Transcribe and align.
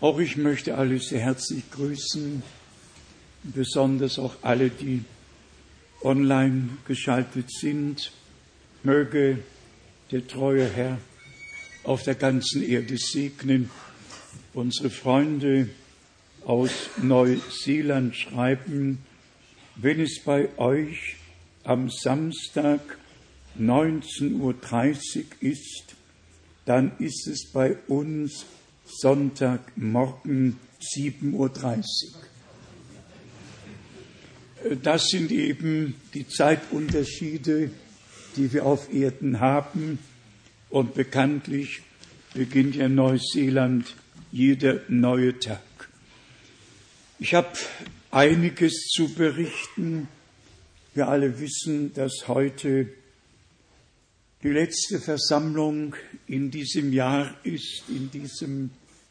Auch 0.00 0.18
ich 0.18 0.38
möchte 0.38 0.78
alle 0.78 0.98
sehr 0.98 1.20
herzlich 1.20 1.70
grüßen, 1.72 2.42
besonders 3.42 4.18
auch 4.18 4.34
alle, 4.40 4.70
die 4.70 5.04
online 6.02 6.70
geschaltet 6.86 7.50
sind. 7.52 8.10
Möge 8.82 9.40
der 10.10 10.26
treue 10.26 10.66
Herr 10.66 10.96
auf 11.84 12.02
der 12.02 12.14
ganzen 12.14 12.62
Erde 12.62 12.96
segnen. 12.96 13.68
Unsere 14.54 14.88
Freunde 14.88 15.68
aus 16.46 16.72
Neuseeland 17.02 18.16
schreiben, 18.16 19.04
wenn 19.76 20.00
es 20.00 20.18
bei 20.24 20.48
euch 20.56 21.16
am 21.62 21.90
Samstag 21.90 22.80
19.30 23.58 24.38
Uhr 24.38 24.54
ist, 25.40 25.94
dann 26.64 26.92
ist 26.98 27.26
es 27.26 27.44
bei 27.52 27.76
uns 27.86 28.46
Sonntagmorgen 28.98 30.56
7.30 30.80 31.32
Uhr. 31.32 31.50
Das 34.82 35.08
sind 35.08 35.32
eben 35.32 35.94
die 36.14 36.28
Zeitunterschiede, 36.28 37.70
die 38.36 38.52
wir 38.52 38.66
auf 38.66 38.92
Erden 38.92 39.40
haben. 39.40 39.98
Und 40.68 40.94
bekanntlich 40.94 41.82
beginnt 42.34 42.76
ja 42.76 42.88
Neuseeland 42.88 43.94
jeder 44.30 44.80
neue 44.88 45.38
Tag. 45.38 45.60
Ich 47.18 47.34
habe 47.34 47.48
einiges 48.10 48.88
zu 48.88 49.12
berichten. 49.14 50.08
Wir 50.94 51.08
alle 51.08 51.40
wissen, 51.40 51.92
dass 51.94 52.28
heute 52.28 52.88
die 54.42 54.48
letzte 54.48 54.98
Versammlung 55.00 55.94
in 56.26 56.50
diesem 56.50 56.92
Jahr 56.92 57.34
ist, 57.44 57.84
in 57.88 58.10
diesem 58.10 58.70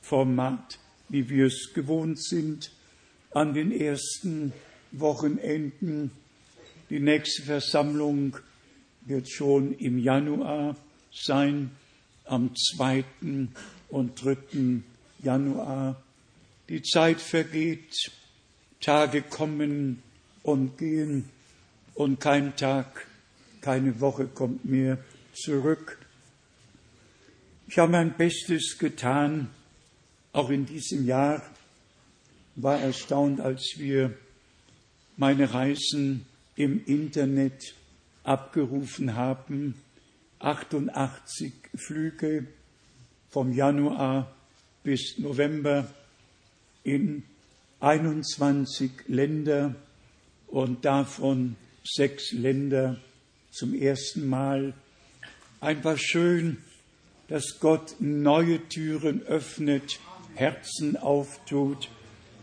Format, 0.10 0.80
wie 1.08 1.30
wir 1.30 1.46
es 1.46 1.72
gewohnt 1.76 2.20
sind, 2.20 2.72
an 3.30 3.54
den 3.54 3.72
ersten 3.72 4.54
Wochenenden. 4.92 6.10
Die 6.90 7.00
nächste 7.00 7.44
Versammlung 7.44 8.36
wird 9.06 9.30
schon 9.30 9.78
im 9.78 10.00
Januar 10.00 10.76
sein, 11.14 11.70
am 12.26 12.56
2. 12.56 13.04
und 13.90 14.24
3. 14.24 14.82
Januar. 15.22 16.02
Die 16.70 16.82
Zeit 16.82 17.22
vergeht, 17.22 18.12
Tage 18.82 19.22
kommen 19.22 20.02
und 20.42 20.80
gehen 20.80 21.30
und 21.94 22.20
kein 22.20 22.56
Tag, 22.56 23.06
keine 23.62 24.00
Woche 24.02 24.26
kommt 24.26 24.66
mehr 24.66 24.98
zurück. 25.34 26.00
Ich 27.68 27.78
habe 27.78 27.92
mein 27.92 28.18
Bestes 28.18 28.80
getan, 28.80 29.50
auch 30.32 30.50
in 30.50 30.66
diesem 30.66 31.06
Jahr, 31.06 31.42
war 32.56 32.80
erstaunt, 32.80 33.40
als 33.40 33.76
wir 33.78 34.14
meine 35.18 35.54
Reisen 35.54 36.26
im 36.56 36.84
Internet 36.86 37.74
abgerufen 38.24 39.16
haben. 39.16 39.76
88 40.40 41.54
Flüge 41.76 42.48
vom 43.30 43.54
Januar 43.54 44.34
bis 44.84 45.18
November 45.18 45.90
in 46.84 47.24
21 47.80 48.92
Länder 49.08 49.76
und 50.48 50.86
davon 50.86 51.56
sechs 51.84 52.32
Länder 52.32 52.98
zum 53.52 53.74
ersten 53.74 54.28
Mal. 54.28 54.74
Einfach 55.60 55.98
schön, 55.98 56.58
dass 57.28 57.60
Gott 57.60 57.96
neue 58.00 58.68
Türen 58.70 59.22
öffnet 59.24 60.00
Herzen 60.36 60.98
auftut 60.98 61.90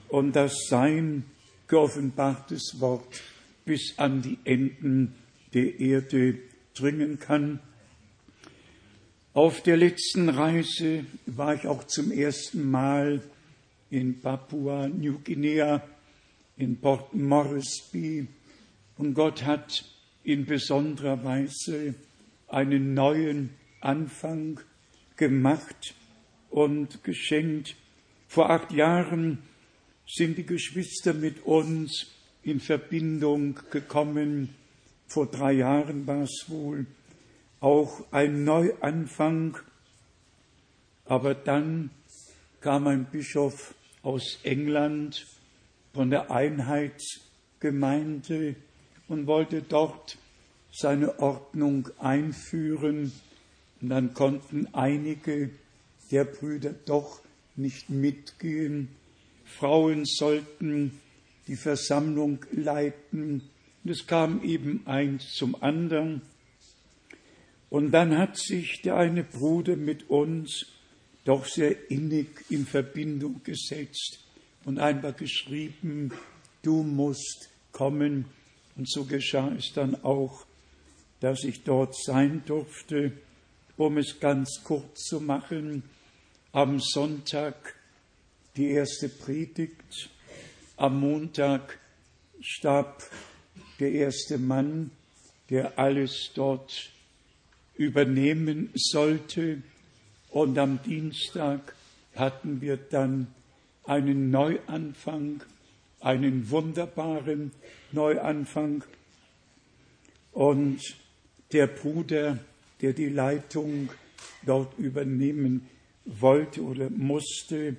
und 0.08 0.34
dass 0.34 0.66
sein 0.68 1.24
geoffenbartes 1.68 2.76
Wort 2.78 3.22
bis 3.64 3.94
an 3.98 4.22
die 4.22 4.38
Enden 4.44 5.14
der 5.54 5.80
Erde 5.80 6.38
dringen 6.74 7.18
kann. 7.18 7.60
Auf 9.34 9.62
der 9.62 9.76
letzten 9.76 10.28
Reise 10.28 11.04
war 11.26 11.54
ich 11.54 11.66
auch 11.66 11.84
zum 11.84 12.10
ersten 12.10 12.70
Mal 12.70 13.22
in 13.90 14.20
Papua 14.20 14.88
New 14.88 15.18
Guinea, 15.18 15.82
in 16.56 16.80
Port 16.80 17.14
Moresby, 17.14 18.28
und 18.98 19.12
Gott 19.12 19.44
hat 19.44 19.84
in 20.24 20.46
besonderer 20.46 21.22
Weise 21.22 21.94
einen 22.48 22.94
neuen 22.94 23.50
Anfang 23.80 24.58
gemacht 25.16 25.94
und 26.56 27.04
geschenkt. 27.04 27.76
Vor 28.28 28.48
acht 28.48 28.72
Jahren 28.72 29.42
sind 30.08 30.38
die 30.38 30.46
Geschwister 30.46 31.12
mit 31.12 31.44
uns 31.44 32.06
in 32.42 32.60
Verbindung 32.60 33.60
gekommen. 33.70 34.54
Vor 35.06 35.26
drei 35.26 35.52
Jahren 35.52 36.06
war 36.06 36.22
es 36.22 36.46
wohl 36.48 36.86
auch 37.60 38.10
ein 38.10 38.44
Neuanfang. 38.44 39.58
Aber 41.04 41.34
dann 41.34 41.90
kam 42.62 42.86
ein 42.86 43.04
Bischof 43.04 43.74
aus 44.02 44.38
England 44.42 45.26
von 45.92 46.08
der 46.08 46.30
Einheitsgemeinde 46.30 48.56
und 49.08 49.26
wollte 49.26 49.60
dort 49.60 50.16
seine 50.72 51.18
Ordnung 51.18 51.90
einführen. 51.98 53.12
Und 53.82 53.90
dann 53.90 54.14
konnten 54.14 54.68
einige 54.72 55.50
der 56.10 56.24
Brüder 56.24 56.72
doch 56.72 57.20
nicht 57.56 57.90
mitgehen. 57.90 58.88
Frauen 59.44 60.04
sollten 60.04 61.00
die 61.46 61.56
Versammlung 61.56 62.44
leiten. 62.52 63.42
Und 63.84 63.90
es 63.90 64.06
kam 64.06 64.42
eben 64.42 64.86
eins 64.86 65.32
zum 65.34 65.60
anderen. 65.62 66.22
Und 67.70 67.92
dann 67.92 68.16
hat 68.16 68.36
sich 68.36 68.82
der 68.82 68.96
eine 68.96 69.24
Bruder 69.24 69.76
mit 69.76 70.10
uns 70.10 70.66
doch 71.24 71.46
sehr 71.46 71.90
innig 71.90 72.28
in 72.50 72.66
Verbindung 72.66 73.42
gesetzt 73.42 74.20
und 74.64 74.78
einfach 74.78 75.16
geschrieben, 75.16 76.12
du 76.62 76.82
musst 76.82 77.48
kommen. 77.72 78.26
Und 78.76 78.88
so 78.88 79.04
geschah 79.04 79.52
es 79.56 79.72
dann 79.72 80.04
auch, 80.04 80.46
dass 81.20 81.44
ich 81.44 81.64
dort 81.64 81.96
sein 81.96 82.42
durfte, 82.46 83.12
um 83.76 83.98
es 83.98 84.20
ganz 84.20 84.60
kurz 84.62 85.04
zu 85.04 85.20
machen 85.20 85.82
am 86.56 86.80
Sonntag 86.80 87.74
die 88.56 88.70
erste 88.70 89.10
Predigt, 89.10 90.08
am 90.78 91.00
Montag 91.00 91.78
starb 92.40 93.02
der 93.78 93.92
erste 93.92 94.38
Mann, 94.38 94.90
der 95.50 95.78
alles 95.78 96.30
dort 96.34 96.90
übernehmen 97.74 98.70
sollte, 98.74 99.60
und 100.30 100.56
am 100.56 100.82
Dienstag 100.82 101.74
hatten 102.14 102.62
wir 102.62 102.78
dann 102.78 103.26
einen 103.84 104.30
Neuanfang, 104.30 105.42
einen 106.00 106.48
wunderbaren 106.48 107.52
Neuanfang. 107.92 108.82
Und 110.32 110.80
der 111.52 111.66
Bruder, 111.66 112.38
der 112.80 112.94
die 112.94 113.10
Leitung 113.10 113.90
dort 114.46 114.78
übernehmen 114.78 115.68
wollte 116.06 116.62
oder 116.62 116.88
musste, 116.90 117.76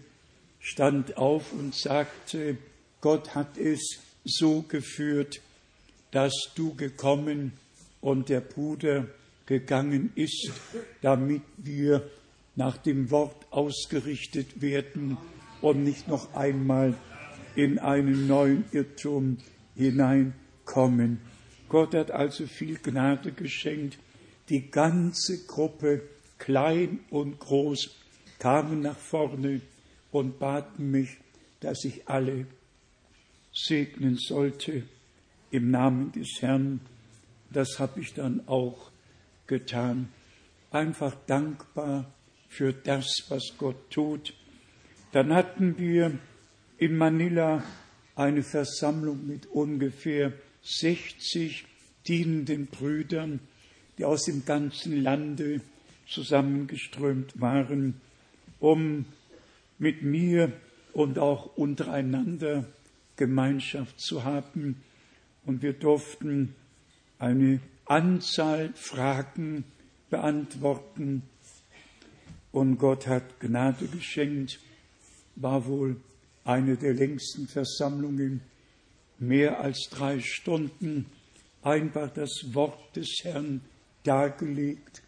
stand 0.60 1.18
auf 1.18 1.54
und 1.54 1.74
sagte, 1.74 2.58
Gott 3.02 3.36
hat 3.36 3.58
es 3.58 4.00
so 4.24 4.64
geführt, 4.64 5.42
dass 6.12 6.34
du 6.56 6.76
gekommen 6.76 7.54
und 8.02 8.30
der 8.30 8.42
Bruder 8.42 9.08
gegangen 9.46 10.12
ist, 10.16 10.52
damit 11.02 11.42
wir 11.58 12.10
nach 12.56 12.78
dem 12.78 13.12
Wort 13.12 13.46
ausgerichtet 13.52 14.62
werden 14.62 15.18
und 15.62 15.84
nicht 15.84 16.08
noch 16.08 16.34
einmal 16.34 16.96
in 17.56 17.80
einen 17.80 18.28
neuen 18.28 18.66
Irrtum 18.72 19.38
hineinkommen. 19.76 21.20
Gott 21.70 21.94
hat 21.94 22.12
also 22.12 22.46
viel 22.46 22.78
Gnade 22.78 23.32
geschenkt. 23.32 23.98
Die 24.50 24.70
ganze 24.72 25.46
Gruppe, 25.46 26.02
klein 26.38 27.00
und 27.10 27.40
groß, 27.40 27.97
kamen 28.40 28.82
nach 28.82 28.98
vorne 28.98 29.62
und 30.12 30.40
baten 30.40 30.92
mich, 30.92 31.18
dass 31.60 31.84
ich 31.84 32.08
alle 32.08 32.46
segnen 33.52 34.18
sollte 34.18 34.84
im 35.52 35.72
Namen 35.72 36.12
des 36.12 36.42
Herrn. 36.42 36.80
Das 37.52 37.80
habe 37.80 38.02
ich 38.02 38.14
dann 38.14 38.48
auch 38.48 38.92
getan. 39.48 40.10
Einfach 40.72 41.16
dankbar 41.26 42.12
für 42.50 42.74
das, 42.74 43.24
was 43.30 43.54
Gott 43.58 43.90
tut. 43.90 44.34
Dann 45.12 45.34
hatten 45.34 45.78
wir 45.78 46.20
in 46.78 46.98
Manila 46.98 47.64
eine 48.16 48.44
Versammlung 48.44 49.26
mit 49.26 49.48
ungefähr 49.48 50.34
60 50.64 51.66
dienenden 52.08 52.68
Brüdern, 52.68 53.40
die 53.98 54.06
aus 54.06 54.26
dem 54.26 54.46
ganzen 54.46 55.02
Lande 55.02 55.62
zusammengeströmt 56.08 57.40
waren 57.40 58.02
um 58.60 59.06
mit 59.78 60.02
mir 60.02 60.52
und 60.94 61.20
auch 61.20 61.58
untereinander 61.58 62.66
Gemeinschaft 63.16 64.00
zu 64.00 64.24
haben. 64.24 64.82
Und 65.46 65.62
wir 65.62 65.74
durften 65.74 66.56
eine 67.20 67.60
Anzahl 67.86 68.72
Fragen 68.76 69.64
beantworten. 70.10 71.24
Und 72.52 72.78
Gott 72.78 73.08
hat 73.08 73.40
Gnade 73.40 73.88
geschenkt, 73.88 74.60
war 75.36 75.66
wohl 75.66 75.98
eine 76.44 76.78
der 76.78 76.94
längsten 76.94 77.48
Versammlungen, 77.48 78.42
mehr 79.20 79.60
als 79.60 79.90
drei 79.92 80.20
Stunden, 80.20 81.06
einfach 81.62 82.10
das 82.12 82.54
Wort 82.54 82.96
des 82.96 83.20
Herrn 83.24 83.62
dargelegt, 84.04 85.02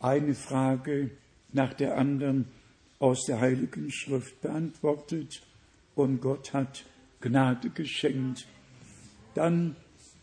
eine 0.00 0.34
Frage 0.34 1.10
nach 1.52 1.72
der 1.74 1.96
anderen 1.96 2.46
aus 3.04 3.26
der 3.26 3.38
Heiligen 3.38 3.92
Schrift 3.92 4.40
beantwortet 4.40 5.42
und 5.94 6.22
Gott 6.22 6.54
hat 6.54 6.86
Gnade 7.20 7.68
geschenkt. 7.68 8.46
Dann 9.34 9.76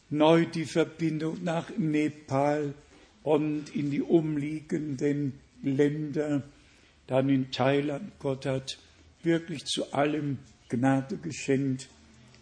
neu 0.10 0.48
die 0.48 0.66
Verbindung 0.66 1.44
nach 1.44 1.70
Nepal 1.78 2.74
und 3.22 3.76
in 3.76 3.92
die 3.92 4.02
umliegenden 4.02 5.34
Länder, 5.62 6.42
dann 7.06 7.30
in 7.30 7.52
Thailand. 7.52 8.14
Gott 8.18 8.48
hat 8.48 8.80
wirklich 9.22 9.64
zu 9.66 9.94
allem 9.94 10.40
Gnade 10.68 11.18
geschenkt. 11.18 11.88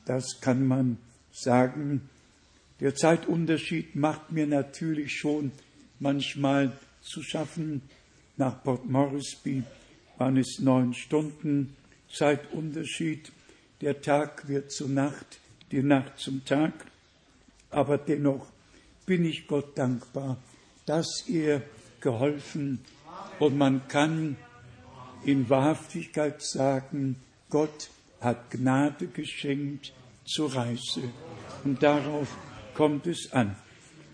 Das 0.06 0.40
kann 0.40 0.66
man 0.66 1.00
sagen. 1.34 2.08
Der 2.80 2.96
Zeitunterschied 2.96 3.94
macht 3.98 4.32
mir 4.32 4.48
natürlich 4.48 5.18
schon 5.18 5.52
manchmal 6.00 6.72
zu 7.02 7.22
schaffen. 7.24 7.82
Nach 8.38 8.64
Port 8.64 8.90
Moresby 8.90 9.64
waren 10.20 10.38
es 10.38 10.60
neun 10.60 10.94
Stunden 10.94 11.76
Zeitunterschied. 12.12 13.32
Der 13.82 14.02
Tag 14.02 14.48
wird 14.48 14.72
zur 14.72 14.90
Nacht, 14.90 15.40
die 15.72 15.82
Nacht 15.82 16.20
zum 16.20 16.44
Tag. 16.46 16.74
Aber 17.72 17.98
dennoch 17.98 18.46
bin 19.06 19.26
ich 19.26 19.48
Gott 19.48 19.78
dankbar, 19.78 20.38
dass 20.86 21.24
er 21.28 21.62
geholfen 22.02 22.80
und 23.40 23.58
man 23.58 23.88
kann 23.88 24.36
in 25.24 25.50
Wahrhaftigkeit 25.50 26.42
sagen, 26.42 27.16
Gott 27.50 27.90
hat 28.20 28.52
Gnade 28.52 29.08
geschenkt 29.08 29.94
zur 30.26 30.54
Reise. 30.54 31.04
Und 31.64 31.82
darauf 31.82 32.36
kommt 32.74 33.08
es 33.08 33.32
an. 33.32 33.56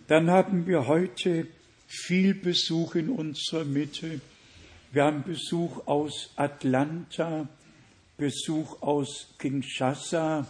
Dann 0.08 0.30
haben 0.30 0.68
wir 0.68 0.88
heute 0.88 1.48
viel 1.88 2.36
Besuch 2.36 2.96
in 2.96 3.10
unserer 3.10 3.66
Mitte. 3.66 4.22
Wir 4.96 5.04
haben 5.04 5.24
Besuch 5.24 5.88
aus 5.88 6.32
Atlanta, 6.38 7.50
Besuch 8.16 8.82
aus 8.82 9.36
Kinshasa. 9.38 10.48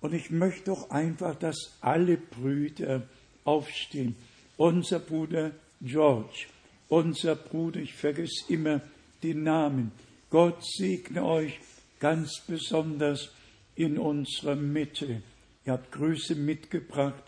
Und 0.00 0.12
ich 0.12 0.30
möchte 0.30 0.72
doch 0.72 0.90
einfach, 0.90 1.36
dass 1.36 1.78
alle 1.80 2.16
Brüder 2.16 3.06
aufstehen. 3.44 4.16
Unser 4.56 4.98
Bruder 4.98 5.52
George, 5.80 6.46
unser 6.88 7.36
Bruder, 7.36 7.78
ich 7.78 7.94
vergesse 7.94 8.52
immer 8.52 8.80
den 9.22 9.44
Namen. 9.44 9.92
Gott 10.30 10.58
segne 10.66 11.24
euch 11.24 11.60
ganz 12.00 12.40
besonders 12.48 13.30
in 13.76 13.98
unserer 13.98 14.56
Mitte. 14.56 15.22
Ihr 15.64 15.74
habt 15.74 15.92
Grüße 15.92 16.34
mitgebracht, 16.34 17.22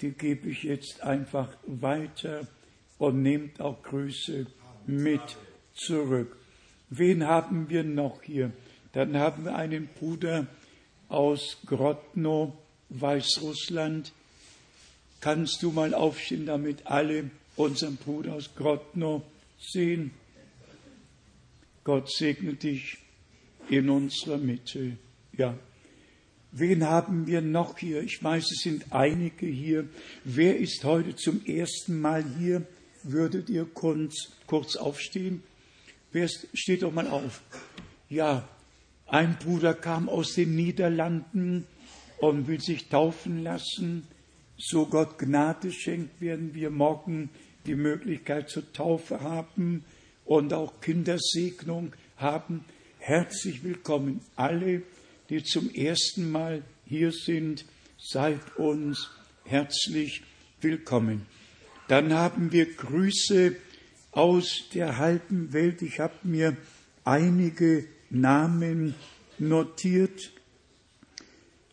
die 0.00 0.12
gebe 0.12 0.48
ich 0.48 0.62
jetzt 0.62 1.02
einfach 1.02 1.54
weiter 1.66 2.48
und 2.96 3.20
nehmt 3.20 3.60
auch 3.60 3.82
Grüße 3.82 4.46
mit 4.86 5.36
zurück. 5.76 6.36
Wen 6.90 7.26
haben 7.26 7.68
wir 7.68 7.84
noch 7.84 8.22
hier? 8.22 8.52
Dann 8.92 9.16
haben 9.16 9.44
wir 9.44 9.56
einen 9.56 9.88
Bruder 9.98 10.46
aus 11.08 11.58
Grodno, 11.66 12.56
Weißrussland. 12.88 14.12
Kannst 15.20 15.62
du 15.62 15.70
mal 15.70 15.94
aufstehen, 15.94 16.46
damit 16.46 16.86
alle 16.86 17.30
unseren 17.56 17.96
Bruder 17.96 18.34
aus 18.34 18.50
Grodno 18.54 19.22
sehen? 19.58 20.12
Gott 21.84 22.10
segne 22.10 22.54
dich 22.54 22.98
in 23.68 23.90
unserer 23.90 24.38
Mitte. 24.38 24.96
Ja. 25.36 25.56
Wen 26.52 26.84
haben 26.84 27.26
wir 27.26 27.42
noch 27.42 27.78
hier? 27.78 28.02
Ich 28.02 28.22
weiß, 28.22 28.44
es 28.50 28.62
sind 28.62 28.92
einige 28.92 29.46
hier. 29.46 29.88
Wer 30.24 30.56
ist 30.56 30.84
heute 30.84 31.14
zum 31.16 31.44
ersten 31.44 32.00
Mal 32.00 32.24
hier? 32.38 32.66
Würdet 33.02 33.50
ihr 33.50 33.66
kurz, 33.66 34.32
kurz 34.46 34.76
aufstehen? 34.76 35.42
Steht 36.54 36.82
doch 36.82 36.92
mal 36.92 37.08
auf? 37.08 37.42
Ja, 38.08 38.48
ein 39.06 39.36
Bruder 39.38 39.74
kam 39.74 40.08
aus 40.08 40.32
den 40.32 40.56
Niederlanden 40.56 41.66
und 42.18 42.48
will 42.48 42.60
sich 42.60 42.88
taufen 42.88 43.42
lassen. 43.42 44.06
So 44.56 44.86
Gott 44.86 45.18
Gnade 45.18 45.70
schenkt, 45.70 46.22
werden 46.22 46.54
wir 46.54 46.70
morgen 46.70 47.28
die 47.66 47.74
Möglichkeit 47.74 48.48
zur 48.48 48.72
Taufe 48.72 49.20
haben 49.20 49.84
und 50.24 50.54
auch 50.54 50.80
Kindersegnung 50.80 51.92
haben. 52.16 52.64
Herzlich 52.98 53.62
willkommen 53.62 54.22
alle, 54.36 54.82
die 55.28 55.44
zum 55.44 55.68
ersten 55.70 56.30
Mal 56.30 56.62
hier 56.86 57.12
sind. 57.12 57.66
Seid 57.98 58.56
uns 58.56 59.10
herzlich 59.44 60.22
willkommen. 60.62 61.26
Dann 61.88 62.14
haben 62.14 62.52
wir 62.52 62.72
Grüße 62.72 63.56
aus 64.16 64.64
der 64.72 64.96
halben 64.96 65.52
Welt. 65.52 65.82
Ich 65.82 66.00
habe 66.00 66.14
mir 66.22 66.56
einige 67.04 67.84
Namen 68.08 68.94
notiert. 69.38 70.32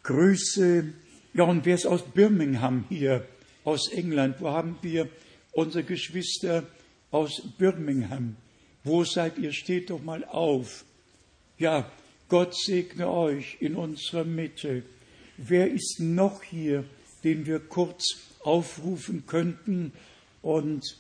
Grüße. 0.04 0.94
Ja, 1.34 1.46
und 1.46 1.66
wer 1.66 1.76
ist 1.76 1.86
aus 1.86 2.04
Birmingham 2.04 2.84
hier, 2.90 3.26
aus 3.64 3.90
England? 3.94 4.42
Wo 4.42 4.50
haben 4.50 4.78
wir 4.82 5.08
unsere 5.54 5.86
Geschwister 5.86 6.68
aus 7.12 7.42
Birmingham? 7.58 8.36
Wo 8.84 9.06
seid 9.06 9.38
ihr? 9.38 9.54
Steht 9.54 9.90
doch 9.90 10.04
mal 10.04 10.26
auf. 10.26 10.84
Ja, 11.58 11.90
Gott 12.28 12.54
segne 12.58 13.10
euch 13.10 13.56
in 13.62 13.76
unserer 13.76 14.26
Mitte. 14.26 14.84
Wer 15.38 15.72
ist 15.72 16.02
noch 16.02 16.44
hier, 16.44 16.84
den 17.24 17.46
wir 17.46 17.60
kurz 17.60 18.04
aufrufen 18.42 19.26
könnten 19.26 19.94
und 20.42 20.98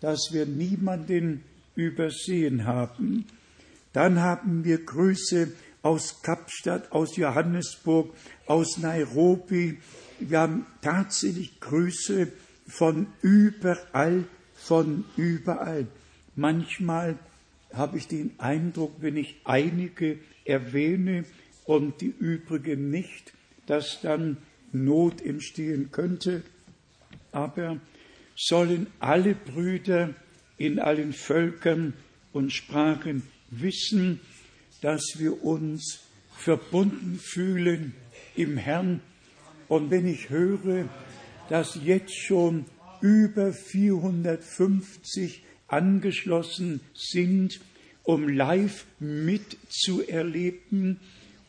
dass 0.00 0.30
wir 0.32 0.46
niemanden 0.46 1.42
übersehen 1.74 2.64
haben? 2.64 3.26
Dann 3.92 4.20
haben 4.20 4.64
wir 4.64 4.84
Grüße 4.84 5.52
aus 5.82 6.22
Kapstadt, 6.22 6.92
aus 6.92 7.16
Johannesburg, 7.16 8.14
aus 8.46 8.78
Nairobi. 8.78 9.78
Wir 10.18 10.40
haben 10.40 10.66
tatsächlich 10.82 11.60
Grüße 11.60 12.32
von 12.66 13.06
überall, 13.22 14.24
von 14.54 15.04
überall. 15.16 15.86
Manchmal 16.34 17.18
habe 17.72 17.98
ich 17.98 18.08
den 18.08 18.38
Eindruck, 18.38 18.96
wenn 19.00 19.16
ich 19.16 19.36
einige 19.44 20.18
erwähne 20.44 21.24
und 21.64 22.00
die 22.00 22.14
übrigen 22.18 22.90
nicht, 22.90 23.32
dass 23.66 24.00
dann 24.02 24.38
Not 24.72 25.22
entstehen 25.22 25.90
könnte. 25.92 26.42
Aber 27.32 27.78
sollen 28.36 28.86
alle 29.00 29.34
Brüder 29.34 30.14
in 30.58 30.78
allen 30.78 31.12
Völkern 31.12 31.94
und 32.32 32.52
Sprachen 32.52 33.24
wissen, 33.50 34.20
dass 34.82 35.18
wir 35.18 35.42
uns 35.42 36.06
verbunden 36.36 37.18
fühlen 37.20 37.94
im 38.36 38.56
Herrn. 38.56 39.00
Und 39.68 39.90
wenn 39.90 40.06
ich 40.06 40.30
höre, 40.30 40.88
dass 41.48 41.78
jetzt 41.82 42.14
schon 42.14 42.66
über 43.00 43.52
450 43.52 45.42
angeschlossen 45.68 46.80
sind, 46.94 47.60
um 48.02 48.28
live 48.28 48.84
mitzuerleben 49.00 51.00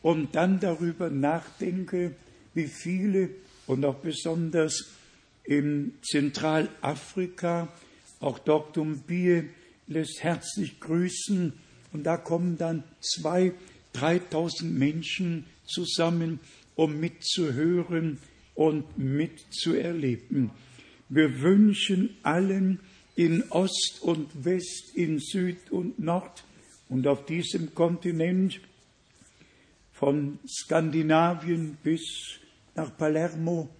und 0.02 0.34
dann 0.34 0.60
darüber 0.60 1.10
nachdenke, 1.10 2.14
wie 2.54 2.66
viele 2.66 3.30
und 3.66 3.84
auch 3.84 3.96
besonders 3.96 4.86
in 5.48 5.94
Zentralafrika, 6.02 7.68
auch 8.20 8.38
Dr. 8.38 8.84
Mbie 8.84 9.44
lässt 9.86 10.22
herzlich 10.22 10.78
grüßen 10.78 11.54
und 11.94 12.04
da 12.04 12.18
kommen 12.18 12.58
dann 12.58 12.84
zwei, 13.00 13.52
dreitausend 13.94 14.78
Menschen 14.78 15.46
zusammen, 15.64 16.38
um 16.74 17.00
mitzuhören 17.00 18.18
und 18.54 18.98
mitzuerleben. 18.98 20.50
Wir 21.08 21.40
wünschen 21.40 22.14
allen 22.22 22.80
in 23.16 23.42
Ost 23.50 24.00
und 24.02 24.44
West, 24.44 24.94
in 24.94 25.18
Süd 25.18 25.70
und 25.70 25.98
Nord 25.98 26.44
und 26.90 27.06
auf 27.06 27.24
diesem 27.24 27.74
Kontinent 27.74 28.60
von 29.92 30.38
Skandinavien 30.46 31.78
bis 31.82 32.02
nach 32.74 32.94
Palermo 32.98 33.70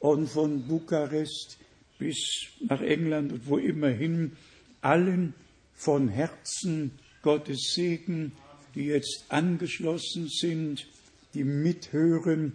und 0.00 0.28
von 0.28 0.66
Bukarest 0.66 1.58
bis 1.98 2.16
nach 2.60 2.80
England 2.80 3.32
und 3.32 3.46
wo 3.48 3.58
immer 3.58 3.88
hin, 3.88 4.32
allen 4.80 5.34
von 5.74 6.08
Herzen 6.08 6.92
Gottes 7.22 7.72
Segen 7.74 8.32
die 8.78 8.86
jetzt 8.86 9.24
angeschlossen 9.28 10.28
sind, 10.28 10.86
die 11.34 11.42
mithören 11.42 12.52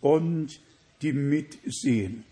und 0.00 0.58
die 1.02 1.12
mitsehen. 1.12 2.24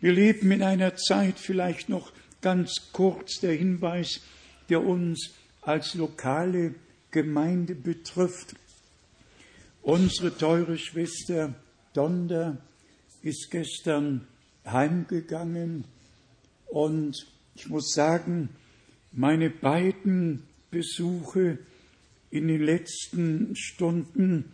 Wir 0.00 0.12
leben 0.12 0.52
in 0.52 0.62
einer 0.62 0.94
Zeit, 0.96 1.38
vielleicht 1.38 1.88
noch 1.88 2.12
ganz 2.42 2.92
kurz 2.92 3.40
der 3.40 3.54
Hinweis, 3.54 4.20
der 4.68 4.84
uns 4.84 5.32
als 5.62 5.94
lokale 5.94 6.74
Gemeinde 7.10 7.74
betrifft. 7.74 8.54
Unsere 9.82 10.36
teure 10.36 10.78
Schwester 10.78 11.54
Donder 11.92 12.58
ist 13.26 13.50
gestern 13.50 14.26
heimgegangen 14.64 15.84
und 16.66 17.26
ich 17.56 17.68
muss 17.68 17.92
sagen, 17.92 18.50
meine 19.10 19.50
beiden 19.50 20.44
Besuche 20.70 21.58
in 22.30 22.46
den 22.46 22.62
letzten 22.62 23.56
Stunden, 23.56 24.52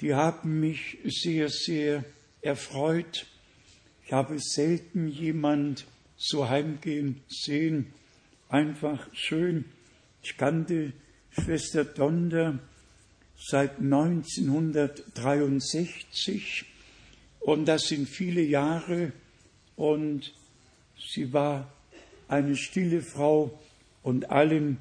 die 0.00 0.14
haben 0.14 0.58
mich 0.58 0.98
sehr, 1.04 1.48
sehr 1.48 2.04
erfreut. 2.42 3.28
Ich 4.04 4.12
habe 4.12 4.40
selten 4.40 5.06
jemand 5.08 5.86
so 6.16 6.48
heimgehen 6.48 7.20
sehen. 7.28 7.92
Einfach 8.48 9.06
schön. 9.12 9.66
Ich 10.22 10.36
kannte 10.36 10.92
Schwester 11.30 11.84
Donder 11.84 12.58
seit 13.36 13.78
1963 13.78 16.66
und 17.46 17.66
das 17.66 17.82
sind 17.86 18.08
viele 18.08 18.42
Jahre 18.42 19.12
und 19.76 20.34
sie 20.98 21.32
war 21.32 21.72
eine 22.26 22.56
stille 22.56 23.02
Frau 23.02 23.56
und 24.02 24.30
allen, 24.30 24.78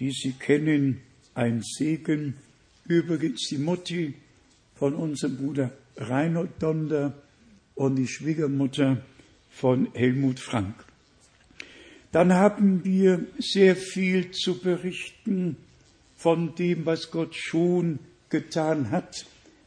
die 0.00 0.10
sie 0.10 0.32
kennen, 0.32 1.00
ein 1.34 1.62
Segen. 1.62 2.34
Übrigens 2.88 3.46
die 3.48 3.58
Mutti 3.58 4.14
von 4.74 4.96
unserem 4.96 5.36
Bruder 5.36 5.70
Reinhold 5.96 6.50
Donder 6.58 7.14
und 7.76 7.94
die 7.94 8.08
Schwiegermutter 8.08 9.00
von 9.50 9.86
Helmut 9.94 10.40
Frank. 10.40 10.74
Dann 12.10 12.32
haben 12.32 12.84
wir 12.84 13.26
sehr 13.38 13.76
viel 13.76 14.32
zu 14.32 14.58
berichten 14.58 15.56
von 16.16 16.56
dem, 16.56 16.84
was 16.84 17.12
Gott 17.12 17.36
schon 17.36 18.00
getan 18.28 18.90
hat 18.90 19.24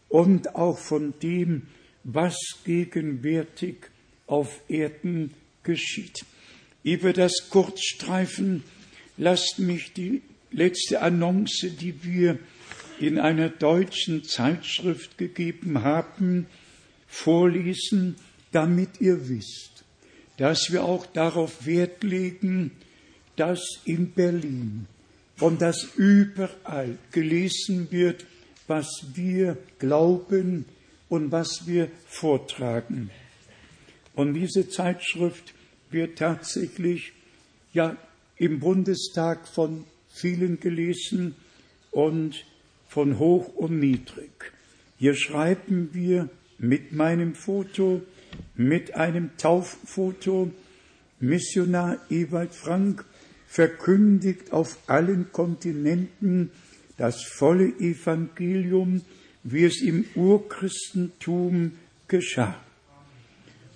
und 0.10 0.56
auch 0.56 0.78
von 0.78 1.14
dem, 1.24 1.68
was 2.06 2.38
gegenwärtig 2.64 3.76
auf 4.28 4.62
Erden 4.70 5.34
geschieht. 5.64 6.24
Wir 6.84 7.14
das 7.14 7.50
kurz 7.50 7.82
streifen, 7.82 8.64
lasst 9.18 9.58
mich 9.58 9.92
die 9.94 10.22
letzte 10.52 11.02
Annonce, 11.02 11.72
die 11.80 12.04
wir 12.04 12.38
in 13.00 13.20
einer 13.20 13.50
deutschen 13.50 14.24
Zeitschrift 14.24 15.18
gegeben 15.18 15.82
haben, 15.82 16.46
vorlesen, 17.08 18.16
damit 18.52 19.02
ihr 19.02 19.28
wisst, 19.28 19.84
dass 20.38 20.72
wir 20.72 20.86
auch 20.86 21.06
darauf 21.08 21.66
Wert 21.66 22.04
legen, 22.04 22.72
dass 23.36 23.62
in 23.84 24.12
Berlin 24.12 24.86
und 25.40 25.62
dass 25.62 25.90
überall 25.96 26.98
gelesen 27.12 27.88
wird, 27.92 28.26
was 28.68 28.88
wir 29.14 29.58
glauben 29.80 30.66
und 31.10 31.32
was 31.32 31.68
wir 31.68 31.90
vortragen. 32.08 33.10
Und 34.16 34.34
diese 34.34 34.70
Zeitschrift 34.70 35.54
wird 35.92 36.18
tatsächlich 36.18 37.14
ja 37.74 37.98
im 38.38 38.60
Bundestag 38.60 39.48
von 39.48 39.86
vielen 40.10 40.60
gelesen 40.60 41.36
und 41.92 42.46
von 42.88 43.20
hoch 43.20 43.50
und 43.56 43.80
niedrig. 43.80 44.54
Hier 44.98 45.16
schreiben 45.16 45.90
wir 45.94 46.30
mit 46.58 46.94
meinem 46.94 47.36
Foto, 47.36 48.02
mit 48.56 48.96
einem 48.96 49.32
Tauffoto, 49.38 50.52
Missionar 51.20 51.98
Ewald 52.10 52.54
Frank 52.54 53.06
verkündigt 53.48 54.52
auf 54.52 54.78
allen 54.88 55.32
Kontinenten 55.32 56.52
das 56.98 57.24
volle 57.24 57.68
Evangelium, 57.80 59.02
wie 59.46 59.64
es 59.64 59.82
im 59.82 60.06
Urchristentum 60.16 61.74
geschah. 62.08 62.60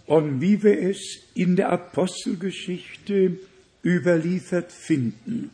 Und 0.07 0.41
wie 0.41 0.63
wir 0.63 0.81
es 0.81 1.19
in 1.35 1.55
der 1.55 1.69
Apostelgeschichte 1.69 3.37
überliefert 3.83 4.71
finden. 4.71 5.51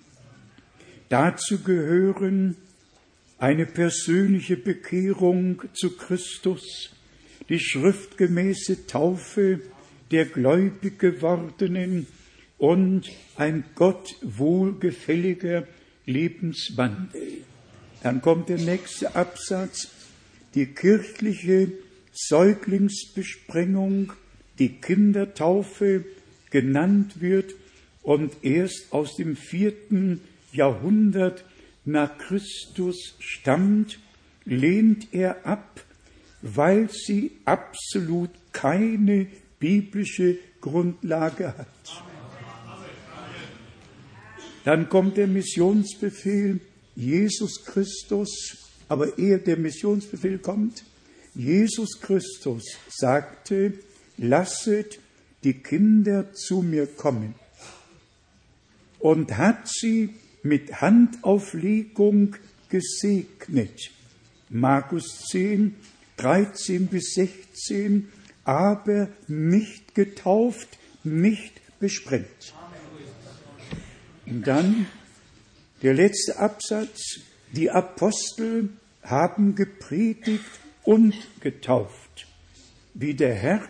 Dazu 1.09 1.59
gehören 1.59 2.55
eine 3.37 3.65
persönliche 3.65 4.55
Bekehrung 4.55 5.61
zu 5.73 5.97
Christus, 5.97 6.91
die 7.49 7.59
schriftgemäße 7.59 8.87
Taufe 8.87 9.59
der 10.11 10.25
gläubig 10.25 10.97
gewordenen 10.97 12.07
und 12.57 13.11
ein 13.35 13.65
Gott 13.75 14.15
wohlgefälliger 14.21 15.67
Lebenswandel. 16.05 17.43
Dann 18.01 18.21
kommt 18.21 18.49
der 18.49 18.59
nächste 18.59 19.15
Absatz, 19.15 19.89
die 20.55 20.67
kirchliche 20.67 21.71
Säuglingsbesprengung, 22.13 24.13
die 24.57 24.79
Kindertaufe 24.79 26.05
genannt 26.49 27.21
wird 27.21 27.53
und 28.03 28.37
erst 28.41 28.87
aus 28.91 29.17
dem 29.17 29.35
vierten 29.35 30.21
Jahrhundert 30.53 31.43
nach 31.83 32.17
Christus 32.17 33.15
stammt, 33.19 33.99
lehnt 34.45 35.09
er 35.11 35.45
ab, 35.45 35.81
weil 36.41 36.89
sie 36.89 37.31
absolut 37.43 38.29
keine 38.53 39.27
biblische 39.59 40.37
Grundlage 40.61 41.57
hat. 41.57 41.67
Dann 44.63 44.87
kommt 44.89 45.17
der 45.17 45.27
Missionsbefehl, 45.27 46.61
Jesus 46.95 47.65
Christus, 47.65 48.64
aber 48.87 49.17
ehe 49.17 49.39
der 49.39 49.57
Missionsbefehl 49.57 50.39
kommt, 50.39 50.83
Jesus 51.33 51.99
Christus 51.99 52.63
sagte, 52.89 53.73
lasset 54.17 54.99
die 55.43 55.55
Kinder 55.55 56.33
zu 56.33 56.61
mir 56.61 56.87
kommen 56.87 57.35
und 58.99 59.37
hat 59.37 59.67
sie 59.67 60.15
mit 60.43 60.81
Handauflegung 60.81 62.35
gesegnet. 62.69 63.91
Markus 64.49 65.25
10, 65.31 65.75
13 66.17 66.87
bis 66.87 67.13
16, 67.13 68.11
aber 68.43 69.09
nicht 69.27 69.95
getauft, 69.95 70.77
nicht 71.03 71.53
besprengt. 71.79 72.53
Und 74.25 74.47
dann 74.47 74.87
der 75.81 75.93
letzte 75.93 76.39
Absatz, 76.39 77.19
die 77.51 77.69
Apostel 77.71 78.69
haben 79.03 79.55
gepredigt 79.55 80.43
und 80.83 81.15
getauft, 81.41 82.27
wie 82.93 83.13
der 83.13 83.33
Herr 83.33 83.61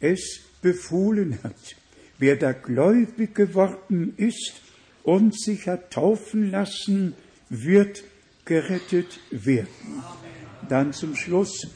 es 0.00 0.40
befohlen 0.62 1.38
hat. 1.42 1.76
Wer 2.18 2.36
da 2.36 2.52
gläubig 2.52 3.34
geworden 3.34 4.14
ist 4.16 4.60
und 5.04 5.38
sich 5.38 5.68
hat 5.68 5.92
taufen 5.92 6.50
lassen, 6.50 7.14
wird 7.48 8.02
gerettet 8.44 9.20
werden. 9.30 9.68
Dann 10.68 10.92
zum 10.92 11.16
Schluss 11.16 11.68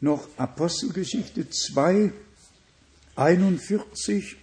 noch 0.00 0.28
Apostelgeschichte 0.36 1.48
2, 1.48 2.12
41, 3.16 4.36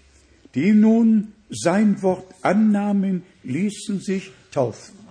die 0.54 0.72
nun 0.74 1.34
sein 1.50 2.02
Wort 2.02 2.34
annahmen, 2.42 3.24
ließen 3.44 4.00
sich 4.02 4.32
taufen. 4.52 5.05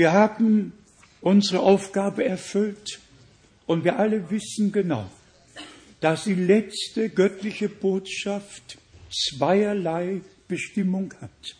Wir 0.00 0.12
haben 0.12 0.72
unsere 1.20 1.60
Aufgabe 1.60 2.24
erfüllt 2.24 3.00
und 3.66 3.84
wir 3.84 3.98
alle 3.98 4.30
wissen 4.30 4.72
genau, 4.72 5.04
dass 6.00 6.24
die 6.24 6.32
letzte 6.32 7.10
göttliche 7.10 7.68
Botschaft 7.68 8.78
zweierlei 9.10 10.22
Bestimmung 10.48 11.12
hat. 11.20 11.54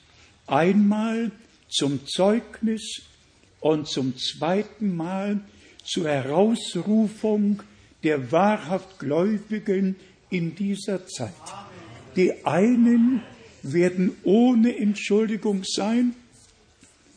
Einmal 0.47 1.33
zum 1.69 2.07
Zeugnis 2.07 3.03
und 3.61 3.87
zum 3.87 4.17
zweiten 4.17 4.97
Mal 4.97 5.43
zur 5.85 6.09
Herausrufung 6.09 7.63
der 8.03 8.33
wahrhaft 8.33 9.01
Gläubigen 9.01 9.97
in 10.31 10.55
dieser 10.55 11.07
Zeit. 11.07 11.35
Die 12.17 12.47
einen 12.47 13.23
werden 13.63 14.17
ohne 14.25 14.79
Entschuldigung 14.79 15.63
sein 15.63 16.15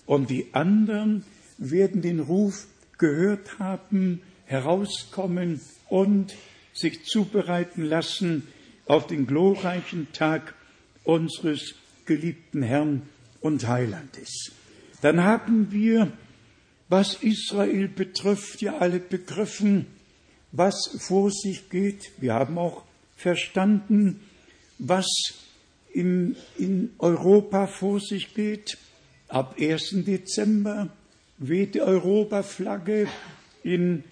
und 0.05 0.29
die 0.29 0.53
anderen 0.53 1.23
werden 1.57 2.01
den 2.01 2.19
Ruf 2.19 2.67
gehört 2.97 3.59
haben, 3.59 4.21
herauskommen 4.45 5.61
und 5.89 6.35
sich 6.73 7.05
zubereiten 7.05 7.83
lassen 7.83 8.47
auf 8.85 9.07
den 9.07 9.27
glorreichen 9.27 10.07
Tag 10.13 10.55
unseres 11.03 11.75
geliebten 12.05 12.63
Herrn 12.63 13.03
und 13.39 13.67
Heilandes. 13.67 14.51
Dann 15.01 15.23
haben 15.23 15.71
wir 15.71 16.11
was 16.89 17.15
Israel 17.23 17.87
betrifft, 17.87 18.61
ja 18.61 18.77
alle 18.77 18.99
begriffen, 18.99 19.87
was 20.51 20.95
vor 20.99 21.31
sich 21.31 21.69
geht. 21.69 22.11
Wir 22.17 22.35
haben 22.35 22.57
auch 22.59 22.83
verstanden, 23.15 24.19
was 24.77 25.07
in, 25.91 26.35
in 26.57 26.91
Europa 26.99 27.67
vor 27.67 27.99
sich 27.99 28.35
geht. 28.35 28.77
Ab 29.33 29.55
1. 29.59 30.05
Dezember 30.05 30.89
weht 31.39 31.73
die 31.73 31.81
Europaflagge 31.81 33.07
in 33.63 34.03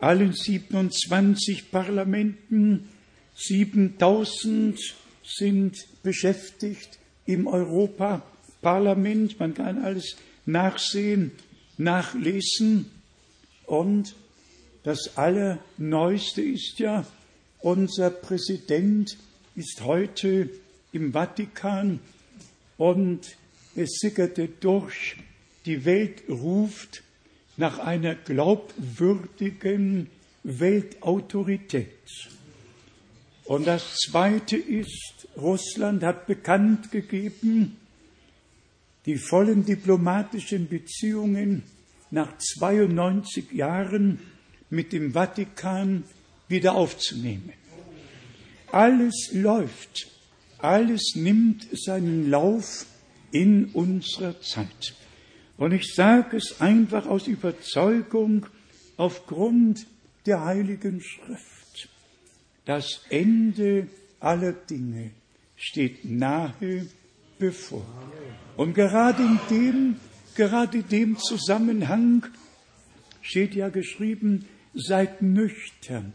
allen 0.00 0.32
27 0.32 1.70
Parlamenten. 1.70 2.88
7000 3.36 4.80
sind 5.22 5.76
beschäftigt 6.02 6.98
im 7.24 7.46
Europaparlament. 7.46 9.38
Man 9.38 9.54
kann 9.54 9.84
alles 9.84 10.16
nachsehen, 10.44 11.30
nachlesen. 11.78 12.90
Und 13.66 14.16
das 14.82 15.16
Allerneueste 15.16 16.42
ist 16.42 16.80
ja, 16.80 17.06
unser 17.60 18.10
Präsident 18.10 19.18
ist 19.54 19.82
heute 19.84 20.50
im 20.90 21.12
Vatikan 21.12 22.00
und 22.76 23.36
es 23.76 23.98
sickerte 24.00 24.48
durch, 24.48 25.16
die 25.66 25.84
Welt 25.84 26.22
ruft 26.28 27.02
nach 27.56 27.78
einer 27.78 28.14
glaubwürdigen 28.14 30.08
Weltautorität. 30.42 31.88
Und 33.44 33.66
das 33.66 33.96
Zweite 33.96 34.56
ist, 34.56 35.28
Russland 35.36 36.02
hat 36.02 36.26
bekannt 36.26 36.90
gegeben, 36.90 37.76
die 39.06 39.16
vollen 39.16 39.64
diplomatischen 39.64 40.68
Beziehungen 40.68 41.62
nach 42.10 42.38
92 42.38 43.52
Jahren 43.52 44.20
mit 44.70 44.92
dem 44.92 45.12
Vatikan 45.12 46.04
wieder 46.48 46.74
aufzunehmen. 46.74 47.52
Alles 48.72 49.30
läuft, 49.32 50.08
alles 50.58 51.14
nimmt 51.14 51.66
seinen 51.72 52.30
Lauf 52.30 52.86
in 53.34 53.66
unserer 53.72 54.40
Zeit. 54.40 54.94
Und 55.58 55.72
ich 55.72 55.92
sage 55.94 56.36
es 56.36 56.60
einfach 56.60 57.06
aus 57.06 57.26
Überzeugung 57.26 58.46
aufgrund 58.96 59.86
der 60.24 60.44
Heiligen 60.44 61.00
Schrift. 61.02 61.88
Das 62.64 63.02
Ende 63.10 63.88
aller 64.20 64.52
Dinge 64.52 65.10
steht 65.56 66.04
nahe 66.04 66.86
bevor. 67.38 67.84
Und 68.56 68.74
gerade 68.74 69.22
in 69.22 69.40
dem, 69.50 69.96
gerade 70.36 70.82
dem 70.82 71.18
Zusammenhang 71.18 72.24
steht 73.20 73.54
ja 73.54 73.68
geschrieben, 73.68 74.46
seid 74.74 75.22
nüchtern, 75.22 76.12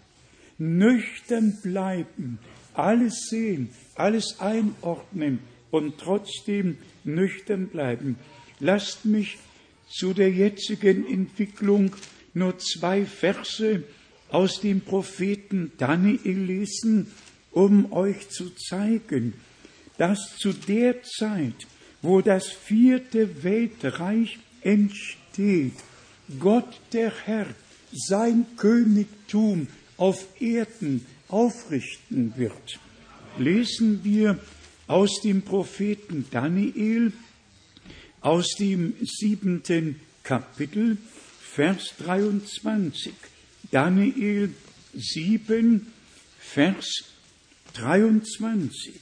nüchtern 0.58 1.58
bleiben, 1.62 2.40
alles 2.74 3.28
sehen, 3.30 3.70
alles 3.96 4.40
einordnen 4.40 5.40
und 5.72 5.98
trotzdem 5.98 6.78
nüchtern 7.16 7.68
bleiben. 7.68 8.18
Lasst 8.60 9.06
mich 9.06 9.38
zu 9.90 10.14
der 10.14 10.32
jetzigen 10.32 11.08
Entwicklung 11.08 11.96
nur 12.34 12.58
zwei 12.60 13.06
Verse 13.06 13.84
aus 14.30 14.62
dem 14.62 14.82
Propheten 14.82 15.72
Daniel 15.78 16.38
lesen, 16.38 17.08
um 17.52 17.92
euch 17.92 18.30
zu 18.30 18.52
zeigen, 18.52 19.34
dass 19.98 20.38
zu 20.38 20.54
der 20.54 21.02
Zeit, 21.04 21.68
wo 22.02 22.22
das 22.22 22.48
vierte 22.48 23.44
Weltreich 23.44 24.38
entsteht, 24.62 25.74
Gott 26.40 26.80
der 26.94 27.12
Herr 27.26 27.48
sein 27.92 28.46
Königtum 28.56 29.68
auf 29.98 30.26
Erden 30.40 31.06
aufrichten 31.28 32.34
wird. 32.38 32.80
Lesen 33.38 34.02
wir 34.04 34.40
aus 34.90 35.22
dem 35.22 35.44
Propheten 35.44 36.26
Daniel, 36.32 37.14
aus 38.22 38.56
dem 38.60 38.96
siebenten 39.02 40.00
Kapitel, 40.24 40.98
Vers 41.42 41.94
23. 42.00 43.14
Daniel 43.70 44.52
7, 44.96 45.86
Vers 46.40 47.04
23. 47.74 48.96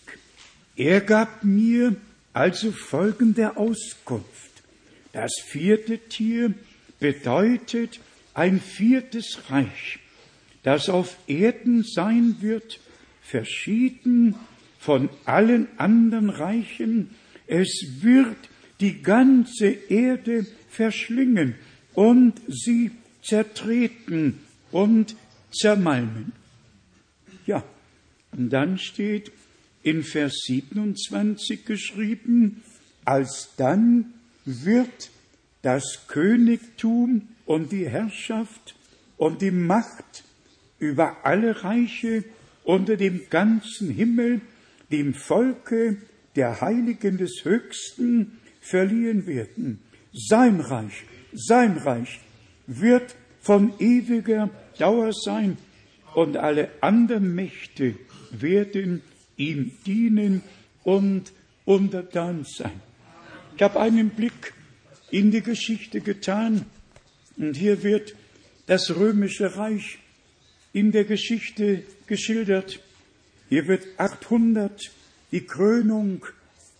Er 0.75 0.99
gab 0.99 1.45
mir 1.45 1.95
also 2.33 2.73
folgende 2.73 3.55
Auskunft. 3.55 4.25
Das 5.13 5.31
vierte 5.45 5.99
Tier 5.99 6.53
bedeutet 6.99 8.01
ein 8.33 8.59
viertes 8.59 9.39
Reich, 9.49 9.99
das 10.63 10.89
auf 10.89 11.15
Erden 11.27 11.83
sein 11.83 12.35
wird, 12.41 12.81
verschieden 13.21 14.35
von 14.87 15.09
allen 15.25 15.67
anderen 15.75 16.29
Reichen. 16.29 17.09
Es 17.45 17.85
wird 17.99 18.37
die 18.79 19.01
ganze 19.01 19.67
Erde 19.67 20.45
verschlingen 20.69 21.55
und 21.93 22.35
sie 22.47 22.91
zertreten 23.21 24.39
und 24.71 25.17
zermalmen. 25.51 26.31
Ja, 27.45 27.65
und 28.31 28.49
dann 28.49 28.77
steht 28.77 29.33
in 29.83 30.03
Vers 30.03 30.43
27 30.45 31.65
geschrieben, 31.65 32.63
alsdann 33.03 34.13
wird 34.45 35.09
das 35.63 36.05
Königtum 36.07 37.27
und 37.45 37.73
die 37.73 37.89
Herrschaft 37.89 38.73
und 39.17 39.41
die 39.41 39.51
Macht 39.51 40.23
über 40.79 41.25
alle 41.25 41.61
Reiche 41.65 42.23
unter 42.63 42.95
dem 42.95 43.29
ganzen 43.29 43.89
Himmel 43.91 44.39
dem 44.91 45.13
Volke 45.13 45.97
der 46.35 46.61
Heiligen 46.61 47.17
des 47.17 47.43
Höchsten 47.43 48.39
verliehen 48.61 49.25
werden. 49.27 49.79
Sein 50.13 50.59
Reich, 50.59 51.05
sein 51.33 51.77
Reich 51.77 52.19
wird 52.67 53.15
von 53.41 53.73
ewiger 53.79 54.49
Dauer 54.77 55.13
sein 55.13 55.57
und 56.13 56.37
alle 56.37 56.69
anderen 56.81 57.33
Mächte 57.33 57.95
werden 58.31 59.01
ihm 59.35 59.71
dienen 59.85 60.41
und 60.83 61.31
untertan 61.65 62.45
sein. 62.45 62.81
Ich 63.55 63.61
habe 63.61 63.79
einen 63.79 64.09
Blick 64.09 64.53
in 65.11 65.31
die 65.31 65.41
Geschichte 65.41 66.01
getan 66.01 66.65
und 67.37 67.55
hier 67.55 67.83
wird 67.83 68.15
das 68.65 68.95
römische 68.95 69.57
Reich 69.57 69.99
in 70.73 70.91
der 70.91 71.05
Geschichte 71.05 71.83
geschildert. 72.07 72.81
Hier 73.49 73.67
wird 73.67 73.87
800 73.97 74.91
die 75.31 75.45
Krönung 75.45 76.25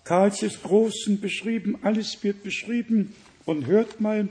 Karls 0.04 0.40
des 0.40 0.62
Großen 0.62 1.20
beschrieben, 1.20 1.78
alles 1.82 2.24
wird 2.24 2.44
beschrieben 2.44 3.14
und 3.46 3.68
hört 3.68 4.00
mal, 4.00 4.30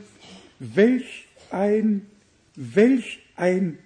welch 0.59 1.27
ein, 1.51 2.07
welch 2.55 3.21
ein, 3.37 3.79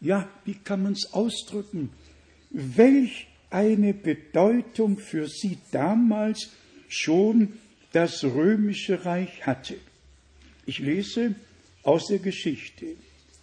ja, 0.00 0.28
wie 0.44 0.54
kann 0.54 0.82
man 0.82 0.92
es 0.92 1.12
ausdrücken, 1.12 1.90
welch 2.50 3.26
eine 3.50 3.92
Bedeutung 3.92 4.98
für 4.98 5.28
sie 5.28 5.58
damals 5.72 6.50
schon 6.88 7.54
das 7.92 8.24
römische 8.24 9.04
Reich 9.04 9.46
hatte. 9.46 9.76
Ich 10.64 10.78
lese 10.78 11.34
aus 11.82 12.08
der 12.08 12.18
Geschichte. 12.18 12.86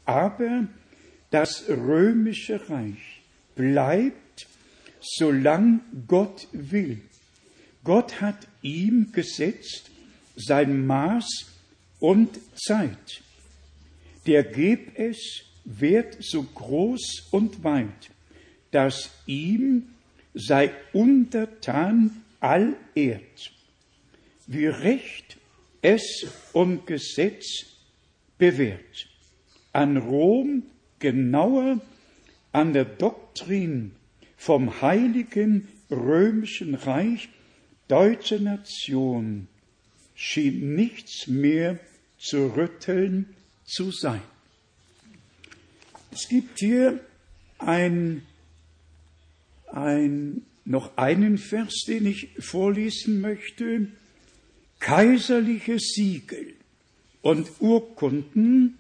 Aber 0.06 0.68
das 1.32 1.68
römische 1.70 2.70
Reich 2.70 3.22
bleibt, 3.56 4.18
solange 5.04 5.82
Gott 6.08 6.48
will. 6.52 7.02
Gott 7.84 8.22
hat 8.22 8.48
ihm 8.62 9.12
gesetzt 9.12 9.92
sein 10.36 10.86
Maß 10.86 11.46
und 12.00 12.40
Zeit. 12.56 13.22
Der 14.26 14.44
geb 14.44 14.98
es 14.98 15.44
wert 15.66 16.18
so 16.22 16.44
groß 16.44 17.28
und 17.32 17.64
weit, 17.64 18.10
dass 18.72 19.10
ihm 19.26 19.90
sei 20.34 20.72
untertan 20.94 22.24
all 22.40 22.76
Erd, 22.96 23.52
wie 24.48 24.68
Recht 24.68 25.38
es 25.82 26.26
und 26.54 26.88
Gesetz 26.88 27.66
bewährt. 28.38 29.08
An 29.74 29.98
Rom 29.98 30.64
genauer 31.00 31.82
an 32.52 32.74
der 32.74 32.86
Doktrin 32.86 33.92
vom 34.44 34.82
heiligen 34.82 35.70
römischen 35.90 36.76
Reich 36.76 37.30
deutscher 37.88 38.40
Nation 38.40 39.48
schien 40.16 40.76
nichts 40.76 41.28
mehr 41.28 41.80
zu 42.18 42.48
rütteln 42.48 43.34
zu 43.64 43.92
sein. 43.92 44.22
Es 46.12 46.28
gibt 46.28 46.60
hier 46.60 47.00
ein, 47.58 48.24
ein, 49.72 50.42
noch 50.66 50.98
einen 50.98 51.38
Vers, 51.38 51.86
den 51.88 52.06
ich 52.06 52.32
vorlesen 52.38 53.22
möchte. 53.22 53.88
Kaiserliche 54.80 55.80
Siegel 55.80 56.54
und 57.22 57.50
Urkunden 57.62 58.78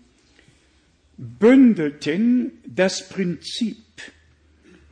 bündelten 1.18 2.52
das 2.68 3.08
Prinzip 3.08 3.78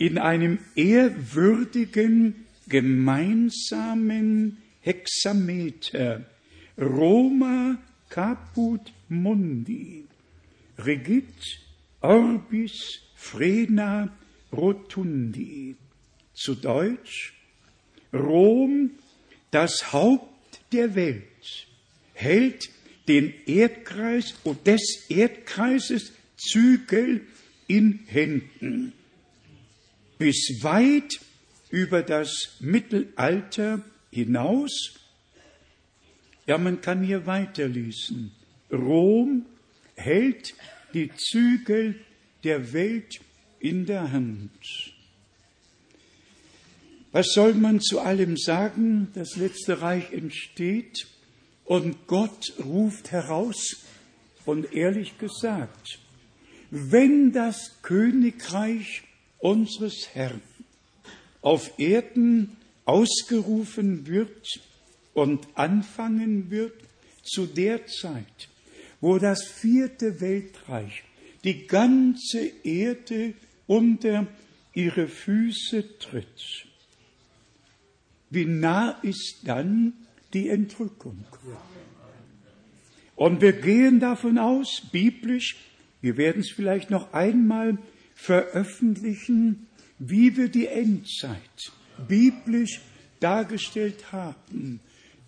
in 0.01 0.17
einem 0.17 0.57
ehrwürdigen 0.73 2.47
gemeinsamen 2.67 4.57
Hexameter. 4.79 6.25
Roma 6.75 7.77
caput 8.09 8.91
mundi. 9.09 10.05
Regit 10.79 11.59
orbis 12.01 13.01
frena 13.15 14.09
rotundi. 14.51 15.75
Zu 16.33 16.55
Deutsch 16.55 17.33
Rom 18.11 18.89
das 19.51 19.93
Haupt 19.93 20.61
der 20.71 20.95
Welt 20.95 21.67
hält 22.13 22.71
den 23.07 23.35
Erdkreis 23.45 24.33
und 24.43 24.65
des 24.65 25.05
Erdkreises 25.09 26.13
Zügel 26.37 27.21
in 27.67 27.99
Händen. 28.07 28.93
Bis 30.21 30.61
weit 30.61 31.19
über 31.71 32.03
das 32.03 32.57
Mittelalter 32.59 33.83
hinaus. 34.11 34.99
Ja, 36.45 36.59
man 36.59 36.79
kann 36.79 37.03
hier 37.03 37.25
weiterlesen. 37.25 38.31
Rom 38.71 39.47
hält 39.95 40.53
die 40.93 41.09
Zügel 41.17 41.95
der 42.43 42.71
Welt 42.71 43.19
in 43.59 43.87
der 43.87 44.11
Hand. 44.11 44.51
Was 47.11 47.33
soll 47.33 47.55
man 47.55 47.81
zu 47.81 47.99
allem 47.99 48.37
sagen? 48.37 49.07
Das 49.15 49.37
letzte 49.37 49.81
Reich 49.81 50.13
entsteht 50.13 51.07
und 51.65 52.05
Gott 52.05 52.53
ruft 52.63 53.11
heraus 53.11 53.87
und 54.45 54.71
ehrlich 54.71 55.17
gesagt, 55.17 55.97
wenn 56.69 57.31
das 57.31 57.81
Königreich 57.81 59.01
unseres 59.41 60.09
Herrn 60.13 60.41
auf 61.41 61.79
Erden 61.79 62.57
ausgerufen 62.85 64.07
wird 64.07 64.59
und 65.13 65.47
anfangen 65.55 66.49
wird 66.49 66.73
zu 67.23 67.45
der 67.45 67.85
Zeit, 67.87 68.49
wo 68.99 69.17
das 69.17 69.43
vierte 69.43 70.21
Weltreich 70.21 71.03
die 71.43 71.67
ganze 71.67 72.51
Erde 72.63 73.33
unter 73.67 74.27
ihre 74.73 75.07
Füße 75.07 75.97
tritt. 75.99 76.65
Wie 78.29 78.45
nah 78.45 78.91
ist 79.01 79.39
dann 79.43 79.93
die 80.33 80.49
Entrückung. 80.49 81.25
Und 83.15 83.41
wir 83.41 83.53
gehen 83.53 83.99
davon 83.99 84.37
aus, 84.37 84.81
biblisch, 84.91 85.57
wir 86.01 86.17
werden 86.17 86.41
es 86.41 86.51
vielleicht 86.51 86.89
noch 86.89 87.13
einmal 87.13 87.77
veröffentlichen, 88.21 89.65
wie 89.97 90.37
wir 90.37 90.49
die 90.49 90.67
Endzeit 90.67 91.71
biblisch 92.07 92.79
dargestellt 93.19 94.11
haben. 94.11 94.79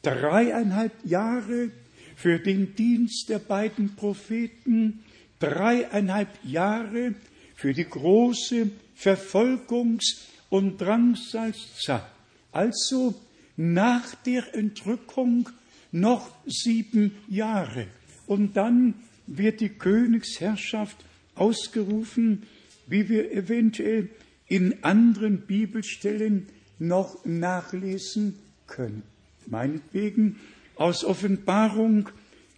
Dreieinhalb 0.03 0.93
Jahre 1.03 1.71
für 2.15 2.37
den 2.37 2.75
Dienst 2.75 3.29
der 3.29 3.39
beiden 3.39 3.95
Propheten, 3.95 5.03
dreieinhalb 5.39 6.29
Jahre 6.43 7.15
für 7.55 7.73
die 7.73 7.89
große 7.89 8.69
Verfolgungs- 8.95 10.27
und 10.49 10.79
Drangsalzzeit. 10.79 12.03
Also 12.51 13.15
nach 13.57 14.13
der 14.23 14.53
Entrückung 14.53 15.49
noch 15.91 16.29
sieben 16.45 17.15
Jahre. 17.27 17.87
Und 18.27 18.55
dann 18.55 18.93
wird 19.25 19.61
die 19.61 19.69
Königsherrschaft 19.69 20.97
ausgerufen, 21.33 22.43
wie 22.87 23.09
wir 23.09 23.31
eventuell 23.31 24.09
in 24.47 24.83
anderen 24.83 25.41
Bibelstellen 25.41 26.47
noch 26.79 27.25
nachlesen 27.25 28.35
können. 28.67 29.03
Meinetwegen 29.45 30.39
aus 30.75 31.03
Offenbarung, 31.03 32.09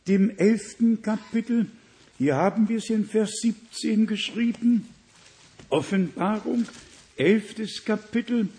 dem 0.08 0.30
elften 0.38 1.02
Kapitel, 1.02 1.68
hier 2.18 2.36
haben 2.36 2.70
wir 2.70 2.78
es 2.78 2.90
in 2.90 3.06
Vers 3.06 3.32
17 3.42 4.08
geschrieben, 4.08 4.88
Offenbarung, 5.70 6.66
elftes 7.18 7.84
Kapitel, 7.84 8.50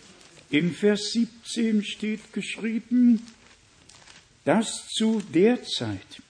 in 0.50 0.72
Vers 0.72 1.12
17 1.12 1.82
steht 1.82 2.32
geschrieben, 2.32 3.22
dass 4.44 4.88
zu 4.88 5.22
der 5.34 5.62
Zeit, 5.64 6.22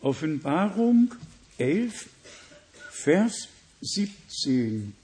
Offenbarung 0.00 1.14
11, 1.58 2.08
Vers 2.90 3.48
17, 3.82 4.94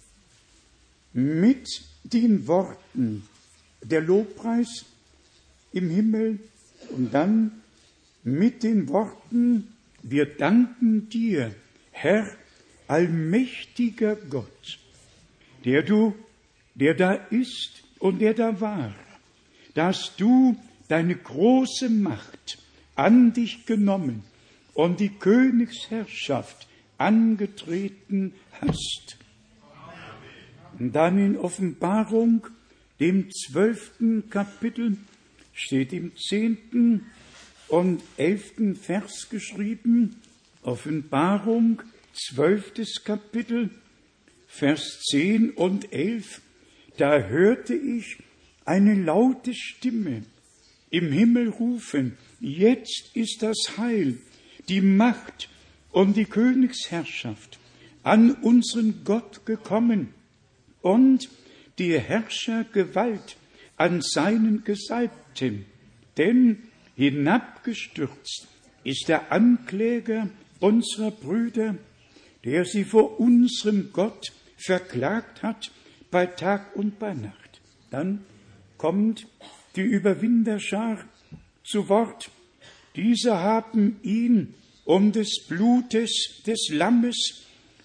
mit 1.13 1.67
den 2.05 2.47
Worten 2.47 3.25
der 3.83 4.01
Lobpreis 4.01 4.85
im 5.73 5.91
Himmel 5.91 6.39
und 6.91 7.13
dann 7.13 7.61
mit 8.23 8.63
den 8.63 8.89
Worten, 8.89 9.75
wir 10.03 10.27
danken 10.27 11.09
dir, 11.09 11.55
Herr, 11.91 12.31
allmächtiger 12.87 14.15
Gott, 14.15 14.79
der 15.65 15.83
du, 15.83 16.15
der 16.75 16.95
da 16.95 17.13
ist 17.13 17.83
und 17.99 18.21
der 18.21 18.35
da 18.35 18.61
war, 18.61 18.95
dass 19.75 20.15
du 20.17 20.57
deine 20.87 21.17
große 21.17 21.91
Macht 21.91 22.59
an 22.95 23.33
dich 23.33 23.67
genommen 23.67 24.23
und 24.73 25.01
die 25.01 25.11
Königsherrschaft 25.11 26.68
angetreten 26.99 28.35
hast. 28.61 29.17
Und 30.79 30.93
dann 30.93 31.19
in 31.19 31.37
Offenbarung, 31.37 32.47
dem 33.01 33.31
zwölften 33.31 34.29
Kapitel, 34.29 34.97
steht 35.53 35.93
im 35.93 36.13
zehnten 36.17 37.07
und 37.69 38.03
elften 38.17 38.77
Vers 38.77 39.29
geschrieben, 39.31 40.17
Offenbarung, 40.63 41.83
zwölftes 42.13 43.03
Kapitel, 43.05 43.71
Vers 44.47 45.01
zehn 45.11 45.51
und 45.51 45.93
elf, 45.93 46.41
da 46.97 47.21
hörte 47.21 47.75
ich 47.75 48.19
eine 48.65 48.95
laute 48.95 49.55
Stimme 49.55 50.25
im 50.91 51.13
Himmel 51.13 51.49
rufen, 51.51 52.17
jetzt 52.41 53.11
ist 53.15 53.43
das 53.43 53.77
Heil, 53.77 54.19
die 54.69 54.81
Macht 54.81 55.49
und 55.91 56.17
die 56.17 56.25
Königsherrschaft 56.25 57.59
an 58.03 58.33
unseren 58.33 59.05
Gott 59.05 59.45
gekommen 59.47 60.15
und 60.83 61.29
die 61.79 61.99
Herrschergewalt 61.99 63.37
an 63.77 64.01
seinen 64.03 64.65
Gesalbten, 64.65 65.67
denn 66.17 66.69
hinabgestürzt 66.97 68.49
ist 68.85 69.09
der 69.09 69.31
Ankläger 69.31 70.31
unserer 70.61 71.11
Brüder, 71.11 71.77
der 72.45 72.65
sie 72.65 72.85
vor 72.85 73.21
unserem 73.21 73.91
Gott 73.93 74.33
verklagt 74.57 75.43
hat 75.43 75.71
bei 76.11 76.27
Tag 76.27 76.75
und 76.75 76.99
bei 76.99 77.15
Nacht. 77.15 77.61
Dann 77.91 78.25
kommt 78.77 79.27
die 79.77 79.83
Überwinderschar 79.83 81.05
zu 81.65 81.89
Wort. 81.89 82.31
Diese 82.97 83.39
haben 83.39 84.01
ihn 84.03 84.55
um 84.89 85.13
des 85.13 85.45
Blutes 85.47 86.41
des 86.47 86.71
Lammes 86.71 87.45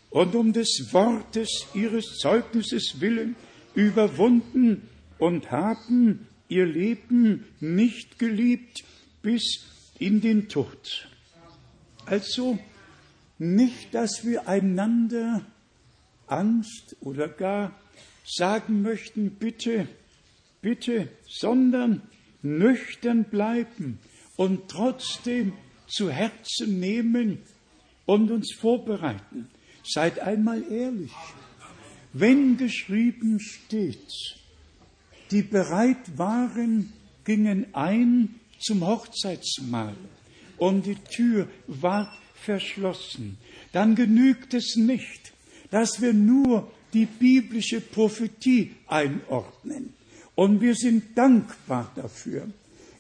und 0.10 0.36
um 0.36 0.54
des 0.54 0.94
Wortes 0.94 1.66
ihres 1.74 2.18
Zeugnisses 2.18 3.02
willen 3.02 3.36
überwunden 3.76 4.88
und 5.18 5.52
haben 5.52 6.30
ihr 6.48 6.66
Leben 6.66 7.44
nicht 7.60 8.20
geliebt 8.20 8.86
bis 9.22 9.66
in 10.00 10.22
den 10.22 10.48
Tod. 10.48 11.10
Also 12.06 12.58
nicht, 13.38 13.94
dass 13.94 14.24
wir 14.24 14.48
einander 14.48 15.46
Angst 16.28 16.96
oder 17.02 17.28
gar 17.28 17.78
sagen 18.24 18.82
möchten, 18.82 19.32
bitte, 19.32 19.90
bitte, 20.62 21.10
sondern 21.28 22.02
nüchtern 22.42 23.26
bleiben 23.26 24.00
und 24.38 24.70
trotzdem 24.70 25.52
zu 25.94 26.10
Herzen 26.10 26.80
nehmen 26.80 27.38
und 28.06 28.32
uns 28.32 28.54
vorbereiten. 28.54 29.48
Seid 29.84 30.20
einmal 30.20 30.64
ehrlich. 30.72 31.12
Wenn 32.14 32.58
geschrieben 32.58 33.40
steht, 33.40 34.38
die 35.32 35.44
bereit 35.44 36.18
waren, 36.18 36.94
gingen 37.26 37.68
ein 37.74 38.36
zum 38.60 38.86
Hochzeitsmahl 38.86 39.96
und 40.58 40.86
die 40.86 40.96
Tür 40.96 41.48
war 41.68 42.16
verschlossen, 42.36 43.38
dann 43.72 43.96
genügt 43.96 44.54
es 44.54 44.76
nicht, 44.76 45.34
dass 45.70 46.02
wir 46.02 46.14
nur 46.14 46.72
die 46.94 47.06
biblische 47.06 47.82
Prophetie 47.82 48.76
einordnen. 48.88 49.94
Und 50.36 50.62
wir 50.62 50.76
sind 50.76 51.18
dankbar 51.18 51.92
dafür. 51.96 52.48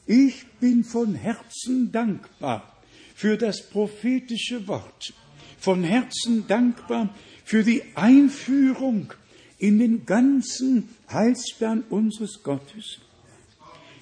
Ich 0.05 0.45
bin 0.59 0.83
von 0.83 1.15
Herzen 1.15 1.91
dankbar 1.91 2.72
für 3.13 3.37
das 3.37 3.69
prophetische 3.69 4.67
Wort. 4.67 5.13
Von 5.59 5.83
Herzen 5.83 6.47
dankbar 6.47 7.13
für 7.45 7.63
die 7.63 7.83
Einführung 7.95 9.13
in 9.57 9.79
den 9.79 10.05
ganzen 10.05 10.89
Heilsplan 11.11 11.83
unseres 11.89 12.43
Gottes. 12.43 12.99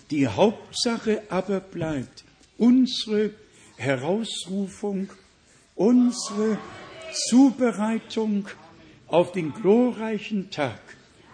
Die 0.09 0.27
Hauptsache 0.27 1.23
aber 1.29 1.59
bleibt 1.59 2.23
unsere 2.57 3.31
Herausrufung, 3.77 5.09
unsere 5.75 6.57
Zubereitung 7.29 8.47
auf 9.07 9.31
den 9.31 9.53
glorreichen 9.53 10.49
Tag 10.49 10.79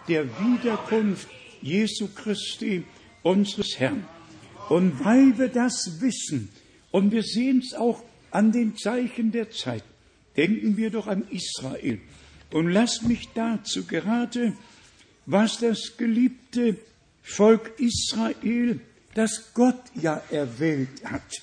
der 0.08 0.26
Wiederkunft 0.40 1.28
Jesu 1.60 2.08
Christi, 2.14 2.84
unseres 3.22 3.78
Herrn. 3.78 4.06
Und 4.68 5.04
weil 5.04 5.38
wir 5.38 5.48
das 5.48 6.00
wissen, 6.00 6.50
und 6.90 7.12
wir 7.12 7.22
sehen 7.22 7.62
es 7.64 7.74
auch 7.74 8.02
an 8.30 8.52
den 8.52 8.76
Zeichen 8.76 9.32
der 9.32 9.50
Zeit, 9.50 9.84
denken 10.36 10.76
wir 10.76 10.90
doch 10.90 11.06
an 11.06 11.26
Israel. 11.30 12.00
Und 12.50 12.70
lasst 12.70 13.06
mich 13.06 13.28
dazu 13.34 13.84
gerade, 13.84 14.54
was 15.26 15.58
das 15.58 15.96
geliebte 15.96 16.78
Volk 17.22 17.78
Israel, 17.78 18.80
das 19.14 19.52
Gott 19.52 19.82
ja 19.94 20.22
erwählt 20.30 21.04
hat. 21.04 21.42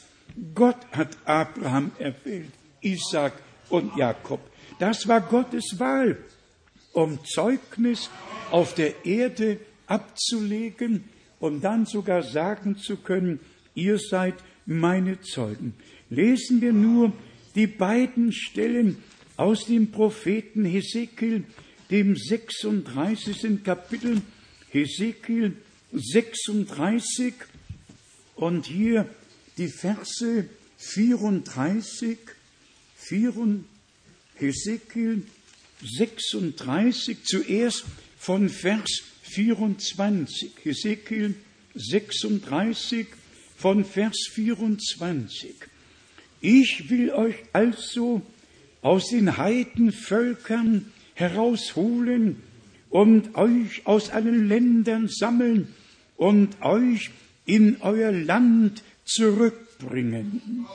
Gott 0.54 0.78
hat 0.92 1.18
Abraham 1.26 1.92
erwählt, 2.00 2.52
Isaac 2.82 3.34
und 3.70 3.96
Jakob. 3.96 4.40
Das 4.80 5.08
war 5.08 5.22
Gottes 5.22 5.76
Wahl, 5.78 6.18
um 6.94 7.20
Zeugnis 7.24 8.10
auf 8.52 8.74
der 8.74 9.06
Erde 9.06 9.60
abzulegen 9.88 11.06
und 11.40 11.62
dann 11.62 11.86
sogar 11.86 12.24
sagen 12.24 12.78
zu 12.78 12.98
können, 12.98 13.40
ihr 13.76 14.00
seid 14.00 14.36
meine 14.66 15.22
Zeugen. 15.22 15.74
Lesen 16.10 16.62
wir 16.62 16.74
nur 16.74 17.14
die 17.56 17.68
beiden 17.68 18.32
Stellen 18.32 18.98
aus 19.38 19.66
dem 19.66 19.92
Propheten 19.92 20.66
Hesekiel, 20.66 21.44
dem 21.92 22.16
36. 22.16 23.64
Kapitel, 23.64 24.22
Hesekiel 24.70 25.56
36 25.92 27.34
und 28.36 28.66
hier 28.66 29.08
die 29.58 29.70
Verse 29.70 30.46
34, 30.78 32.18
4, 32.96 33.64
Hesekiel 34.36 35.24
36, 35.82 37.24
zuerst 37.24 37.86
von 38.18 38.50
Vers 38.50 39.04
24. 39.24 40.52
Hesekiel 40.64 41.36
36 41.76 43.08
von 43.56 43.86
Vers 43.86 44.30
24. 44.32 45.56
Ich 46.42 46.90
will 46.90 47.12
euch 47.12 47.36
also 47.54 48.22
aus 48.82 49.10
den 49.10 49.38
Heidenvölkern 49.38 50.92
herausholen 51.16 52.42
und 52.90 53.36
euch 53.36 53.86
aus 53.86 54.12
allen 54.12 54.48
Ländern 54.48 55.08
sammeln 55.08 55.74
und 56.18 56.62
euch 56.62 57.10
in 57.46 57.82
euer 57.82 58.12
Land 58.12 58.84
zurückbringen. 59.06 60.66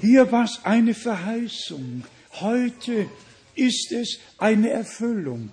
Hier 0.00 0.30
war 0.32 0.44
es 0.44 0.60
eine 0.64 0.94
Verheißung. 0.94 2.04
Heute 2.40 3.08
ist 3.54 3.92
es 3.92 4.20
eine 4.38 4.70
Erfüllung. 4.70 5.50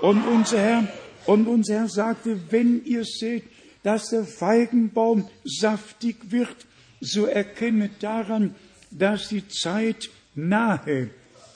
Und 0.00 0.26
unser 0.26 0.58
Herr, 0.58 0.88
und 1.26 1.46
unser 1.46 1.74
Herr 1.74 1.88
sagte, 1.88 2.38
wenn 2.50 2.84
ihr 2.84 3.04
seht, 3.04 3.44
dass 3.86 4.08
der 4.08 4.24
Feigenbaum 4.24 5.30
saftig 5.44 6.32
wird, 6.32 6.66
so 7.00 7.26
erkennet 7.26 7.92
daran, 8.02 8.56
dass 8.90 9.28
die 9.28 9.46
Zeit 9.46 10.10
nahe 10.34 11.10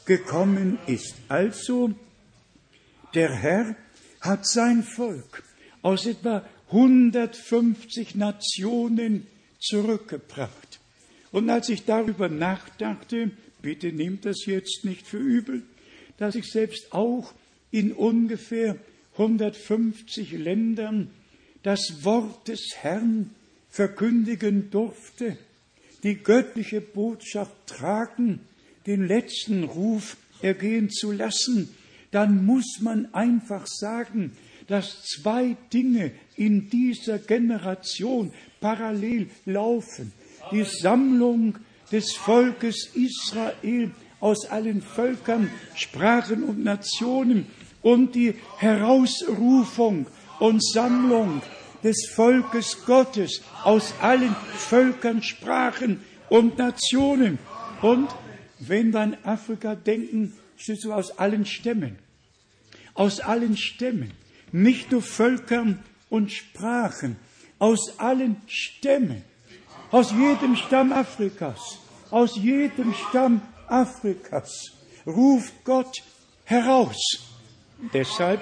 gekommen 0.05 0.79
ist. 0.87 1.17
Also, 1.27 1.93
der 3.15 3.35
Herr 3.35 3.75
hat 4.21 4.47
sein 4.47 4.85
Volk 4.85 5.43
aus 5.83 6.07
etwa 6.07 6.45
150 6.69 8.15
Nationen 8.15 9.27
zurückgebracht. 9.59 10.79
Und 11.33 11.51
als 11.51 11.69
ich 11.69 11.85
darüber 11.85 12.29
nachdachte, 12.29 13.33
bitte 13.61 13.93
nehmt 13.93 14.25
das 14.25 14.47
jetzt 14.47 14.85
nicht 14.85 15.05
für 15.05 15.19
übel, 15.19 15.65
dass 16.17 16.37
ich 16.37 16.47
selbst 16.47 16.93
auch 16.93 17.35
in 17.73 17.93
ungefähr 17.93 18.77
150 19.15 20.31
Ländern 20.31 21.11
das 21.63 22.05
Wort 22.05 22.49
des 22.49 22.75
Herrn 22.77 23.31
verkündigen 23.69 24.71
durfte, 24.71 25.37
die 26.03 26.17
göttliche 26.17 26.81
Botschaft 26.81 27.55
tragen, 27.67 28.41
den 28.87 29.07
letzten 29.07 29.65
Ruf 29.65 30.17
ergehen 30.43 30.91
zu 30.91 31.13
lassen, 31.13 31.75
dann 32.11 32.45
muss 32.45 32.79
man 32.81 33.13
einfach 33.15 33.67
sagen, 33.67 34.37
dass 34.67 35.03
zwei 35.05 35.57
Dinge 35.73 36.13
in 36.37 36.71
dieser 36.71 37.19
Generation 37.19 38.33
parallel 38.61 39.29
laufen. 39.45 40.13
Die 40.53 40.65
Sammlung 40.65 41.59
des 41.93 42.13
Volkes 42.13 42.91
Israel 42.95 43.91
aus 44.21 44.47
allen 44.47 44.81
Völkern, 44.81 45.51
Sprachen 45.75 46.45
und 46.45 46.63
Nationen 46.63 47.47
und 47.83 48.15
die 48.15 48.35
Herausrufung 48.59 50.07
und 50.41 50.65
Sammlung 50.65 51.43
des 51.85 52.11
Volkes 52.15 52.85
Gottes 52.85 53.43
aus 53.63 53.95
allen 54.01 54.35
Völkern, 54.57 55.23
Sprachen 55.23 56.01
und 56.29 56.59
Nationen. 56.59 57.39
Und 57.83 58.09
wenn 58.59 58.93
wir 58.93 59.01
an 59.01 59.17
Afrika 59.25 59.75
denken, 59.75 60.35
steht 60.57 60.81
so 60.81 60.93
aus 60.93 61.19
allen 61.19 61.47
Stämmen. 61.47 61.99
Aus 62.95 63.21
allen 63.21 63.57
Stämmen. 63.57 64.13
Nicht 64.53 64.91
nur 64.91 65.03
Völkern 65.03 65.79
und 66.09 66.33
Sprachen. 66.33 67.17
Aus 67.59 67.99
allen 67.99 68.37
Stämmen. 68.47 69.23
Aus 69.91 70.13
jedem 70.13 70.57
Stamm 70.57 70.93
Afrikas. 70.93 71.79
Aus 72.11 72.37
jedem 72.37 72.93
Stamm 72.95 73.41
Afrikas 73.69 74.73
ruft 75.07 75.65
Gott 75.65 76.03
heraus. 76.45 76.99
Deshalb 77.95 78.41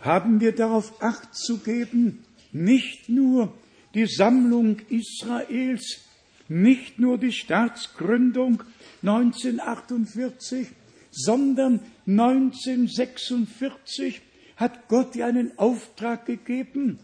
haben 0.00 0.40
wir 0.40 0.52
darauf 0.52 1.02
acht 1.02 1.34
zu 1.34 1.58
geben, 1.58 2.24
nicht 2.52 3.08
nur 3.08 3.52
die 3.94 4.06
Sammlung 4.06 4.78
Israels, 4.88 6.04
nicht 6.48 6.98
nur 6.98 7.18
die 7.18 7.32
Staatsgründung 7.32 8.62
1948, 9.02 10.68
sondern 11.10 11.80
1946 12.06 14.22
hat 14.56 14.88
Gott 14.88 15.14
ihr 15.16 15.26
einen 15.26 15.58
Auftrag 15.58 16.24
gegeben 16.26 16.98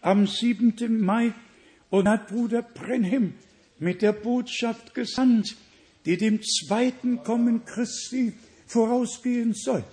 am 0.00 0.26
7. 0.26 1.00
Mai 1.00 1.32
und 1.90 2.08
hat 2.08 2.28
Bruder 2.28 2.62
Brenhem 2.62 3.34
mit 3.78 4.00
der 4.02 4.12
Botschaft 4.12 4.94
gesandt, 4.94 5.56
die 6.04 6.16
dem 6.16 6.40
zweiten 6.42 7.22
Kommen 7.22 7.64
Christi 7.64 8.32
vorausgehen 8.66 9.54
soll. 9.54 9.84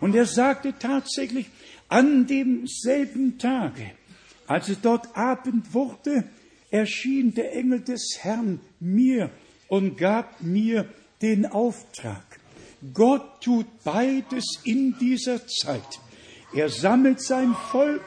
Und 0.00 0.14
er 0.14 0.26
sagte 0.26 0.74
tatsächlich, 0.78 1.46
an 1.88 2.26
demselben 2.26 3.38
Tage, 3.38 3.90
als 4.46 4.68
es 4.68 4.80
dort 4.80 5.16
Abend 5.16 5.74
wurde, 5.74 6.24
erschien 6.70 7.34
der 7.34 7.54
Engel 7.54 7.80
des 7.80 8.18
Herrn 8.20 8.60
mir 8.78 9.30
und 9.68 9.98
gab 9.98 10.40
mir 10.42 10.86
den 11.20 11.46
Auftrag. 11.46 12.24
Gott 12.94 13.42
tut 13.42 13.66
beides 13.84 14.44
in 14.64 14.96
dieser 14.98 15.46
Zeit. 15.46 16.00
Er 16.54 16.68
sammelt 16.68 17.20
sein 17.22 17.54
Volk 17.70 18.04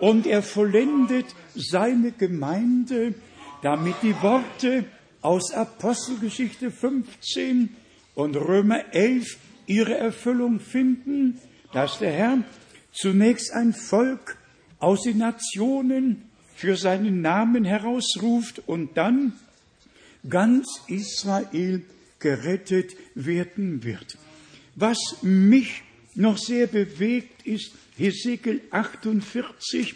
und 0.00 0.26
er 0.26 0.42
vollendet 0.42 1.26
seine 1.54 2.10
Gemeinde, 2.10 3.14
damit 3.62 3.94
die 4.02 4.20
Worte 4.20 4.84
aus 5.20 5.52
Apostelgeschichte 5.52 6.70
15 6.70 7.76
und 8.14 8.36
Römer 8.36 8.92
11 8.92 9.38
ihre 9.66 9.96
Erfüllung 9.96 10.60
finden, 10.60 11.38
dass 11.72 11.98
der 11.98 12.12
Herr 12.12 12.38
zunächst 12.92 13.52
ein 13.52 13.72
Volk 13.72 14.36
aus 14.78 15.02
den 15.02 15.18
Nationen 15.18 16.22
für 16.54 16.76
seinen 16.76 17.20
Namen 17.22 17.64
herausruft 17.64 18.62
und 18.66 18.96
dann 18.96 19.32
ganz 20.28 20.66
Israel 20.86 21.82
gerettet 22.18 22.94
werden 23.14 23.82
wird. 23.82 24.16
Was 24.74 24.98
mich 25.22 25.82
noch 26.14 26.38
sehr 26.38 26.66
bewegt 26.66 27.46
ist, 27.46 27.72
Hesekiel 27.96 28.60
48, 28.70 29.94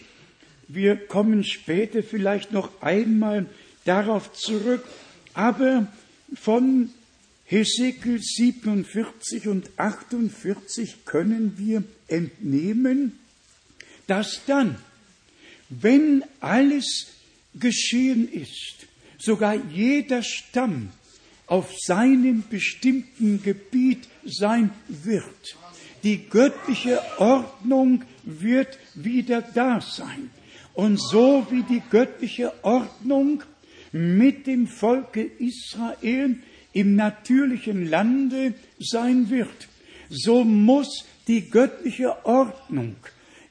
wir 0.68 0.96
kommen 0.96 1.44
später 1.44 2.02
vielleicht 2.02 2.52
noch 2.52 2.82
einmal 2.82 3.46
darauf 3.84 4.32
zurück, 4.32 4.84
aber 5.34 5.86
von 6.34 6.90
Hesekiel 7.48 8.20
47 8.20 9.46
und 9.46 9.70
48 9.76 11.04
können 11.04 11.54
wir 11.58 11.84
entnehmen, 12.08 13.18
dass 14.08 14.40
dann, 14.46 14.76
wenn 15.68 16.24
alles 16.40 17.06
geschehen 17.54 18.28
ist, 18.30 18.86
sogar 19.18 19.54
jeder 19.54 20.22
Stamm 20.22 20.90
auf 21.46 21.72
seinem 21.78 22.42
bestimmten 22.50 23.42
Gebiet 23.42 24.08
sein 24.24 24.70
wird. 24.88 25.56
Die 26.02 26.28
göttliche 26.28 27.00
Ordnung 27.18 28.02
wird 28.24 28.78
wieder 28.94 29.40
da 29.42 29.80
sein. 29.80 30.30
Und 30.74 31.00
so 31.00 31.46
wie 31.50 31.62
die 31.62 31.82
göttliche 31.90 32.52
Ordnung 32.62 33.42
mit 33.92 34.46
dem 34.46 34.66
Volke 34.66 35.22
Israel 35.22 36.36
im 36.76 36.94
natürlichen 36.94 37.88
Lande 37.88 38.52
sein 38.78 39.30
wird, 39.30 39.68
so 40.10 40.44
muss 40.44 41.06
die 41.26 41.48
göttliche 41.48 42.26
Ordnung 42.26 42.96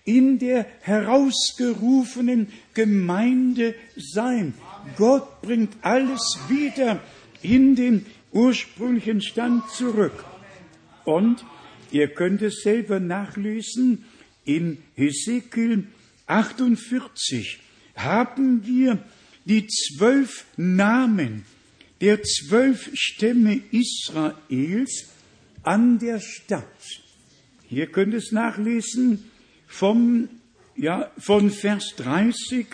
in 0.03 0.37
der 0.37 0.67
herausgerufenen 0.81 2.49
Gemeinde 2.75 3.73
sein. 3.97 4.53
Gott 4.95 5.41
bringt 5.41 5.73
alles 5.81 6.37
wieder 6.49 7.01
in 7.41 7.75
den 7.75 8.05
ursprünglichen 8.31 9.21
Stand 9.21 9.67
zurück. 9.71 10.23
Und 11.03 11.43
ihr 11.89 12.09
könnt 12.09 12.43
es 12.43 12.61
selber 12.61 12.99
nachlesen, 12.99 14.05
in 14.43 14.77
Hesekiel 14.93 15.87
48 16.27 17.59
haben 17.95 18.67
wir 18.67 18.99
die 19.45 19.65
zwölf 19.65 20.45
Namen 20.57 21.43
der 22.01 22.23
zwölf 22.23 22.89
Stämme 22.93 23.61
Israels 23.71 25.09
an 25.63 25.99
der 25.99 26.19
Stadt. 26.19 26.65
Hier 27.67 27.87
könnt 27.87 28.13
ihr 28.13 28.19
es 28.19 28.31
nachlesen 28.31 29.31
vom, 29.67 30.29
ja, 30.75 31.11
von 31.17 31.49
Vers 31.49 31.93
30 31.97 32.67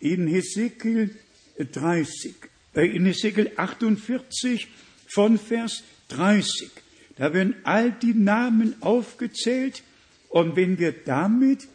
in 0.00 0.26
Hesekiel 0.26 1.14
30, 1.58 2.34
äh, 2.74 2.86
in 2.86 3.06
Hesekiel 3.06 3.52
48 3.56 4.68
von 5.08 5.38
Vers 5.38 5.82
30. 6.08 6.70
Da 7.16 7.32
werden 7.34 7.56
all 7.64 7.90
die 7.90 8.14
Namen 8.14 8.76
aufgezählt 8.80 9.82
und 10.28 10.56
wenn 10.56 10.78
wir 10.78 10.92
damit 10.92 11.66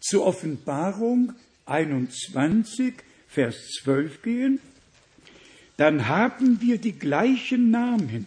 zur 0.00 0.26
Offenbarung 0.26 1.32
21, 1.64 2.94
Vers 3.28 3.56
12 3.82 4.22
gehen, 4.22 4.60
dann 5.80 6.08
haben 6.08 6.60
wir 6.60 6.76
die 6.76 6.92
gleichen 6.92 7.70
Namen 7.70 8.26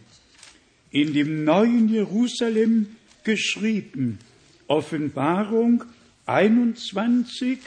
in 0.89 1.13
dem 1.13 1.43
neuen 1.43 1.87
Jerusalem 1.87 2.95
geschrieben. 3.23 4.17
Offenbarung 4.65 5.83
21, 6.25 7.59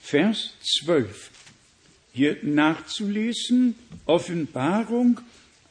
Vers 0.00 0.54
12. 0.78 1.32
Hier 2.12 2.36
nachzulesen, 2.42 3.74
Offenbarung 4.04 5.20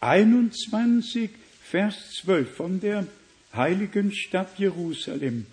21, 0.01 1.29
Vers 1.63 1.95
12 2.23 2.53
von 2.53 2.81
der 2.81 3.07
heiligen 3.53 4.11
Stadt 4.11 4.59
Jerusalem. 4.59 5.45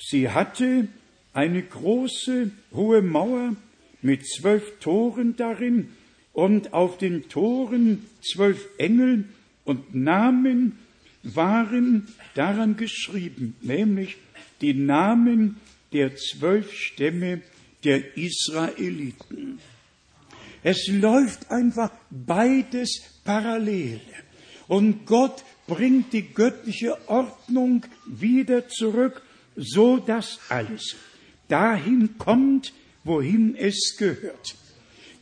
Sie 0.00 0.30
hatte 0.30 0.88
eine 1.34 1.62
große, 1.62 2.52
hohe 2.72 3.02
Mauer 3.02 3.54
mit 4.00 4.26
zwölf 4.26 4.78
Toren 4.80 5.36
darin 5.36 5.90
und 6.34 6.74
auf 6.74 6.98
den 6.98 7.28
Toren 7.30 8.04
zwölf 8.20 8.68
Engel 8.76 9.24
und 9.64 9.94
Namen 9.94 10.78
waren 11.22 12.08
daran 12.34 12.76
geschrieben, 12.76 13.56
nämlich 13.62 14.16
die 14.60 14.74
Namen 14.74 15.56
der 15.92 16.16
zwölf 16.16 16.72
Stämme 16.74 17.40
der 17.84 18.16
Israeliten. 18.18 19.58
Es 20.62 20.88
läuft 20.88 21.50
einfach 21.50 21.90
beides 22.10 23.02
parallel. 23.24 24.00
Und 24.66 25.06
Gott 25.06 25.44
bringt 25.66 26.12
die 26.12 26.34
göttliche 26.34 26.96
Ordnung 27.08 27.86
wieder 28.06 28.68
zurück, 28.68 29.22
so 29.56 29.98
dass 29.98 30.40
alles 30.48 30.96
dahin 31.48 32.18
kommt, 32.18 32.72
wohin 33.04 33.54
es 33.54 33.96
gehört. 33.98 34.56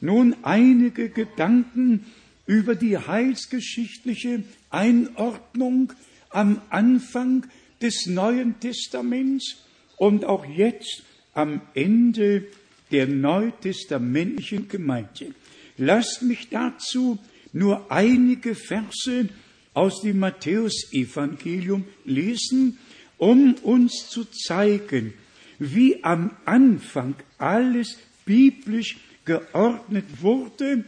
Nun 0.03 0.35
einige 0.43 1.11
Gedanken 1.11 2.07
über 2.47 2.75
die 2.75 2.99
heilsgeschichtliche 2.99 4.43
Einordnung 4.69 5.93
am 6.29 6.61
Anfang 6.71 7.47
des 7.81 8.07
Neuen 8.07 8.59
Testaments 8.59 9.59
und 9.97 10.25
auch 10.25 10.45
jetzt 10.45 11.05
am 11.35 11.61
Ende 11.75 12.47
der 12.91 13.07
neutestamentlichen 13.07 14.67
Gemeinde. 14.67 15.35
Lasst 15.79 16.23
mich 16.23 16.49
dazu 16.51 17.21
nur 17.53 17.93
einige 17.93 18.57
Verse 18.57 19.29
aus 19.73 20.03
dem 20.03 20.19
Matthäusevangelium 20.19 21.85
lesen, 22.05 22.77
um 23.19 23.55
uns 23.63 24.09
zu 24.09 24.25
zeigen, 24.25 25.15
wie 25.61 26.03
am 26.03 26.33
Anfang 26.45 27.15
alles 27.39 27.99
biblisch 28.25 28.97
geordnet 29.25 30.05
wurde 30.21 30.85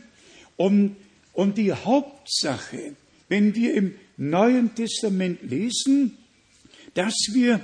und, 0.57 0.97
und 1.33 1.59
die 1.59 1.73
Hauptsache, 1.73 2.95
wenn 3.29 3.55
wir 3.55 3.75
im 3.75 3.95
Neuen 4.17 4.75
Testament 4.75 5.43
lesen, 5.43 6.17
dass 6.95 7.15
wir 7.33 7.61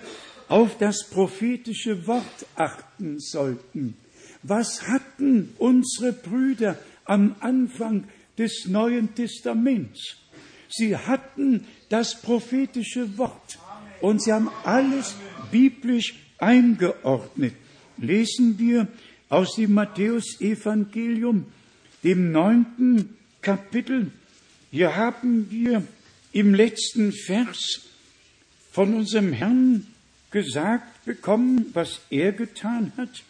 auf 0.48 0.78
das 0.78 1.04
prophetische 1.04 2.06
Wort 2.06 2.46
achten 2.56 3.20
sollten. 3.20 3.94
Was 4.42 4.88
hatten 4.88 5.54
unsere 5.58 6.12
Brüder 6.12 6.78
am 7.04 7.36
Anfang 7.40 8.08
des 8.36 8.66
Neuen 8.66 9.14
Testaments? 9.14 10.16
Sie 10.68 10.96
hatten 10.96 11.66
das 11.88 12.20
prophetische 12.20 13.16
Wort 13.18 13.58
und 14.00 14.22
sie 14.22 14.32
haben 14.32 14.50
alles 14.64 15.14
biblisch 15.50 16.14
eingeordnet. 16.38 17.54
Lesen 17.98 18.58
wir 18.58 18.88
aus 19.30 19.54
dem 19.54 19.72
Matthäusevangelium, 19.72 21.46
dem 22.04 22.32
neunten 22.32 23.16
Kapitel. 23.40 24.10
Hier 24.70 24.96
haben 24.96 25.50
wir 25.50 25.82
im 26.32 26.54
letzten 26.54 27.12
Vers 27.12 27.86
von 28.72 28.94
unserem 28.94 29.32
Herrn 29.32 29.86
gesagt 30.30 31.04
bekommen, 31.04 31.70
was 31.72 32.02
er 32.10 32.32
getan 32.32 32.92
hat. 32.96 33.22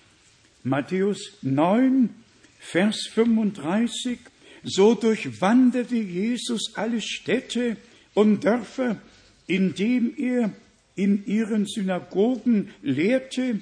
Matthäus 0.64 1.38
9, 1.42 2.10
Vers 2.58 3.08
35. 3.12 4.18
So 4.62 4.94
durchwanderte 4.94 5.96
Jesus 5.96 6.72
alle 6.74 7.00
Städte 7.00 7.76
und 8.12 8.44
Dörfer, 8.44 9.00
indem 9.46 10.14
er 10.16 10.50
in 10.94 11.24
ihren 11.26 11.66
Synagogen 11.66 12.70
lehrte, 12.82 13.60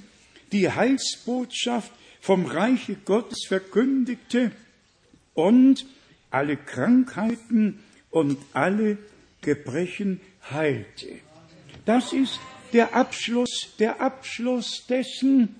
die 0.50 0.70
Heilsbotschaft 0.70 1.92
vom 2.20 2.46
Reiche 2.46 2.96
Gottes 3.04 3.44
verkündigte 3.46 4.52
und 5.34 5.86
alle 6.30 6.56
Krankheiten 6.56 7.80
und 8.10 8.38
alle 8.52 8.98
Gebrechen 9.40 10.20
heilte. 10.50 11.08
Das 11.84 12.12
ist 12.12 12.40
der 12.72 12.94
Abschluss, 12.94 13.74
der 13.78 14.00
Abschluss 14.00 14.84
dessen, 14.88 15.56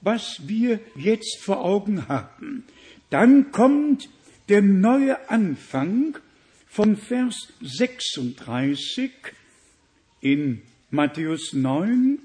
was 0.00 0.40
wir 0.46 0.80
jetzt 0.96 1.38
vor 1.40 1.64
Augen 1.64 2.08
haben. 2.08 2.64
Dann 3.10 3.52
kommt 3.52 4.08
der 4.48 4.62
neue 4.62 5.28
Anfang 5.28 6.18
von 6.66 6.96
Vers 6.96 7.52
36 7.60 9.10
in 10.20 10.62
Matthäus 10.90 11.52
9. 11.52 12.18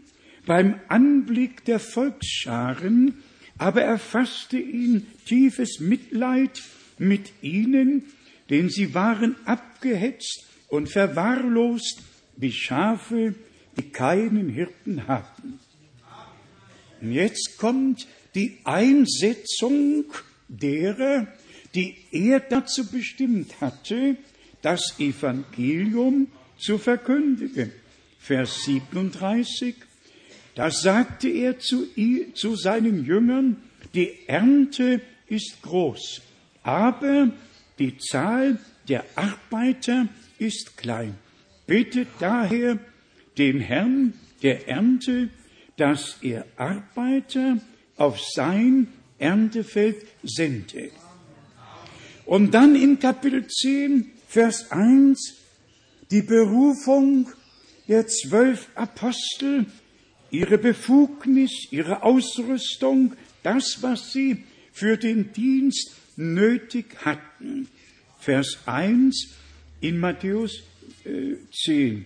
Beim 0.45 0.79
Anblick 0.87 1.65
der 1.65 1.79
Volksscharen 1.79 3.23
aber 3.57 3.81
erfasste 3.81 4.57
ihn 4.57 5.07
tiefes 5.25 5.79
Mitleid 5.79 6.61
mit 6.97 7.31
ihnen, 7.41 8.03
denn 8.49 8.69
sie 8.69 8.93
waren 8.93 9.35
abgehetzt 9.45 10.45
und 10.69 10.89
verwahrlost 10.89 12.01
wie 12.35 12.51
Schafe, 12.51 13.35
die 13.77 13.89
keinen 13.89 14.49
Hirten 14.49 15.07
hatten. 15.07 15.59
Und 17.01 17.11
jetzt 17.11 17.57
kommt 17.57 18.07
die 18.35 18.57
Einsetzung 18.63 20.05
derer, 20.47 21.27
die 21.75 21.95
er 22.11 22.39
dazu 22.39 22.89
bestimmt 22.89 23.59
hatte, 23.61 24.17
das 24.61 24.99
Evangelium 24.99 26.27
zu 26.57 26.77
verkündigen. 26.77 27.71
Vers 28.19 28.63
37, 28.63 29.75
da 30.55 30.69
sagte 30.69 31.29
er 31.29 31.59
zu, 31.59 31.87
zu 32.33 32.55
seinen 32.55 33.05
Jüngern, 33.05 33.57
die 33.93 34.27
Ernte 34.27 35.01
ist 35.27 35.61
groß, 35.61 36.21
aber 36.61 37.31
die 37.79 37.97
Zahl 37.97 38.59
der 38.87 39.03
Arbeiter 39.15 40.07
ist 40.37 40.77
klein. 40.77 41.15
Bittet 41.65 42.07
daher 42.19 42.77
den 43.37 43.59
Herrn 43.59 44.13
der 44.41 44.67
Ernte, 44.67 45.29
dass 45.77 46.17
er 46.21 46.45
Arbeiter 46.57 47.57
auf 47.95 48.19
sein 48.21 48.87
Erntefeld 49.17 50.05
sende. 50.23 50.91
Und 52.25 52.53
dann 52.53 52.75
in 52.75 52.99
Kapitel 52.99 53.47
10, 53.47 54.11
Vers 54.27 54.71
1, 54.71 55.35
die 56.11 56.21
Berufung 56.21 57.27
der 57.87 58.07
zwölf 58.07 58.69
Apostel, 58.75 59.65
ihre 60.33 60.57
Befugnis, 60.57 61.67
ihre 61.69 62.01
Ausrüstung, 62.01 63.13
das, 63.43 63.77
was 63.81 64.11
sie 64.11 64.43
für 64.73 64.97
den 64.97 65.31
Dienst 65.31 65.91
nötig 66.15 66.85
hatten. 67.05 67.67
Vers 68.19 68.57
1 68.65 69.27
in 69.79 69.99
Matthäus 69.99 70.63
äh, 71.05 71.35
10. 71.51 72.05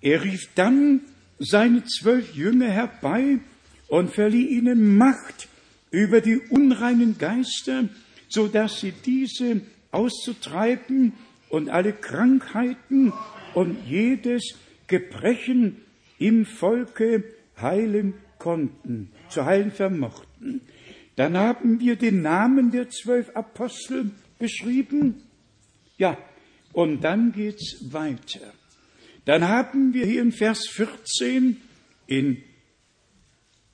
Er 0.00 0.22
rief 0.22 0.50
dann 0.54 1.00
seine 1.40 1.84
zwölf 1.84 2.32
Jünger 2.34 2.68
herbei 2.68 3.38
und 3.88 4.12
verlieh 4.12 4.46
ihnen 4.46 4.96
Macht 4.96 5.48
über 5.90 6.20
die 6.20 6.38
unreinen 6.38 7.18
Geister, 7.18 7.88
so 8.28 8.46
dass 8.46 8.80
sie 8.80 8.92
diese 9.04 9.62
auszutreiben 9.90 11.12
und 11.48 11.70
alle 11.70 11.92
Krankheiten 11.92 13.12
und 13.52 13.76
jedes 13.88 14.54
Gebrechen 14.86 15.80
im 16.18 16.46
Volke 16.46 17.24
heilen 17.60 18.14
konnten, 18.38 19.10
zu 19.28 19.44
heilen 19.44 19.70
vermochten. 19.70 20.60
Dann 21.16 21.36
haben 21.36 21.80
wir 21.80 21.96
den 21.96 22.22
Namen 22.22 22.70
der 22.70 22.90
zwölf 22.90 23.30
Apostel 23.36 24.10
beschrieben. 24.38 25.22
Ja, 25.96 26.18
und 26.72 27.02
dann 27.02 27.32
geht's 27.32 27.92
weiter. 27.92 28.52
Dann 29.24 29.48
haben 29.48 29.94
wir 29.94 30.06
hier 30.06 30.22
in 30.22 30.32
Vers 30.32 30.66
14 30.68 31.60
in 32.06 32.42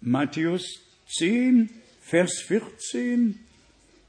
Matthäus 0.01 0.81
10, 1.09 1.71
Vers 2.01 2.41
14, 2.47 3.39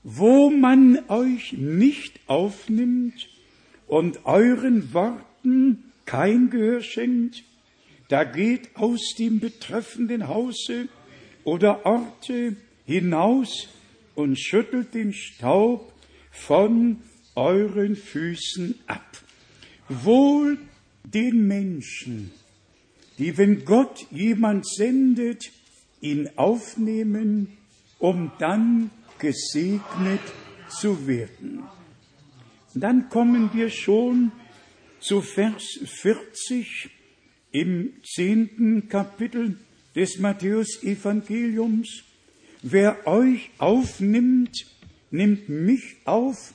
wo 0.04 0.50
man 0.50 1.00
euch 1.10 1.54
nicht 1.54 2.20
aufnimmt 2.28 3.28
und 3.88 4.26
euren 4.26 4.94
Worten 4.94 5.92
kein 6.06 6.50
Gehör 6.50 6.82
schenkt, 6.82 7.44
da 8.12 8.26
geht 8.26 8.76
aus 8.76 9.16
dem 9.18 9.40
betreffenden 9.40 10.28
Hause 10.28 10.90
oder 11.46 11.86
Orte 11.86 12.58
hinaus 12.86 13.70
und 14.16 14.38
schüttelt 14.38 14.94
den 14.94 15.14
Staub 15.14 15.94
von 16.30 16.98
euren 17.36 17.96
Füßen 17.96 18.76
ab. 18.86 19.24
Wohl 19.88 20.58
den 21.06 21.48
Menschen, 21.48 22.32
die, 23.18 23.38
wenn 23.38 23.64
Gott 23.64 24.06
jemand 24.12 24.68
sendet, 24.68 25.50
ihn 26.02 26.30
aufnehmen, 26.36 27.56
um 27.98 28.34
dann 28.40 28.90
gesegnet 29.20 30.20
zu 30.68 31.08
werden. 31.08 31.64
Dann 32.74 33.08
kommen 33.08 33.52
wir 33.54 33.70
schon 33.70 34.34
zu 35.00 35.22
Vers 35.22 35.80
40 35.86 36.90
im 37.52 37.94
zehnten 38.04 38.88
Kapitel 38.90 39.58
des 39.96 40.20
Matthäus-Evangeliums. 40.20 42.04
Wer 42.62 43.08
euch 43.08 43.50
aufnimmt, 43.58 44.66
nimmt 45.10 45.50
mich 45.50 45.98
auf, 46.06 46.54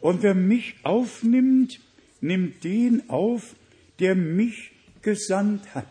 und 0.00 0.22
wer 0.22 0.34
mich 0.34 0.74
aufnimmt, 0.82 1.80
nimmt 2.20 2.62
den 2.62 3.08
auf, 3.08 3.54
der 4.00 4.14
mich 4.14 4.72
gesandt 5.00 5.74
hat. 5.74 5.86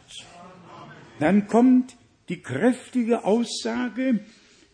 Dann 1.19 1.47
kommt 1.47 1.95
die 2.29 2.41
kräftige 2.41 3.23
Aussage, 3.23 4.19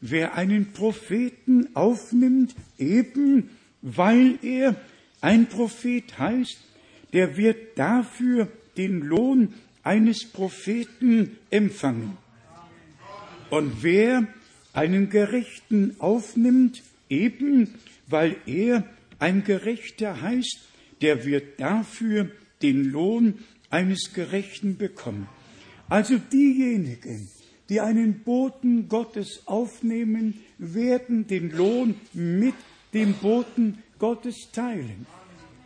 wer 0.02 0.36
einen 0.36 0.74
Propheten 0.74 1.74
aufnimmt, 1.74 2.54
eben 2.78 3.50
weil 3.82 4.40
er 4.42 4.76
ein 5.22 5.48
Prophet 5.48 6.18
heißt, 6.18 6.58
der 7.14 7.38
wird 7.38 7.78
dafür 7.78 8.50
den 8.78 9.02
Lohn 9.02 9.54
eines 9.84 10.26
Propheten 10.26 11.38
empfangen. 11.50 12.18
Und 13.50 13.84
wer 13.84 14.28
einen 14.74 15.10
Gerechten 15.10 15.96
aufnimmt, 16.00 16.84
eben 17.10 17.74
weil 18.08 18.36
er 18.46 18.86
ein 19.20 19.44
Gerechter 19.44 20.22
heißt, 20.22 20.60
der 21.02 21.26
wird 21.26 21.60
dafür 21.60 22.32
den 22.62 22.86
Lohn 22.86 23.40
eines 23.70 24.14
Gerechten 24.14 24.78
bekommen. 24.78 25.28
Also 25.88 26.18
diejenigen, 26.18 27.30
die 27.70 27.80
einen 27.80 28.20
Boten 28.20 28.88
Gottes 28.90 29.44
aufnehmen, 29.46 30.40
werden 30.58 31.28
den 31.28 31.52
Lohn 31.52 31.96
mit 32.14 32.56
dem 32.94 33.14
Boten 33.14 33.80
Gottes 33.98 34.50
teilen. 34.52 35.06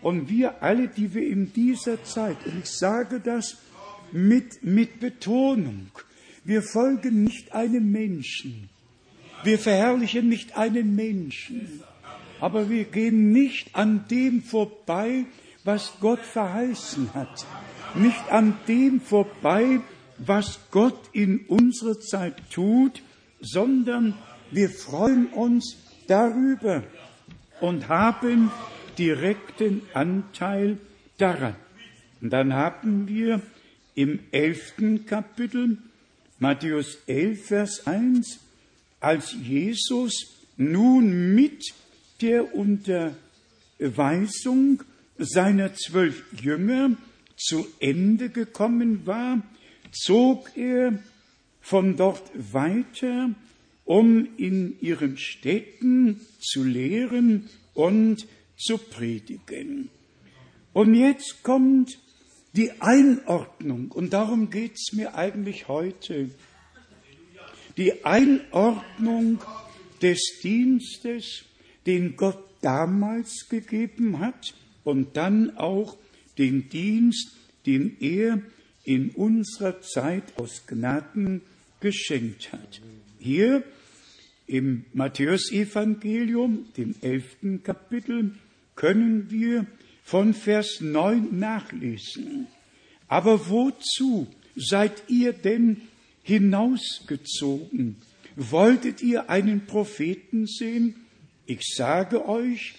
Und 0.01 0.29
wir 0.29 0.61
alle, 0.61 0.89
die 0.89 1.13
wir 1.13 1.25
in 1.25 1.53
dieser 1.53 2.03
Zeit, 2.03 2.37
und 2.45 2.59
ich 2.59 2.69
sage 2.69 3.21
das 3.21 3.57
mit, 4.13 4.63
mit 4.63 4.99
Betonung, 4.99 5.91
wir 6.43 6.61
folgen 6.61 7.23
nicht 7.23 7.53
einem 7.53 7.91
Menschen, 7.91 8.69
wir 9.43 9.59
verherrlichen 9.59 10.29
nicht 10.29 10.55
einen 10.57 10.95
Menschen, 10.95 11.81
aber 12.39 12.69
wir 12.69 12.85
gehen 12.85 13.31
nicht 13.31 13.75
an 13.75 14.05
dem 14.09 14.41
vorbei, 14.41 15.25
was 15.63 15.93
Gott 15.99 16.19
verheißen 16.19 17.13
hat, 17.13 17.45
nicht 17.95 18.31
an 18.31 18.57
dem 18.67 19.01
vorbei, 19.01 19.79
was 20.17 20.59
Gott 20.71 20.99
in 21.11 21.45
unserer 21.47 21.99
Zeit 21.99 22.35
tut, 22.51 23.01
sondern 23.41 24.13
wir 24.51 24.69
freuen 24.69 25.27
uns 25.27 25.77
darüber 26.07 26.83
und 27.61 27.87
haben 27.87 28.51
direkten 28.97 29.81
Anteil 29.93 30.77
daran. 31.17 31.55
Und 32.21 32.31
dann 32.31 32.53
haben 32.53 33.07
wir 33.07 33.41
im 33.95 34.19
elften 34.31 35.05
Kapitel 35.05 35.77
Matthäus 36.39 36.97
11, 37.07 37.45
Vers 37.45 37.87
1, 37.87 38.39
als 38.99 39.33
Jesus 39.33 40.33
nun 40.57 41.35
mit 41.35 41.73
der 42.21 42.55
Unterweisung 42.55 44.83
seiner 45.17 45.73
zwölf 45.75 46.23
Jünger 46.41 46.97
zu 47.37 47.67
Ende 47.79 48.29
gekommen 48.29 49.05
war, 49.05 49.41
zog 49.91 50.57
er 50.57 50.97
von 51.61 51.95
dort 51.95 52.31
weiter, 52.35 53.29
um 53.85 54.27
in 54.37 54.75
ihren 54.81 55.17
Städten 55.17 56.21
zu 56.39 56.63
lehren 56.63 57.49
und 57.73 58.27
zu 58.57 58.77
predigen. 58.77 59.89
Und 60.73 60.95
jetzt 60.95 61.43
kommt 61.43 61.99
die 62.53 62.71
Einordnung, 62.81 63.91
und 63.91 64.13
darum 64.13 64.49
geht 64.49 64.73
es 64.75 64.93
mir 64.93 65.15
eigentlich 65.15 65.67
heute, 65.67 66.29
die 67.77 68.05
Einordnung 68.05 69.41
des 70.01 70.39
Dienstes, 70.43 71.45
den 71.85 72.15
Gott 72.15 72.43
damals 72.61 73.47
gegeben 73.49 74.19
hat, 74.19 74.53
und 74.83 75.17
dann 75.17 75.57
auch 75.57 75.97
den 76.37 76.69
Dienst, 76.69 77.31
den 77.65 77.97
er 77.99 78.41
in 78.83 79.11
unserer 79.11 79.81
Zeit 79.81 80.23
aus 80.37 80.67
Gnaden 80.67 81.41
geschenkt 81.79 82.51
hat. 82.51 82.81
Hier 83.19 83.63
im 84.45 84.85
Matthäusevangelium, 84.93 86.65
dem 86.75 86.95
elften 87.01 87.63
Kapitel, 87.63 88.35
können 88.75 89.31
wir 89.31 89.65
von 90.03 90.33
Vers 90.33 90.81
9 90.81 91.39
nachlesen. 91.39 92.47
Aber 93.07 93.49
wozu 93.49 94.27
seid 94.55 95.03
ihr 95.07 95.33
denn 95.33 95.81
hinausgezogen? 96.23 97.97
Wolltet 98.35 99.01
ihr 99.01 99.29
einen 99.29 99.65
Propheten 99.65 100.47
sehen? 100.47 100.95
Ich 101.45 101.61
sage 101.75 102.27
euch, 102.27 102.73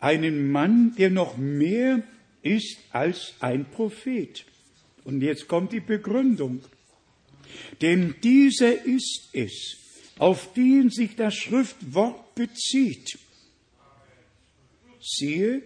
einen 0.00 0.50
Mann, 0.50 0.94
der 0.96 1.10
noch 1.10 1.36
mehr 1.36 2.02
ist 2.42 2.78
als 2.90 3.34
ein 3.40 3.64
Prophet. 3.70 4.44
Und 5.04 5.22
jetzt 5.22 5.46
kommt 5.46 5.72
die 5.72 5.80
Begründung. 5.80 6.60
Denn 7.80 8.16
dieser 8.22 8.84
ist 8.84 9.28
es, 9.32 9.76
auf 10.18 10.52
den 10.54 10.90
sich 10.90 11.16
das 11.16 11.34
Schriftwort 11.34 12.34
bezieht. 12.34 13.18
Siehe, 15.02 15.62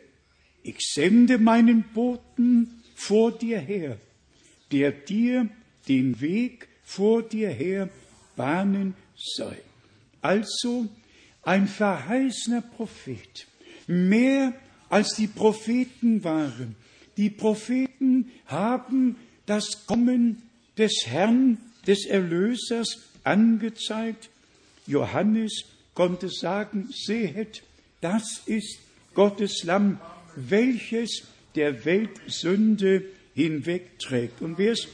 ich 0.63 0.79
sende 0.81 1.39
meinen 1.39 1.85
Boten 1.95 2.83
vor 2.95 3.31
dir 3.31 3.61
her, 3.61 3.99
der 4.73 4.91
dir 4.91 5.49
den 5.89 6.21
Weg 6.21 6.69
vor 6.83 7.23
dir 7.23 7.51
her 7.51 7.89
bahnen 8.35 8.95
soll. 9.15 9.59
Also 10.23 10.89
ein 11.43 11.69
verheißener 11.69 12.63
Prophet, 12.63 13.47
mehr 13.87 14.53
als 14.89 15.15
die 15.15 15.29
Propheten 15.29 16.25
waren. 16.25 16.75
Die 17.17 17.31
Propheten 17.31 18.31
haben 18.47 19.17
das 19.47 19.87
Kommen 19.87 20.43
des 20.77 21.07
Herrn, 21.07 21.59
des 21.87 22.07
Erlösers 22.07 22.99
angezeigt. 23.23 24.31
Johannes 24.87 25.65
konnte 25.95 26.29
sagen, 26.29 26.89
sehet, 26.93 27.63
das 28.01 28.43
ist 28.47 28.79
Gottes 29.17 29.65
Lamm, 29.65 29.99
welches 30.37 31.25
der 31.57 31.85
Weltsünde 31.85 33.03
hinwegträgt. 33.35 34.43
Und 34.43 34.59
wer 34.59 34.73
es 34.73 34.87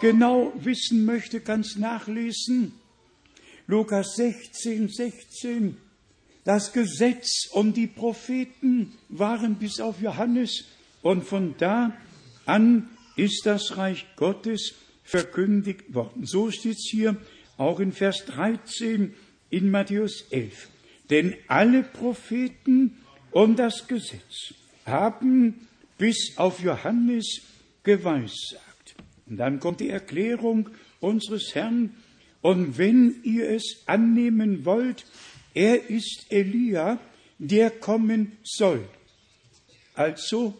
genau 0.00 0.52
wissen 0.60 1.04
möchte, 1.04 1.40
kann 1.40 1.62
es 1.62 1.76
nachlesen. 1.76 2.72
Lukas 3.66 4.16
16, 4.16 4.88
16. 4.88 5.76
Das 6.44 6.72
Gesetz 6.72 7.48
und 7.52 7.76
die 7.76 7.86
Propheten 7.86 8.92
waren 9.08 9.56
bis 9.56 9.80
auf 9.80 10.00
Johannes 10.00 10.66
und 11.02 11.24
von 11.24 11.54
da 11.58 11.96
an 12.46 12.88
ist 13.16 13.46
das 13.46 13.76
Reich 13.76 14.06
Gottes 14.16 14.74
verkündigt 15.04 15.94
worden. 15.94 16.26
So 16.26 16.50
steht 16.50 16.76
es 16.76 16.88
hier 16.90 17.16
auch 17.56 17.80
in 17.80 17.92
Vers 17.92 18.24
13 18.26 19.14
in 19.50 19.70
Matthäus 19.70 20.26
11. 20.30 20.68
Denn 21.10 21.34
alle 21.48 21.82
Propheten 21.82 22.99
und 23.32 23.58
das 23.58 23.86
Gesetz 23.86 24.54
haben 24.86 25.66
bis 25.98 26.36
auf 26.36 26.60
Johannes 26.60 27.42
geweissagt. 27.82 28.94
Und 29.26 29.36
dann 29.36 29.60
kommt 29.60 29.80
die 29.80 29.90
Erklärung 29.90 30.70
unseres 31.00 31.54
Herrn. 31.54 31.94
Und 32.42 32.78
wenn 32.78 33.22
ihr 33.22 33.50
es 33.50 33.82
annehmen 33.86 34.64
wollt, 34.64 35.04
er 35.54 35.90
ist 35.90 36.26
Elia, 36.30 36.98
der 37.38 37.70
kommen 37.70 38.32
soll. 38.42 38.88
Also, 39.94 40.54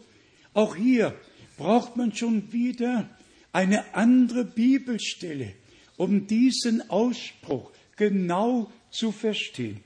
auch 0.53 0.75
hier 0.75 1.15
braucht 1.57 1.95
man 1.97 2.13
schon 2.13 2.51
wieder 2.51 3.09
eine 3.51 3.95
andere 3.95 4.45
Bibelstelle, 4.45 5.53
um 5.97 6.27
diesen 6.27 6.89
Ausspruch 6.89 7.71
genau 7.95 8.71
zu 8.91 9.11
verstehen. 9.11 9.81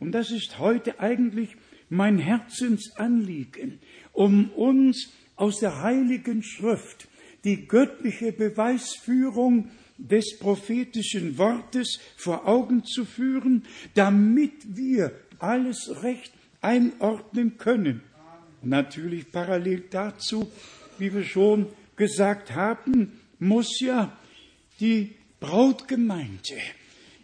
Und 0.00 0.12
das 0.12 0.30
ist 0.30 0.58
heute 0.58 1.00
eigentlich 1.00 1.56
mein 1.88 2.18
Herzensanliegen, 2.18 3.80
um 4.12 4.50
uns 4.50 5.10
aus 5.36 5.60
der 5.60 5.82
Heiligen 5.82 6.42
Schrift 6.42 7.08
die 7.44 7.66
göttliche 7.66 8.32
Beweisführung 8.32 9.70
des 9.96 10.38
prophetischen 10.38 11.38
Wortes 11.38 11.98
vor 12.16 12.46
Augen 12.46 12.84
zu 12.84 13.04
führen, 13.04 13.64
damit 13.94 14.76
wir 14.76 15.12
alles 15.38 16.02
recht 16.02 16.32
einordnen 16.60 17.58
können. 17.58 18.02
Natürlich 18.62 19.30
parallel 19.30 19.84
dazu, 19.90 20.50
wie 20.98 21.12
wir 21.12 21.24
schon 21.24 21.66
gesagt 21.96 22.54
haben, 22.54 23.12
muss 23.38 23.80
ja 23.80 24.16
die 24.80 25.14
Brautgemeinde 25.40 26.58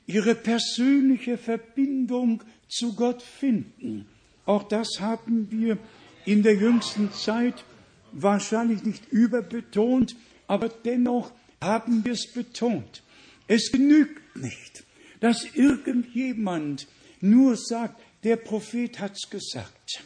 ihre 0.06 0.34
persönliche 0.34 1.38
Verbindung 1.38 2.42
zu 2.68 2.94
Gott 2.94 3.22
finden. 3.22 4.06
Auch 4.46 4.64
das 4.64 5.00
haben 5.00 5.50
wir 5.50 5.78
in 6.24 6.42
der 6.42 6.54
jüngsten 6.54 7.12
Zeit 7.12 7.64
wahrscheinlich 8.12 8.82
nicht 8.84 9.10
überbetont, 9.10 10.16
aber 10.46 10.68
dennoch 10.68 11.32
haben 11.60 12.04
wir 12.04 12.12
es 12.12 12.30
betont. 12.32 13.02
Es 13.48 13.72
genügt 13.72 14.36
nicht, 14.36 14.84
dass 15.20 15.44
irgendjemand 15.54 16.86
nur 17.20 17.56
sagt, 17.56 18.00
der 18.22 18.36
Prophet 18.36 19.00
hat's 19.00 19.28
gesagt. 19.28 20.02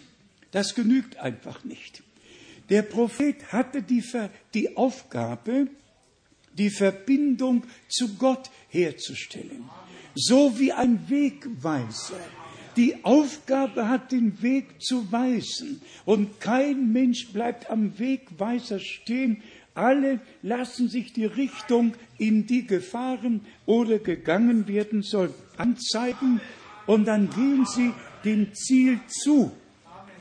Das 0.50 0.74
genügt 0.74 1.16
einfach 1.18 1.64
nicht. 1.64 2.02
Der 2.68 2.82
Prophet 2.82 3.52
hatte 3.52 3.82
die, 3.82 4.02
die 4.54 4.76
Aufgabe, 4.76 5.68
die 6.52 6.70
Verbindung 6.70 7.64
zu 7.88 8.14
Gott 8.16 8.50
herzustellen. 8.68 9.68
So 10.14 10.58
wie 10.58 10.72
ein 10.72 11.08
Wegweiser 11.08 12.20
die 12.78 13.04
Aufgabe 13.04 13.88
hat, 13.88 14.12
den 14.12 14.40
Weg 14.40 14.80
zu 14.80 15.10
weisen. 15.10 15.82
Und 16.04 16.40
kein 16.40 16.92
Mensch 16.92 17.32
bleibt 17.32 17.68
am 17.70 17.98
Wegweiser 17.98 18.78
stehen. 18.78 19.42
Alle 19.74 20.20
lassen 20.42 20.88
sich 20.88 21.12
die 21.12 21.24
Richtung, 21.24 21.94
in 22.18 22.46
die 22.46 22.66
gefahren 22.66 23.40
oder 23.66 23.98
gegangen 23.98 24.68
werden 24.68 25.02
soll, 25.02 25.34
anzeigen. 25.56 26.40
Und 26.86 27.06
dann 27.06 27.28
gehen 27.30 27.66
sie 27.66 27.92
dem 28.24 28.54
Ziel 28.54 29.00
zu. 29.08 29.50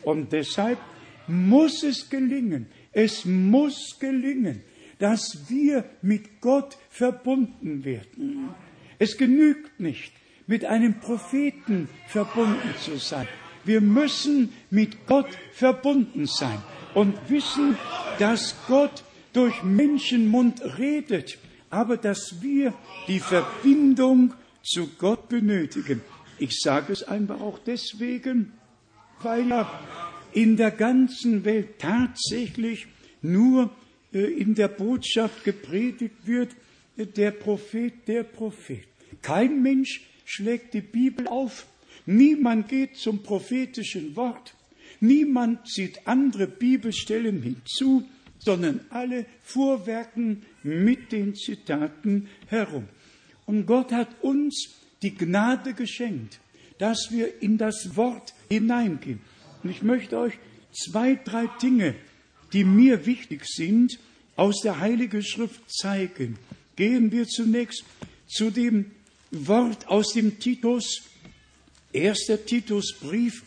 Und 0.04 0.34
deshalb 0.34 0.80
muss 1.28 1.84
es 1.84 2.10
gelingen, 2.10 2.66
es 2.92 3.24
muss 3.26 3.98
gelingen, 4.00 4.62
dass 4.98 5.48
wir 5.48 5.86
mit 6.02 6.42
Gott 6.42 6.76
verbunden 6.90 7.86
werden. 7.86 8.50
Es 8.98 9.16
genügt 9.16 9.80
nicht, 9.80 10.12
mit 10.48 10.66
einem 10.66 11.00
Propheten 11.00 11.90
verbunden 12.08 12.74
zu 12.84 12.98
sein. 12.98 13.28
Wir 13.66 13.82
müssen 13.82 14.54
mit 14.70 15.06
Gott 15.06 15.28
verbunden 15.52 16.26
sein 16.26 16.62
und 16.94 17.16
wissen, 17.30 17.78
dass 18.18 18.56
Gott 18.68 19.04
durch 19.34 19.62
Menschenmund 19.62 20.62
redet, 20.80 21.38
aber 21.70 21.98
dass 21.98 22.42
wir 22.42 22.74
die 23.08 23.20
Verbindung 23.20 24.34
zu 24.64 24.88
Gott 24.98 25.30
benötigen. 25.30 26.02
Ich 26.40 26.60
sage 26.60 26.94
es 26.94 27.04
einfach 27.04 27.42
auch 27.42 27.60
deswegen, 27.60 28.54
weil 29.22 29.50
ja 29.50 29.70
in 30.34 30.56
der 30.56 30.72
ganzen 30.72 31.46
Welt 31.46 31.80
tatsächlich 31.80 32.88
nur 33.22 33.72
äh, 34.14 34.20
in 34.20 34.56
der 34.56 34.68
Botschaft 34.68 35.44
gepredigt 35.44 36.16
wird, 36.26 36.56
äh, 36.96 37.06
der 37.06 37.32
Prophet, 37.32 38.08
der 38.08 38.24
Prophet. 38.24 38.88
Kein 39.22 39.62
Mensch 39.62 40.02
schlägt 40.28 40.74
die 40.74 40.82
Bibel 40.82 41.28
auf, 41.28 41.66
niemand 42.06 42.68
geht 42.68 42.98
zum 42.98 43.24
prophetischen 43.24 44.16
Wort, 44.18 44.54
niemand 45.00 45.68
zieht 45.68 46.06
andere 46.06 46.48
Bibelstellen 46.48 47.42
hinzu, 47.42 48.04
sondern 48.38 48.82
alle 48.90 49.26
fuhrwerken 49.42 50.44
mit 50.64 51.14
den 51.14 51.34
Zitaten 51.34 52.28
herum. 52.48 52.90
Und 53.46 53.66
Gott 53.66 53.94
hat 53.94 54.10
uns 54.22 54.76
die 55.02 55.16
Gnade 55.16 55.74
geschenkt, 55.74 56.40
dass 56.78 57.08
wir 57.10 57.42
in 57.42 57.58
das 57.58 57.96
Wort 57.96 58.34
hineingehen. 58.50 59.22
Und 59.64 59.70
ich 59.70 59.82
möchte 59.82 60.20
euch 60.20 60.34
zwei, 60.74 61.16
drei 61.16 61.48
Dinge, 61.62 61.96
die 62.52 62.66
mir 62.66 63.06
wichtig 63.06 63.46
sind, 63.46 63.98
aus 64.36 64.60
der 64.62 64.82
Heiligen 64.82 65.24
Schrift 65.24 65.62
zeigen. 65.72 66.38
Gehen 66.76 67.12
wir 67.14 67.26
zunächst 67.26 67.86
zu 68.28 68.52
dem 68.52 68.92
Wort 69.32 69.88
aus 69.88 70.14
dem 70.14 70.40
Titus, 70.40 71.04
erster 71.92 72.46
Titusbrief. 72.46 73.44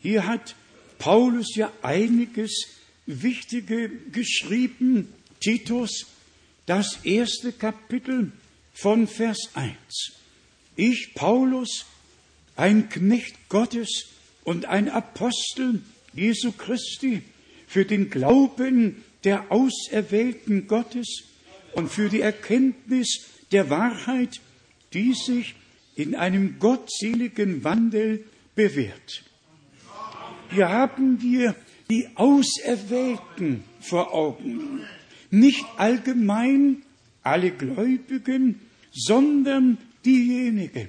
Hier 0.00 0.26
hat 0.26 0.54
Paulus 0.98 1.54
ja 1.56 1.72
einiges 1.82 2.68
Wichtige 3.06 3.90
geschrieben. 4.12 5.12
Titus, 5.40 6.06
das 6.66 7.00
erste 7.04 7.52
Kapitel 7.52 8.32
von 8.72 9.06
Vers 9.06 9.50
1. 9.54 9.76
Ich, 10.76 11.14
Paulus, 11.14 11.86
ein 12.56 12.88
Knecht 12.88 13.36
Gottes 13.48 14.06
und 14.44 14.66
ein 14.66 14.88
Apostel 14.88 15.82
Jesu 16.14 16.52
Christi, 16.52 17.22
für 17.66 17.84
den 17.84 18.08
Glauben 18.08 19.02
der 19.24 19.50
Auserwählten 19.50 20.68
Gottes 20.68 21.24
und 21.72 21.90
für 21.90 22.08
die 22.08 22.20
Erkenntnis 22.20 23.24
der 23.50 23.68
Wahrheit, 23.68 24.40
die 24.94 25.12
sich 25.12 25.54
in 25.96 26.14
einem 26.14 26.58
gottseligen 26.58 27.64
Wandel 27.64 28.24
bewährt. 28.54 29.24
Hier 30.50 30.68
haben 30.68 31.20
wir 31.20 31.54
die 31.90 32.08
Auserwählten 32.14 33.64
vor 33.80 34.14
Augen. 34.14 34.80
Nicht 35.30 35.64
allgemein 35.76 36.82
alle 37.22 37.50
Gläubigen, 37.50 38.60
sondern 38.92 39.78
diejenigen, 40.04 40.88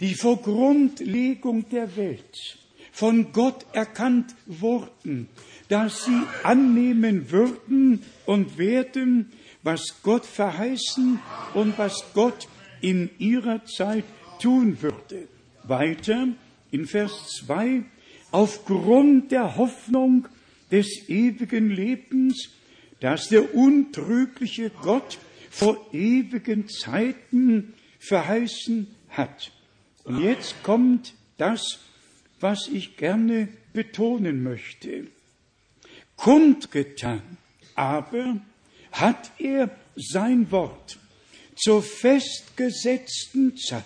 die 0.00 0.14
vor 0.14 0.42
Grundlegung 0.42 1.68
der 1.68 1.96
Welt 1.96 2.58
von 2.92 3.32
Gott 3.32 3.66
erkannt 3.72 4.34
wurden, 4.46 5.28
dass 5.68 6.06
sie 6.06 6.22
annehmen 6.42 7.30
würden 7.30 8.02
und 8.24 8.56
werden, 8.58 9.30
was 9.62 10.02
Gott 10.02 10.24
verheißen 10.24 11.20
und 11.54 11.76
was 11.78 12.04
Gott 12.14 12.48
in 12.80 13.10
ihrer 13.18 13.64
Zeit 13.64 14.04
tun 14.40 14.80
würde. 14.82 15.28
Weiter 15.64 16.28
in 16.70 16.86
Vers 16.86 17.36
2, 17.46 17.82
aufgrund 18.30 19.32
der 19.32 19.56
Hoffnung 19.56 20.28
des 20.70 21.08
ewigen 21.08 21.70
Lebens, 21.70 22.50
das 23.00 23.28
der 23.28 23.54
untrügliche 23.54 24.70
Gott 24.70 25.18
vor 25.50 25.86
ewigen 25.92 26.68
Zeiten 26.68 27.74
verheißen 27.98 28.88
hat. 29.08 29.52
Und 30.04 30.22
jetzt 30.22 30.62
kommt 30.62 31.14
das, 31.38 31.80
was 32.40 32.68
ich 32.68 32.96
gerne 32.96 33.48
betonen 33.72 34.42
möchte. 34.42 35.06
Kundgetan 36.16 37.22
aber 37.74 38.40
hat 38.90 39.30
er 39.38 39.70
sein 39.94 40.50
Wort 40.50 40.98
zur 41.56 41.82
festgesetzten 41.82 43.56
Zeit 43.56 43.84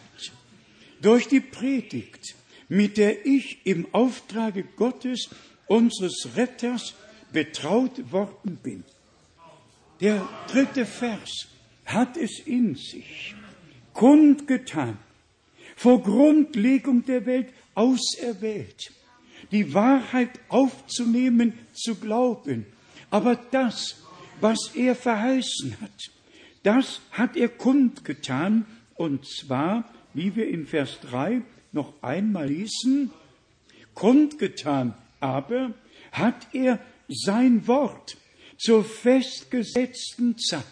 durch 1.00 1.28
die 1.28 1.40
Predigt, 1.40 2.34
mit 2.68 2.96
der 2.96 3.24
ich 3.26 3.64
im 3.64 3.86
Auftrage 3.92 4.64
Gottes, 4.76 5.30
unseres 5.66 6.28
Retters, 6.36 6.94
betraut 7.32 8.12
worden 8.12 8.58
bin. 8.62 8.84
Der 10.00 10.28
dritte 10.48 10.84
Vers 10.84 11.48
hat 11.86 12.16
es 12.16 12.40
in 12.44 12.74
sich 12.74 13.34
kundgetan, 13.92 14.98
vor 15.76 16.02
Grundlegung 16.02 17.04
der 17.04 17.26
Welt 17.26 17.52
auserwählt, 17.74 18.92
die 19.50 19.72
Wahrheit 19.74 20.38
aufzunehmen, 20.48 21.58
zu 21.72 21.94
glauben. 21.94 22.66
Aber 23.10 23.36
das, 23.36 24.02
was 24.40 24.74
er 24.74 24.94
verheißen 24.94 25.80
hat, 25.80 26.10
das 26.62 27.00
hat 27.12 27.36
er 27.36 27.48
kundgetan, 27.48 28.66
und 28.94 29.26
zwar, 29.26 29.84
wie 30.14 30.36
wir 30.36 30.48
in 30.48 30.66
Vers 30.66 30.98
3 31.02 31.42
noch 31.72 31.94
einmal 32.02 32.48
lesen, 32.48 33.11
kundgetan 33.94 34.94
aber 35.20 35.72
hat 36.12 36.48
er 36.52 36.80
sein 37.08 37.66
Wort 37.66 38.16
zur 38.58 38.84
festgesetzten 38.84 40.36
Zeit. 40.38 40.64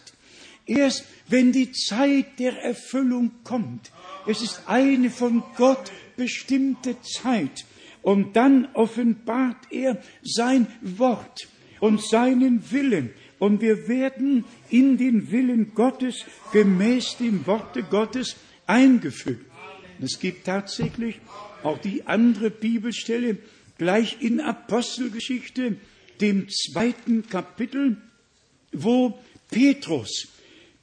Erst 0.67 1.05
wenn 1.29 1.53
die 1.53 1.73
Zeit 1.73 2.39
der 2.39 2.63
Erfüllung 2.63 3.31
kommt, 3.45 3.91
es 4.27 4.43
ist 4.43 4.63
eine 4.67 5.11
von 5.11 5.43
Gott 5.57 5.91
bestimmte 6.17 7.01
Zeit, 7.01 7.65
und 8.03 8.37
dann 8.37 8.69
offenbart 8.75 9.71
er 9.71 9.99
sein 10.23 10.67
Wort 10.81 11.49
und 11.81 12.03
seinen 12.03 12.71
Willen. 12.71 13.11
Und 13.39 13.61
wir 13.61 13.89
werden 13.89 14.45
in 14.69 14.97
den 14.97 15.31
Willen 15.31 15.75
Gottes 15.75 16.25
gemäß 16.53 17.17
dem 17.19 17.47
Worte 17.47 17.83
Gottes 17.83 18.37
eingefügt. 18.67 19.47
Es 20.01 20.19
gibt 20.21 20.47
tatsächlich 20.47 21.21
auch 21.63 21.79
die 21.79 22.07
andere 22.07 22.51
Bibelstelle 22.51 23.39
gleich 23.79 24.21
in 24.21 24.41
Apostelgeschichte, 24.41 25.77
dem 26.21 26.49
zweiten 26.49 27.29
Kapitel, 27.29 27.97
wo 28.73 29.19
Petrus 29.51 30.29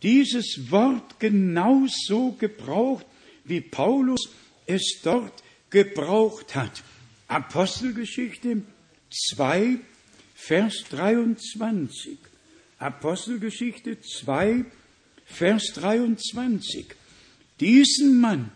dieses 0.01 0.71
Wort 0.71 1.19
genauso 1.19 2.31
gebraucht, 2.33 3.05
wie 3.43 3.61
Paulus 3.61 4.29
es 4.65 4.99
dort 5.03 5.43
gebraucht 5.69 6.55
hat. 6.55 6.83
Apostelgeschichte 7.27 8.61
2, 9.11 9.79
Vers 10.35 10.83
23. 10.89 12.17
Apostelgeschichte 12.77 14.01
2, 14.01 14.65
Vers 15.25 15.71
23. 15.75 16.87
Diesen 17.61 18.19
Mann, 18.19 18.51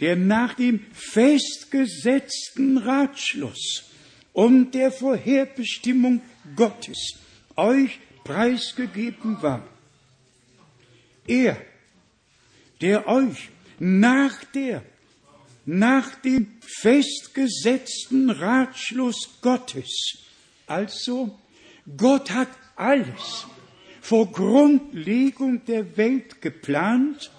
der 0.00 0.16
nach 0.16 0.54
dem 0.54 0.80
festgesetzten 0.92 2.78
Ratschluss 2.78 3.84
und 4.32 4.72
der 4.72 4.90
Vorherbestimmung 4.90 6.22
Gottes 6.56 7.18
euch 7.56 7.98
preisgegeben 8.24 9.42
war, 9.42 9.68
er, 11.26 11.60
der 12.80 13.06
euch 13.06 13.50
nach 13.78 14.42
der, 14.54 14.82
nach 15.66 16.14
dem 16.22 16.46
festgesetzten 16.60 18.30
Ratschluss 18.30 19.38
Gottes, 19.42 20.18
also 20.66 21.38
Gott 21.96 22.30
hat 22.30 22.48
alles 22.76 23.46
vor 24.00 24.30
Grundlegung 24.30 25.64
der 25.64 25.96
Welt 25.96 26.42
geplant 26.42 27.30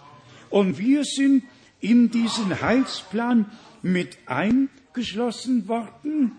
und 0.50 0.80
wir 0.80 1.04
sind 1.04 1.44
in 1.80 2.10
diesen 2.10 2.62
Heilsplan 2.62 3.52
mit 3.82 4.18
eingeschlossen 4.26 5.68
worden, 5.68 6.32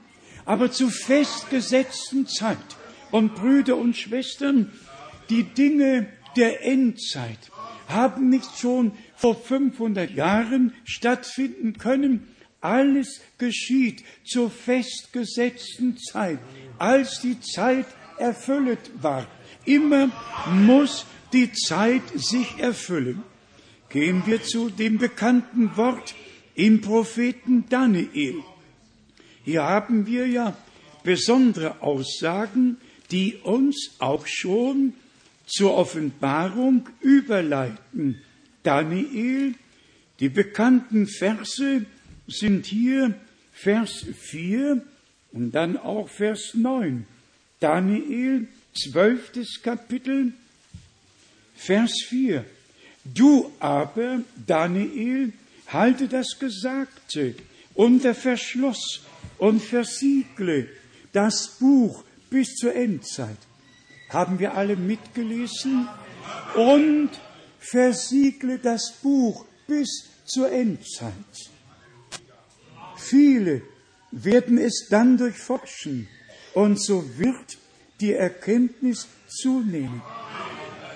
aber 0.45 0.73
zu 0.73 0.89
festgesetzten 0.91 2.27
Zeit. 2.27 2.59
Und 3.13 3.37
Brüder 3.37 3.77
und 3.77 3.97
Schwestern, 3.97 4.73
die 5.31 5.45
Dinge 5.45 6.09
der 6.37 6.65
Endzeit 6.65 7.39
haben 7.89 8.29
nicht 8.29 8.59
schon 8.59 8.93
vor 9.15 9.37
500 9.37 10.11
Jahren 10.11 10.75
stattfinden 10.85 11.79
können. 11.79 12.27
Alles 12.61 13.21
geschieht 13.39 14.03
zur 14.25 14.51
festgesetzten 14.51 15.97
Zeit, 15.99 16.41
als 16.79 17.21
die 17.21 17.41
Zeit 17.41 17.87
erfüllt 18.19 18.91
war. 19.01 19.27
Immer 19.65 20.11
muss 20.51 21.07
die 21.33 21.53
Zeit 21.53 22.03
sich 22.15 22.59
erfüllen. 22.59 23.23
Gehen 23.89 24.23
wir 24.27 24.43
zu 24.43 24.71
dem 24.71 24.99
bekannten 24.99 25.77
Wort 25.77 26.15
im 26.55 26.81
Propheten 26.81 27.65
Daniel. 27.69 28.43
Hier 29.45 29.63
haben 29.63 30.07
wir 30.07 30.27
ja 30.27 30.57
besondere 31.05 31.83
Aussagen, 31.83 32.79
die 33.11 33.37
uns 33.37 33.93
auch 33.99 34.27
schon 34.27 34.95
zur 35.47 35.77
Offenbarung 35.77 36.89
überleiten. 37.01 38.21
Daniel, 38.63 39.55
die 40.19 40.29
bekannten 40.29 41.07
Verse 41.07 41.87
sind 42.27 42.67
hier 42.67 43.15
Vers 43.53 44.07
4 44.19 44.83
und 45.33 45.53
dann 45.53 45.77
auch 45.77 46.09
Vers 46.09 46.55
9. 46.55 47.07
Daniel, 47.61 48.49
zwölftes 48.75 49.63
Kapitel, 49.63 50.33
Vers 51.55 51.93
4. 52.09 52.45
Du 53.05 53.51
aber, 53.61 54.21
Daniel, 54.47 55.33
halte 55.69 56.09
das 56.09 56.39
Gesagte 56.39 57.35
unter 57.75 58.15
Verschluss 58.15 59.03
und 59.39 59.63
versiegle 59.63 60.69
das 61.13 61.57
Buch 61.59 62.05
bis 62.29 62.55
zur 62.57 62.75
Endzeit. 62.75 63.39
Haben 64.11 64.39
wir 64.39 64.55
alle 64.55 64.77
mitgelesen? 64.77 65.89
Und 66.55 67.11
versiegle 67.59 68.59
das 68.59 68.93
Buch 69.03 69.47
bis 69.67 70.09
zur 70.25 70.51
Endzeit. 70.51 71.13
Viele 72.97 73.63
werden 74.11 74.59
es 74.59 74.87
dann 74.91 75.17
durchforschen 75.17 76.09
und 76.57 76.83
so 76.83 77.05
wird 77.19 77.59
die 78.01 78.15
Erkenntnis 78.15 79.07
zunehmen. 79.29 80.01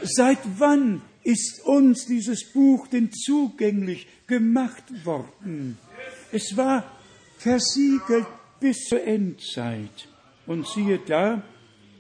Seit 0.02 0.38
wann 0.56 1.02
ist 1.22 1.60
uns 1.66 2.06
dieses 2.06 2.50
Buch 2.50 2.86
denn 2.86 3.12
zugänglich 3.12 4.06
gemacht 4.26 4.84
worden? 5.04 5.76
Es 6.32 6.56
war 6.56 6.90
versiegelt 7.36 8.24
bis 8.58 8.86
zur 8.86 9.04
Endzeit. 9.04 10.08
Und 10.46 10.66
siehe 10.66 10.98
da, 10.98 11.42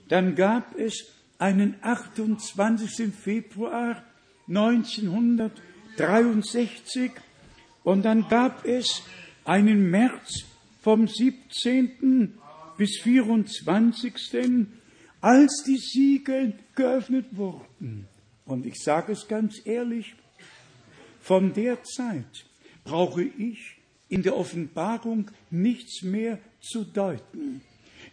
dann 0.08 0.36
gab 0.36 0.74
es 0.78 1.04
einen 1.38 1.74
28. 1.82 3.14
Februar 3.14 4.02
1963 4.48 7.10
und 7.84 8.06
dann 8.06 8.26
gab 8.26 8.64
es 8.64 9.02
einen 9.44 9.90
März 9.90 10.46
vom 10.80 11.06
17. 11.06 12.38
bis 12.80 12.98
24. 13.02 14.14
als 15.20 15.64
die 15.66 15.76
Siegel 15.76 16.54
geöffnet 16.74 17.26
wurden. 17.32 18.08
Und 18.46 18.64
ich 18.64 18.76
sage 18.82 19.12
es 19.12 19.28
ganz 19.28 19.60
ehrlich, 19.66 20.14
von 21.20 21.52
der 21.52 21.82
Zeit 21.84 22.46
brauche 22.82 23.22
ich 23.22 23.76
in 24.08 24.22
der 24.22 24.34
Offenbarung 24.34 25.30
nichts 25.50 26.00
mehr 26.00 26.38
zu 26.62 26.84
deuten. 26.84 27.60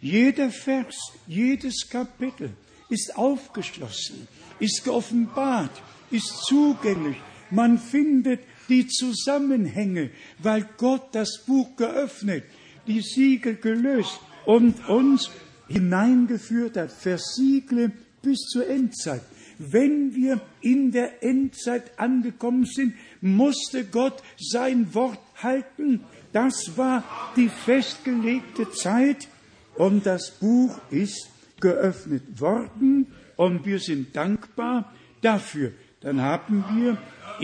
Jeder 0.02 0.50
Vers, 0.50 0.96
jedes 1.26 1.88
Kapitel 1.88 2.50
ist 2.90 3.16
aufgeschlossen, 3.16 4.28
ist 4.60 4.84
geoffenbart, 4.84 5.82
ist 6.10 6.44
zugänglich. 6.44 7.16
Man 7.50 7.78
findet 7.78 8.40
die 8.68 8.86
Zusammenhänge, 8.86 10.10
weil 10.40 10.68
Gott 10.76 11.08
das 11.12 11.42
Buch 11.46 11.74
geöffnet, 11.74 12.44
die 12.86 13.00
Siegel 13.00 13.56
gelöst 13.56 14.20
und 14.48 14.88
uns 14.88 15.30
hineingeführt 15.68 16.78
hat, 16.78 16.90
versiegle 16.90 17.92
bis 18.22 18.38
zur 18.46 18.66
Endzeit. 18.66 19.20
Wenn 19.58 20.14
wir 20.14 20.40
in 20.62 20.90
der 20.90 21.22
Endzeit 21.22 21.98
angekommen 21.98 22.64
sind, 22.64 22.94
musste 23.20 23.84
Gott 23.84 24.22
sein 24.38 24.94
Wort 24.94 25.18
halten. 25.42 26.00
Das 26.32 26.78
war 26.78 27.04
die 27.36 27.50
festgelegte 27.50 28.70
Zeit 28.70 29.28
und 29.74 30.06
das 30.06 30.30
Buch 30.30 30.80
ist 30.90 31.28
geöffnet 31.60 32.40
worden 32.40 33.08
und 33.36 33.66
wir 33.66 33.80
sind 33.80 34.16
dankbar 34.16 34.94
dafür. 35.20 35.72
Dann 36.00 36.22
haben 36.22 36.64
wir 36.74 36.96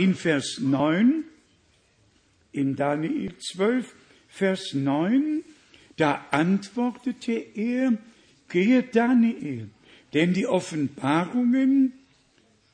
in 0.02 0.14
Vers 0.14 0.58
9, 0.58 1.24
in 2.52 2.76
Daniel 2.76 3.36
12, 3.36 3.94
Vers 4.26 4.72
9, 4.72 5.44
da 5.96 6.24
antwortete 6.30 7.32
er, 7.32 7.96
gehe 8.48 8.82
Daniel, 8.82 9.68
denn 10.12 10.32
die 10.32 10.46
Offenbarungen 10.46 11.92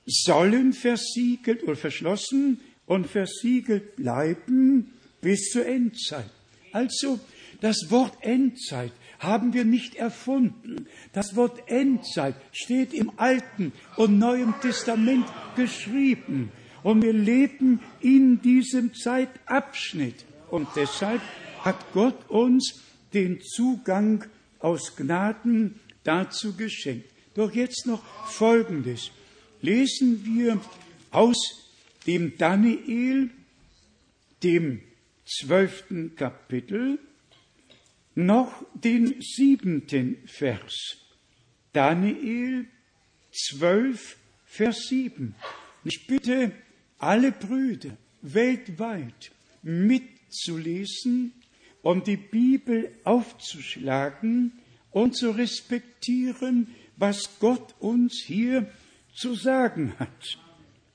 sollen 0.07 0.73
versiegelt 0.73 1.63
oder 1.63 1.77
verschlossen 1.77 2.61
und 2.87 3.07
versiegelt 3.07 3.97
bleiben 3.97 4.93
bis 5.21 5.51
zur 5.51 5.67
Endzeit. 5.67 6.31
Also 6.73 7.21
das 7.61 7.91
Wort 7.91 8.17
Endzeit 8.23 8.93
haben 9.19 9.53
wir 9.53 9.65
nicht 9.65 9.97
erfunden. 9.97 10.87
Das 11.13 11.37
Wort 11.37 11.69
Endzeit 11.69 12.35
steht 12.53 12.95
im 12.95 13.13
Alten 13.19 13.73
und 13.97 14.19
Neuen 14.19 14.55
Testament 14.63 15.27
geschrieben. 15.57 16.51
Und 16.83 17.03
wir 17.03 17.13
leben 17.13 17.81
in 18.01 18.41
diesem 18.41 18.95
Zeitabschnitt. 18.95 20.25
Und 20.51 20.69
deshalb 20.75 21.21
hat 21.61 21.77
Gott 21.93 22.31
uns 22.31 22.81
den 23.15 23.41
Zugang 23.41 24.25
aus 24.59 24.97
Gnaden 24.97 25.81
dazu 26.05 26.55
geschenkt. 26.57 27.11
Doch 27.35 27.53
jetzt 27.53 27.87
noch 27.87 28.05
Folgendes. 28.27 29.11
Lesen 29.63 30.25
wir 30.25 30.61
aus 31.11 31.37
dem 32.07 32.37
Daniel, 32.37 33.31
dem 34.43 34.81
zwölften 35.27 36.17
Kapitel, 36.17 36.99
noch 38.15 38.65
den 38.75 39.21
siebenten 39.21 40.17
Vers. 40.27 40.97
Daniel 41.73 42.67
12, 43.33 44.17
Vers 44.45 44.89
7. 44.89 45.35
Ich 45.85 46.07
bitte 46.07 46.53
alle 46.99 47.33
Brüder 47.33 47.97
weltweit 48.23 49.31
mitzulesen 49.63 51.33
und 51.83 52.07
die 52.07 52.17
Bibel 52.17 52.91
aufzuschlagen 53.05 54.53
und 54.91 55.17
zu 55.17 55.31
respektieren, 55.31 56.75
was 56.97 57.39
Gott 57.41 57.75
uns 57.79 58.23
hier 58.25 58.71
zu 59.15 59.35
sagen 59.35 59.95
hat. 59.99 60.39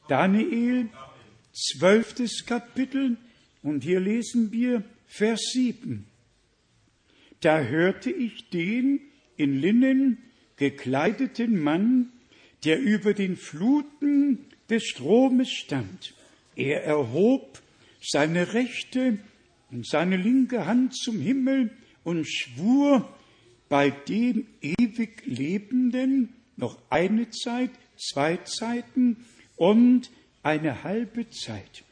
Daniel, 0.08 0.90
zwölftes 1.54 2.46
Kapitel, 2.46 3.18
und 3.64 3.84
hier 3.84 4.00
lesen 4.00 4.52
wir 4.52 4.84
Vers 5.08 5.42
7. 5.54 6.06
Da 7.42 7.62
hörte 7.62 8.12
ich 8.12 8.50
den 8.50 9.00
in 9.38 9.60
Linnen 9.60 10.20
gekleideten 10.58 11.60
Mann, 11.60 12.12
der 12.64 12.80
über 12.80 13.14
den 13.14 13.36
Fluten 13.36 14.46
des 14.70 14.84
Stromes 14.84 15.50
stand. 15.50 16.14
Er 16.56 16.84
erhob 16.84 17.62
seine 18.02 18.54
rechte 18.54 19.18
und 19.76 19.86
seine 19.86 20.16
linke 20.16 20.66
Hand 20.66 20.96
zum 20.96 21.20
Himmel 21.20 21.70
und 22.06 22.26
schwur 22.26 23.14
bei 23.68 23.90
dem 23.90 24.48
ewig 24.62 25.24
Lebenden 25.26 26.30
noch 26.56 26.78
eine 26.90 27.30
Zeit, 27.30 27.72
zwei 27.98 28.38
Zeiten 28.38 29.18
und 29.58 30.10
eine 30.44 30.84
halbe 30.84 31.30
Zeit. 31.30 31.84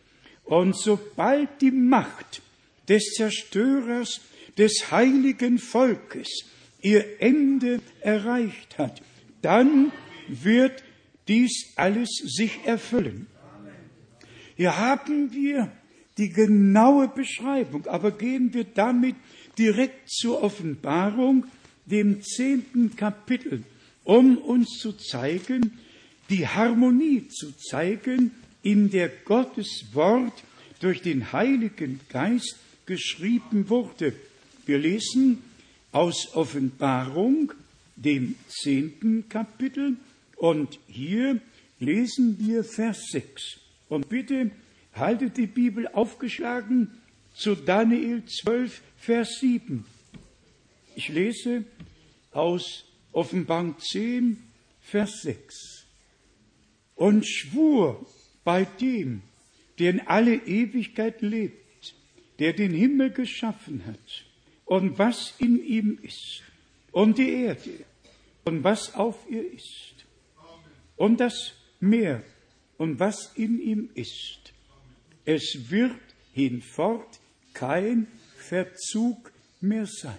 Und 0.45 0.77
sobald 0.77 1.61
die 1.61 1.71
Macht 1.71 2.41
des 2.88 3.15
Zerstörers 3.17 4.21
des 4.57 4.89
heiligen 4.91 5.59
Volkes 5.59 6.45
ihr 6.81 7.21
Ende 7.21 7.81
erreicht 7.99 8.77
hat, 8.77 9.01
dann 9.41 9.91
wird 10.29 10.86
dies 11.27 11.73
alles 11.75 12.09
sich 12.09 12.59
erfüllen. 12.63 13.27
Hier 14.55 14.77
haben 14.77 15.34
wir 15.34 15.69
die 16.18 16.30
genaue 16.30 17.07
Beschreibung, 17.07 17.88
aber 17.88 18.11
gehen 18.11 18.53
wir 18.53 18.66
damit 18.66 19.16
direkt 19.57 20.09
zur 20.09 20.41
Offenbarung, 20.43 21.45
dem 21.86 22.22
zehnten 22.22 22.95
Kapitel, 22.95 23.64
um 24.03 24.38
uns 24.38 24.78
zu 24.80 24.93
zeigen, 24.93 25.78
die 26.30 26.47
Harmonie 26.47 27.28
zu 27.28 27.51
zeigen, 27.57 28.32
in 28.61 28.89
der 28.89 29.09
Gottes 29.09 29.86
Wort 29.93 30.43
durch 30.80 31.01
den 31.01 31.34
Heiligen 31.34 31.99
Geist 32.09 32.57
geschrieben 32.86 33.70
wurde. 33.70 34.14
Wir 34.66 34.78
lesen 34.78 35.43
aus 35.91 36.34
Offenbarung, 36.34 37.53
dem 37.95 38.36
zehnten 38.47 39.28
Kapitel, 39.30 39.97
und 40.38 40.80
hier 40.88 41.39
lesen 41.80 42.38
wir 42.39 42.64
Vers 42.64 43.07
6. 43.11 43.59
Und 43.89 44.09
bitte 44.09 44.51
haltet 44.93 45.37
die 45.37 45.47
Bibel 45.47 45.87
aufgeschlagen 45.87 46.91
zu 47.33 47.55
Daniel 47.55 48.23
12, 48.25 48.81
Vers 48.97 49.39
7. 49.39 49.85
Ich 50.95 51.09
lese 51.09 51.65
aus 52.31 52.85
Offenbarung 53.11 53.77
10, 53.79 54.37
Vers 54.81 55.21
6. 55.23 55.85
Und 56.95 57.27
schwur 57.27 58.05
bei 58.43 58.65
dem, 58.65 59.23
der 59.79 59.91
in 59.91 59.99
alle 60.01 60.35
Ewigkeit 60.35 61.21
lebt, 61.21 61.95
der 62.39 62.53
den 62.53 62.73
Himmel 62.73 63.11
geschaffen 63.11 63.85
hat 63.85 64.25
und 64.65 64.97
was 64.99 65.33
in 65.39 65.63
ihm 65.63 65.99
ist 66.01 66.43
und 66.91 67.17
die 67.17 67.29
Erde 67.29 67.85
und 68.45 68.63
was 68.63 68.93
auf 68.95 69.17
ihr 69.29 69.51
ist 69.51 70.05
und 70.95 71.19
das 71.19 71.53
Meer 71.79 72.23
und 72.77 72.99
was 72.99 73.33
in 73.35 73.59
ihm 73.59 73.89
ist. 73.93 74.42
Es 75.26 75.69
wird 75.69 75.99
hinfort 76.34 77.19
kein 77.53 78.07
Verzug 78.36 79.32
mehr 79.61 79.86
sein. 79.86 80.17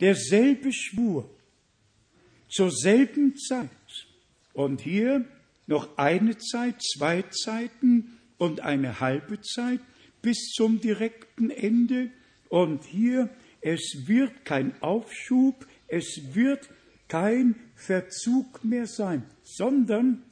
Derselbe 0.00 0.72
Schwur 0.72 1.30
zur 2.48 2.70
selben 2.70 3.36
Zeit 3.36 3.70
und 4.52 4.80
hier 4.80 5.24
noch 5.66 5.96
eine 5.98 6.38
Zeit, 6.38 6.82
zwei 6.82 7.22
Zeiten 7.22 8.18
und 8.38 8.60
eine 8.60 9.00
halbe 9.00 9.40
Zeit 9.40 9.80
bis 10.22 10.50
zum 10.52 10.80
direkten 10.80 11.50
Ende. 11.50 12.10
Und 12.48 12.84
hier, 12.84 13.30
es 13.60 14.06
wird 14.06 14.44
kein 14.44 14.80
Aufschub, 14.82 15.66
es 15.88 16.34
wird 16.34 16.68
kein 17.08 17.56
Verzug 17.74 18.64
mehr 18.64 18.86
sein, 18.86 19.22
sondern 19.42 20.22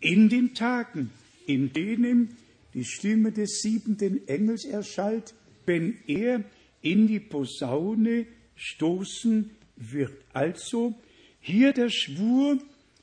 in 0.00 0.28
den 0.28 0.54
Tagen, 0.54 1.10
in 1.46 1.72
denen 1.72 2.36
die 2.74 2.84
Stimme 2.84 3.32
des 3.32 3.60
siebenten 3.60 4.26
Engels 4.26 4.64
erschallt, 4.64 5.34
wenn 5.66 5.98
er 6.06 6.44
in 6.82 7.06
die 7.06 7.20
Posaune 7.20 8.26
stoßen 8.56 9.50
wird. 9.76 10.12
Also 10.32 10.94
hier 11.40 11.72
der 11.72 11.90
Schwur 11.90 12.58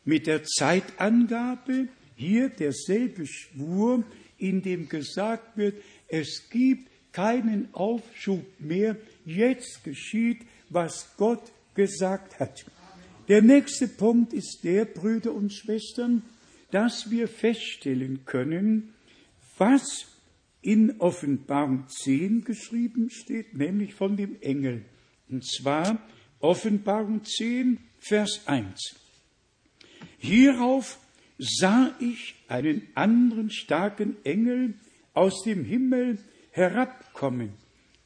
mit 0.05 0.27
der 0.27 0.43
Zeitangabe, 0.43 1.87
hier 2.15 2.49
derselbe 2.49 3.25
Schwur, 3.25 4.03
in 4.37 4.61
dem 4.61 4.89
gesagt 4.89 5.57
wird, 5.57 5.75
es 6.07 6.49
gibt 6.49 6.89
keinen 7.11 7.73
Aufschub 7.73 8.43
mehr, 8.59 8.97
jetzt 9.25 9.83
geschieht, 9.83 10.41
was 10.69 11.09
Gott 11.17 11.51
gesagt 11.75 12.39
hat. 12.39 12.65
Der 13.27 13.41
nächste 13.41 13.87
Punkt 13.87 14.33
ist 14.33 14.59
der, 14.63 14.85
Brüder 14.85 15.33
und 15.33 15.53
Schwestern, 15.53 16.23
dass 16.71 17.11
wir 17.11 17.27
feststellen 17.27 18.25
können, 18.25 18.93
was 19.57 20.07
in 20.61 20.99
Offenbarung 20.99 21.87
10 21.87 22.43
geschrieben 22.43 23.09
steht, 23.09 23.55
nämlich 23.55 23.93
von 23.93 24.15
dem 24.15 24.41
Engel. 24.41 24.85
Und 25.29 25.45
zwar 25.45 26.01
Offenbarung 26.39 27.23
10, 27.23 27.79
Vers 27.99 28.41
1. 28.45 28.95
Hierauf 30.17 30.99
sah 31.37 31.95
ich 31.99 32.35
einen 32.47 32.87
anderen 32.95 33.49
starken 33.49 34.17
Engel 34.23 34.75
aus 35.13 35.43
dem 35.43 35.65
Himmel 35.65 36.19
herabkommen, 36.51 37.53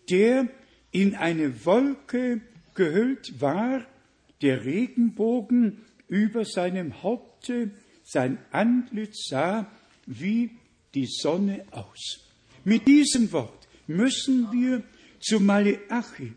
der 0.10 0.48
in 0.92 1.16
eine 1.16 1.66
Wolke 1.66 2.42
gehüllt 2.74 3.42
war, 3.42 3.86
der 4.42 4.64
Regenbogen 4.64 5.86
über 6.08 6.46
seinem 6.46 7.04
Haupte, 7.04 7.72
sein 8.06 8.38
Antlitz 8.52 9.28
sah 9.30 9.70
wie 10.06 10.52
die 10.94 11.08
Sonne 11.08 11.66
aus. 11.72 12.20
Mit 12.64 12.88
diesem 12.88 13.32
Wort 13.32 13.68
müssen 13.88 14.52
wir 14.52 14.84
zu 15.20 15.40
Maleachi, 15.40 16.34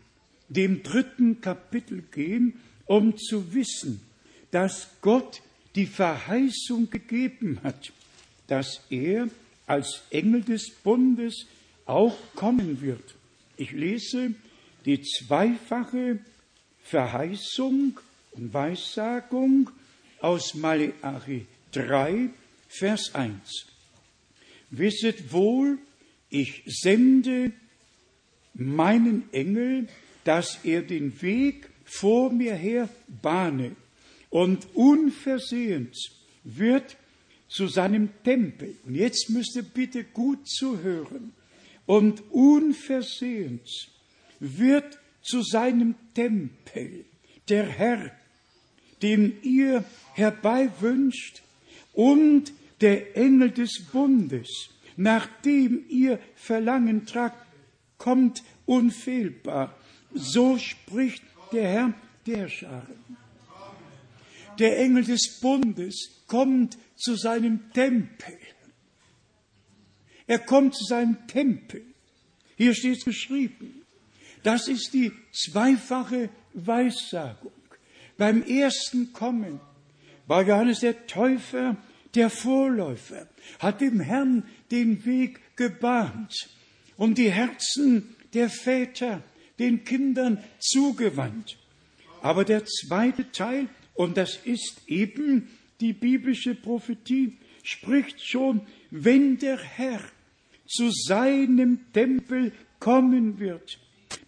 dem 0.49 0.83
dritten 0.83 1.41
Kapitel 1.41 2.03
gehen, 2.11 2.59
um 2.85 3.15
zu 3.17 3.53
wissen, 3.53 4.01
dass 4.51 4.89
Gott 5.01 5.41
die 5.75 5.85
Verheißung 5.85 6.89
gegeben 6.89 7.59
hat, 7.63 7.93
dass 8.47 8.81
er 8.89 9.29
als 9.67 10.01
Engel 10.09 10.41
des 10.41 10.71
Bundes 10.71 11.45
auch 11.85 12.17
kommen 12.35 12.81
wird. 12.81 13.15
Ich 13.57 13.71
lese 13.71 14.33
die 14.85 15.01
zweifache 15.01 16.19
Verheißung 16.81 17.99
und 18.31 18.53
Weissagung 18.53 19.69
aus 20.19 20.55
Maleachi 20.55 21.45
3, 21.71 22.29
Vers 22.67 23.13
1. 23.15 23.67
Wisset 24.71 25.31
wohl, 25.31 25.79
ich 26.29 26.63
sende 26.65 27.51
meinen 28.53 29.31
Engel, 29.33 29.87
dass 30.23 30.59
er 30.63 30.81
den 30.81 31.21
Weg 31.21 31.69
vor 31.85 32.31
mir 32.31 32.55
her 32.55 32.89
bahne 33.07 33.75
und 34.29 34.67
unversehens 34.75 36.11
wird 36.43 36.97
zu 37.47 37.67
seinem 37.67 38.09
Tempel. 38.23 38.75
Und 38.85 38.95
jetzt 38.95 39.29
müsst 39.29 39.55
ihr 39.55 39.63
bitte 39.63 40.03
gut 40.03 40.47
zuhören. 40.47 41.33
Und 41.85 42.21
unversehens 42.31 43.87
wird 44.39 44.99
zu 45.23 45.41
seinem 45.41 45.95
Tempel, 46.13 47.05
der 47.49 47.65
Herr, 47.65 48.11
den 49.01 49.41
ihr 49.41 49.83
herbeiwünscht, 50.13 51.41
und 51.99 52.53
der 52.79 53.17
Engel 53.17 53.51
des 53.51 53.83
Bundes, 53.91 54.69
nach 54.95 55.27
dem 55.41 55.83
ihr 55.89 56.17
Verlangen 56.33 57.05
tragt, 57.05 57.45
kommt 57.97 58.41
unfehlbar. 58.65 59.75
So 60.13 60.57
spricht 60.57 61.21
der 61.51 61.67
Herr 61.67 61.93
der 62.25 62.47
Scharen. 62.47 63.17
Der 64.59 64.79
Engel 64.79 65.03
des 65.03 65.41
Bundes 65.41 66.23
kommt 66.27 66.77
zu 66.95 67.15
seinem 67.15 67.69
Tempel. 67.73 68.37
Er 70.25 70.39
kommt 70.39 70.75
zu 70.75 70.85
seinem 70.85 71.27
Tempel. 71.27 71.83
Hier 72.55 72.75
steht 72.75 72.99
es 72.99 73.03
geschrieben. 73.03 73.81
Das 74.43 74.69
ist 74.69 74.93
die 74.93 75.11
zweifache 75.33 76.29
Weissagung. 76.53 77.51
Beim 78.17 78.41
ersten 78.43 79.11
Kommen 79.11 79.59
war 80.27 80.43
Johannes 80.43 80.79
der 80.79 81.05
Täufer 81.05 81.75
der 82.15 82.29
Vorläufer, 82.29 83.27
hat 83.59 83.81
dem 83.81 83.99
Herrn 83.99 84.43
den 84.71 85.05
Weg 85.05 85.39
gebahnt 85.55 86.49
und 86.97 87.17
die 87.17 87.31
Herzen 87.31 88.15
der 88.33 88.49
Väter 88.49 89.23
den 89.57 89.83
Kindern 89.83 90.43
zugewandt. 90.59 91.57
Aber 92.21 92.45
der 92.45 92.65
zweite 92.65 93.31
Teil, 93.31 93.67
und 93.93 94.17
das 94.17 94.37
ist 94.43 94.81
eben 94.87 95.49
die 95.79 95.93
biblische 95.93 96.55
Prophetie, 96.55 97.37
spricht 97.63 98.25
schon, 98.25 98.61
wenn 98.91 99.37
der 99.37 99.57
Herr 99.57 100.01
zu 100.67 100.91
seinem 100.91 101.79
Tempel 101.93 102.51
kommen 102.79 103.39
wird, 103.39 103.79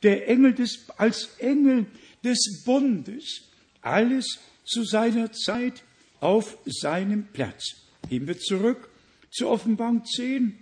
der 0.03 0.27
Engel 0.27 0.53
des, 0.53 0.88
als 0.97 1.36
Engel 1.39 1.86
des 2.23 2.63
Bundes, 2.65 3.49
alles 3.82 4.39
zu 4.63 4.84
seiner 4.84 5.32
Zeit 5.32 5.84
auf 6.22 6.57
seinem 6.65 7.28
Platz. 7.34 7.76
Gehen 8.09 8.28
wir 8.28 8.39
zurück 8.39 8.89
zur 9.30 9.49
Offenbarung 9.49 10.05
10. 10.05 10.57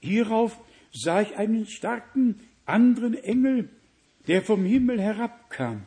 Hierauf 0.00 0.58
sah 0.92 1.20
ich 1.20 1.36
einen 1.36 1.66
starken 1.66 2.40
anderen 2.64 3.14
Engel, 3.14 3.68
der 4.26 4.42
vom 4.42 4.64
Himmel 4.64 5.00
herabkam, 5.00 5.82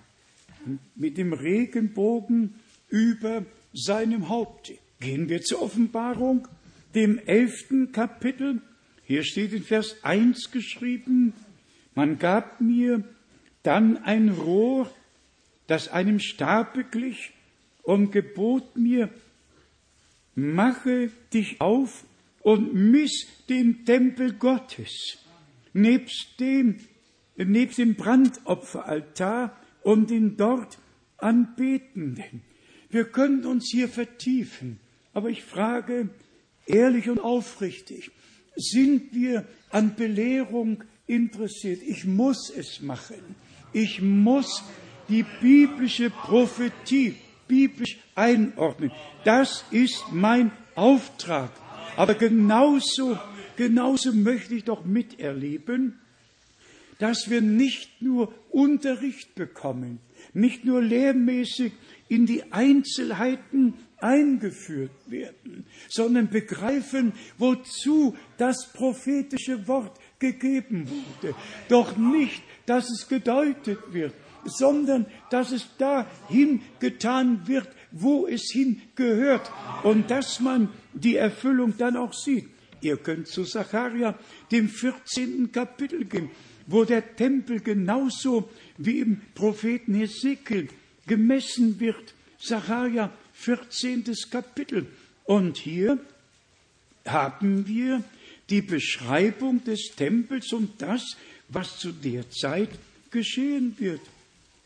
mit 0.96 1.18
dem 1.18 1.34
Regenbogen 1.34 2.56
über 2.90 3.46
seinem 3.74 4.30
Haupte. 4.30 4.78
Gehen 5.00 5.30
wir 5.30 5.42
zur 5.42 5.62
Offenbarung, 5.62 6.48
dem 6.94 7.20
elften 7.20 7.92
Kapitel. 7.92 8.62
Hier 9.04 9.24
steht 9.24 9.54
in 9.54 9.64
Vers 9.64 10.04
1 10.04 10.52
geschrieben, 10.52 11.34
man 11.94 12.20
gab 12.20 12.60
mir 12.60 13.04
dann 13.64 13.98
ein 14.04 14.30
Rohr, 14.30 14.92
das 15.68 15.88
einem 15.88 16.20
Stabe 16.20 16.84
glich, 16.84 17.32
und 17.86 18.12
gebot 18.12 18.76
mir, 18.76 19.10
mache 20.36 21.10
dich 21.34 21.62
auf 21.62 22.04
und 22.42 22.74
miss 22.74 23.28
den 23.48 23.86
Tempel 23.86 24.34
Gottes, 24.34 25.20
nebst 25.74 26.40
dem, 26.40 26.80
nebst 27.38 27.78
dem 27.78 27.96
Brandopferaltar 27.96 29.56
und 29.84 30.10
den 30.10 30.36
dort 30.36 30.78
Anbetenden. 31.18 32.42
Wir 32.90 33.06
können 33.06 33.46
uns 33.46 33.70
hier 33.72 33.88
vertiefen, 33.88 34.80
aber 35.14 35.30
ich 35.30 35.44
frage 35.44 36.10
ehrlich 36.66 37.10
und 37.10 37.20
aufrichtig, 37.20 38.12
sind 38.56 39.14
wir 39.14 39.46
an 39.70 39.96
Belehrung 39.96 40.84
interessiert? 41.08 41.82
Ich 41.84 42.06
muss 42.06 42.50
es 42.50 42.82
machen. 42.82 43.36
Ich 43.74 44.02
muss 44.02 44.64
die 45.10 45.26
biblische 45.42 46.10
Prophetie 46.10 47.16
biblisch 47.48 47.98
einordnen. 48.16 48.92
Das 49.24 49.66
ist 49.72 50.06
mein 50.12 50.52
Auftrag. 50.76 51.52
Aber 51.98 52.14
genauso, 52.14 53.18
genauso 53.56 54.14
möchte 54.14 54.56
ich 54.56 54.64
doch 54.66 54.86
miterleben, 54.86 56.00
dass 57.00 57.30
wir 57.30 57.42
nicht 57.42 58.02
nur 58.02 58.34
Unterricht 58.52 59.36
bekommen, 59.36 60.00
nicht 60.34 60.66
nur 60.66 60.82
lehrmäßig 60.82 61.74
in 62.08 62.26
die 62.26 62.52
Einzelheiten 62.52 63.74
eingeführt 63.98 64.92
werden, 65.08 65.66
sondern 65.90 66.30
begreifen, 66.30 67.14
wozu 67.38 68.16
das 68.38 68.72
prophetische 68.74 69.68
Wort 69.68 70.00
gegeben 70.20 70.88
wurde. 70.90 71.36
Doch 71.70 71.98
nicht, 71.98 72.44
dass 72.66 72.90
es 72.90 73.08
gedeutet 73.08 73.80
wird, 73.92 74.14
sondern 74.46 75.06
dass 75.30 75.52
es 75.52 75.68
dahin 75.78 76.62
getan 76.80 77.48
wird, 77.48 77.68
wo 77.92 78.28
es 78.28 78.52
hingehört 78.52 79.52
und 79.84 80.12
dass 80.12 80.40
man 80.40 80.70
die 80.94 81.16
Erfüllung 81.16 81.76
dann 81.78 81.98
auch 81.98 82.14
sieht. 82.14 82.50
Ihr 82.82 82.98
könnt 82.98 83.28
zu 83.28 83.44
Zacharia, 83.46 84.18
dem 84.52 84.70
14. 84.70 85.52
Kapitel 85.52 86.06
gehen, 86.06 86.30
wo 86.68 86.84
der 86.84 87.16
Tempel 87.16 87.60
genauso 87.60 88.50
wie 88.78 89.00
im 89.00 89.22
Propheten 89.34 89.96
Hesekiel 89.96 90.68
gemessen 91.08 91.80
wird. 91.80 92.14
Zacharia, 92.40 93.12
14. 93.34 94.04
Kapitel. 94.30 94.88
Und 95.24 95.58
hier 95.58 95.98
haben 97.06 97.68
wir 97.68 98.04
die 98.50 98.62
Beschreibung 98.62 99.64
des 99.64 99.92
Tempels 99.96 100.54
und 100.54 100.82
das, 100.82 101.18
was 101.48 101.78
zu 101.80 101.92
der 101.92 102.30
Zeit 102.30 102.70
geschehen 103.10 103.76
wird. 103.80 104.02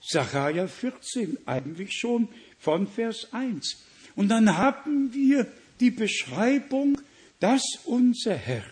Sacharja 0.02 0.68
14, 0.68 1.38
eigentlich 1.46 1.94
schon 1.94 2.30
von 2.58 2.88
Vers 2.88 3.28
1. 3.32 3.84
Und 4.16 4.30
dann 4.30 4.58
haben 4.58 5.14
wir 5.14 5.48
die 5.80 5.92
Beschreibung, 5.92 7.00
dass 7.40 7.64
unser 7.86 8.36
Herr 8.36 8.66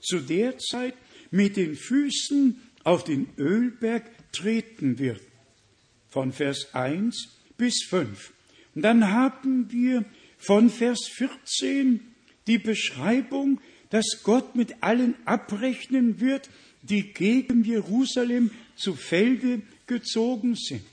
zu 0.00 0.20
der 0.20 0.58
Zeit 0.58 0.94
mit 1.30 1.56
den 1.56 1.76
Füßen 1.76 2.60
auf 2.84 3.04
den 3.04 3.28
Ölberg 3.36 4.04
treten 4.32 4.98
wird. 4.98 5.20
Von 6.10 6.32
Vers 6.32 6.74
1 6.74 7.28
bis 7.56 7.84
5. 7.88 8.32
Und 8.74 8.82
dann 8.82 9.10
haben 9.12 9.70
wir 9.70 10.04
von 10.38 10.70
Vers 10.70 11.08
14 11.12 12.00
die 12.46 12.58
Beschreibung, 12.58 13.60
dass 13.90 14.22
Gott 14.22 14.54
mit 14.54 14.82
allen 14.82 15.14
abrechnen 15.26 16.20
wird, 16.20 16.48
die 16.82 17.12
gegen 17.12 17.64
Jerusalem 17.64 18.50
zu 18.76 18.94
Felde 18.94 19.62
gezogen 19.88 20.54
sind. 20.54 20.86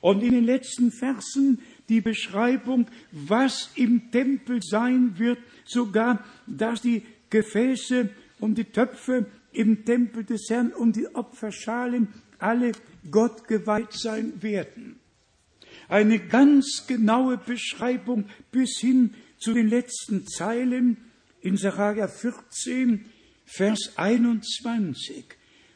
Und 0.00 0.22
in 0.22 0.32
den 0.32 0.44
letzten 0.44 0.92
Versen 0.92 1.60
die 1.88 2.00
Beschreibung, 2.00 2.86
was 3.10 3.70
im 3.74 4.10
Tempel 4.10 4.60
sein 4.62 5.18
wird, 5.18 5.38
sogar, 5.64 6.24
dass 6.46 6.82
die 6.82 7.02
Gefäße 7.30 8.10
und 8.38 8.58
die 8.58 8.64
Töpfe 8.64 9.26
im 9.52 9.84
Tempel 9.84 10.24
des 10.24 10.48
Herrn 10.48 10.72
und 10.72 10.96
die 10.96 11.14
Opferschalen 11.14 12.08
alle 12.38 12.72
Gott 13.10 13.46
geweiht 13.46 13.92
sein 13.92 14.42
werden. 14.42 14.98
Eine 15.88 16.18
ganz 16.18 16.86
genaue 16.86 17.36
Beschreibung 17.36 18.26
bis 18.50 18.78
hin 18.80 19.14
zu 19.38 19.52
den 19.52 19.68
letzten 19.68 20.26
Zeilen 20.26 20.96
in 21.40 21.56
Sacharja 21.56 22.08
14, 22.08 23.04
Vers 23.44 23.92
21. 23.96 25.24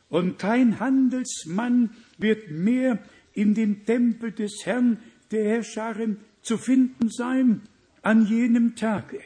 Und 0.08 0.38
kein 0.38 0.80
Handelsmann 0.80 1.90
wird 2.18 2.50
mehr 2.50 2.98
in 3.32 3.54
dem 3.54 3.84
Tempel 3.84 4.32
des 4.32 4.64
Herrn 4.64 4.98
der 5.30 5.44
Herrscherin 5.44 6.18
zu 6.42 6.58
finden 6.58 7.10
sein 7.10 7.62
an 8.02 8.26
jenem 8.26 8.76
Tage. 8.76 9.20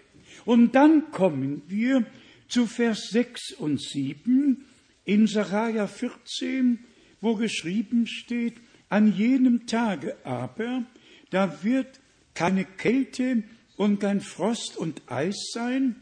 Und 0.44 0.74
dann 0.74 1.10
kommen 1.10 1.62
wir 1.68 2.04
zu 2.48 2.66
Vers 2.66 3.08
6 3.10 3.52
und 3.58 3.80
7 3.80 4.64
in 5.04 5.26
Sacharja 5.26 5.86
14, 5.86 6.78
wo 7.20 7.36
geschrieben 7.36 8.06
steht, 8.06 8.54
an 8.88 9.12
jenem 9.12 9.66
Tage 9.66 10.16
aber, 10.24 10.84
da 11.30 11.62
wird 11.62 12.00
keine 12.34 12.64
Kälte 12.64 13.44
und 13.76 14.00
kein 14.00 14.20
Frost 14.20 14.76
und 14.76 15.02
Eis 15.06 15.50
sein, 15.52 15.96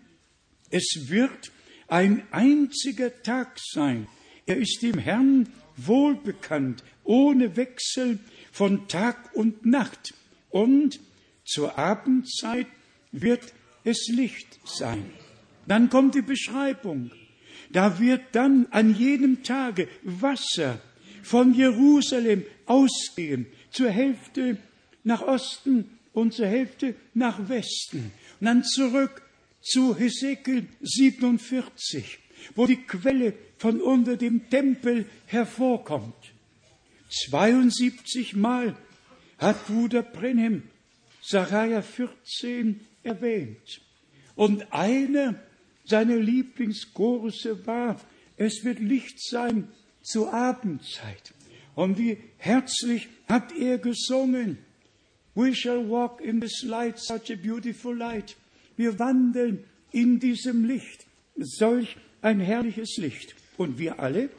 es 0.70 1.09
wird 1.09 1.53
ein 1.86 2.22
einziger 2.30 3.22
Tag 3.22 3.59
sein. 3.59 4.07
Er 4.47 4.57
ist 4.57 4.82
dem 4.82 4.99
Herrn 4.99 5.49
wohlbekannt, 5.87 6.83
ohne 7.05 7.57
Wechsel 7.57 8.18
von 8.53 8.89
Tag 8.89 9.35
und 9.35 9.64
Nacht. 9.64 10.14
Und 10.51 11.01
zur 11.45 11.79
Abendzeit 11.79 12.66
wird 13.12 13.53
es 13.85 14.09
Licht 14.09 14.59
sein. 14.64 15.11
Dann 15.66 15.91
kommt 15.91 16.14
die 16.14 16.22
Beschreibung. 16.22 17.11
Da 17.70 17.99
wird 17.99 18.22
dann 18.33 18.66
an 18.70 18.95
jedem 18.95 19.43
Tage 19.43 19.89
Wasser 20.03 20.81
von 21.22 21.55
Jerusalem 21.55 22.45
ausgehen, 22.66 23.47
zur 23.70 23.91
Hälfte 23.91 24.57
nach 25.05 25.22
Osten 25.22 25.99
und 26.12 26.33
zur 26.33 26.47
Hälfte 26.47 26.95
nach 27.14 27.49
Westen. 27.49 28.12
Und 28.41 28.47
dann 28.47 28.64
zurück 28.64 29.22
zu 29.61 29.97
Hesekiel 29.97 30.66
47, 30.81 32.18
wo 32.55 32.66
die 32.66 32.76
Quelle 32.76 33.34
von 33.57 33.80
unter 33.80 34.16
dem 34.16 34.49
Tempel 34.51 35.07
hervorkommt. 35.26 36.32
72 37.11 38.36
Mal 38.36 38.76
hat 39.38 39.66
Bruder 39.66 40.03
Brenhem 40.03 40.62
Sacharja 41.22 41.82
14 41.82 42.80
erwähnt. 43.03 43.80
Und 44.34 44.72
eine 44.72 45.40
seiner 45.84 46.16
Lieblingschorusse 46.16 47.66
war, 47.66 48.01
es 48.36 48.64
wird 48.64 48.78
Licht 48.78 49.20
sein 49.22 49.68
zur 50.03 50.32
Abendzeit. 50.32 51.34
Und 51.74 51.99
wie 51.99 52.18
herzlich 52.38 53.09
hat 53.28 53.53
er 53.57 53.78
gesungen. 53.78 54.59
We 55.34 55.55
shall 55.55 55.88
walk 55.88 56.20
in 56.20 56.40
this 56.40 56.62
light, 56.62 56.99
such 56.99 57.30
a 57.30 57.36
beautiful 57.36 57.96
light. 57.96 58.36
Wir 58.76 58.99
wandeln 58.99 59.64
in 59.92 60.18
diesem 60.18 60.64
Licht, 60.64 61.07
solch 61.36 61.96
ein 62.23 62.41
herrliches 62.41 62.97
Licht. 62.97 63.35
Und 63.57 63.79
wir 63.79 64.01
alle 64.01 64.31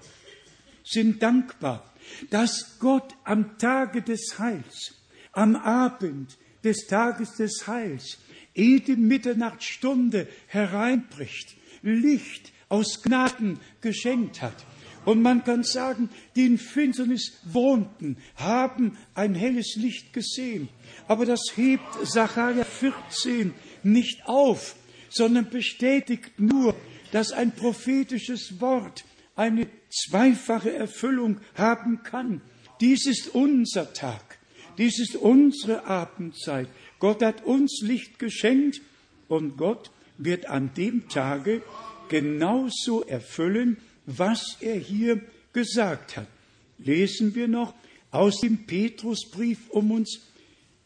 sind 0.84 1.22
dankbar, 1.22 1.94
dass 2.30 2.78
Gott 2.80 3.16
am 3.24 3.58
Tage 3.58 4.02
des 4.02 4.40
Heils, 4.40 4.96
am 5.32 5.56
Abend 5.56 6.38
des 6.64 6.88
Tages 6.88 7.34
des 7.34 7.68
Heils, 7.68 8.18
jede 8.54 8.98
Mitternachtsstunde 8.98 10.28
hereinbricht, 10.48 11.56
Licht 11.82 12.52
aus 12.68 13.02
Gnaden 13.02 13.60
geschenkt 13.82 14.42
hat. 14.42 14.66
Und 15.06 15.22
man 15.22 15.44
kann 15.44 15.64
sagen, 15.64 16.10
die 16.36 16.46
in 16.46 16.58
Finsternis 16.58 17.40
wohnten, 17.46 18.18
haben 18.36 18.98
ein 19.16 19.34
helles 19.34 19.76
Licht 19.76 20.14
gesehen. 20.14 20.68
Aber 21.08 21.26
das 21.26 21.42
hebt 21.56 21.88
Sacharja 22.04 22.66
14 22.66 23.54
nicht 23.84 24.26
auf, 24.26 24.76
sondern 25.10 25.50
bestätigt 25.50 26.38
nur, 26.38 26.76
dass 27.12 27.32
ein 27.32 27.52
prophetisches 27.52 28.60
Wort 28.60 29.04
eine 29.36 29.68
zweifache 29.90 30.74
Erfüllung 30.74 31.40
haben 31.56 32.04
kann. 32.04 32.42
Dies 32.82 33.06
ist 33.08 33.34
unser 33.34 33.94
Tag. 33.94 34.38
Dies 34.78 35.00
ist 35.00 35.16
unsere 35.16 35.86
Abendzeit. 35.86 36.68
Gott 37.00 37.22
hat 37.22 37.44
uns 37.44 37.82
Licht 37.82 38.20
geschenkt 38.20 38.82
und 39.28 39.58
Gott 39.58 39.92
wird 40.18 40.48
an 40.48 40.72
dem 40.76 41.08
Tage 41.10 41.62
genauso 42.10 43.04
erfüllen, 43.04 43.78
was 44.06 44.58
er 44.60 44.76
hier 44.76 45.22
gesagt 45.54 46.18
hat. 46.18 46.28
Lesen 46.78 47.36
wir 47.36 47.48
noch 47.48 47.74
aus 48.12 48.42
dem 48.42 48.66
Petrusbrief, 48.66 49.70
um 49.70 49.92
uns 49.92 50.22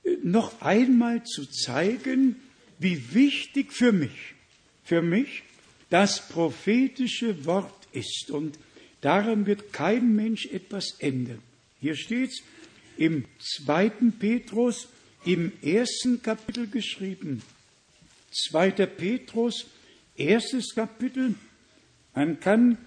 äh, 0.04 0.18
noch 0.24 0.62
einmal 0.62 1.24
zu 1.24 1.46
zeigen, 1.46 2.36
wie 2.80 3.14
wichtig 3.14 3.72
für 3.72 3.92
mich, 3.92 4.36
für 4.84 5.02
mich 5.02 5.44
das 5.94 6.28
prophetische 6.28 7.46
Wort 7.46 7.88
ist. 7.92 8.32
Und 8.32 8.58
daran 9.02 9.46
wird 9.46 9.72
kein 9.74 10.16
Mensch 10.16 10.48
etwas 10.48 10.96
ändern. 10.98 11.38
Hier 11.80 11.96
steht 11.96 12.32
es 12.32 12.42
im 12.98 13.26
zweiten 13.38 14.14
Petrus 14.14 14.88
im 15.24 15.52
ersten 15.62 16.24
Kapitel 16.24 16.66
geschrieben. 16.66 17.44
Zweiter 18.32 18.88
Petrus, 18.88 19.68
erstes 20.16 20.74
Kapitel. 20.74 21.36
Man 22.16 22.40
kann 22.40 22.80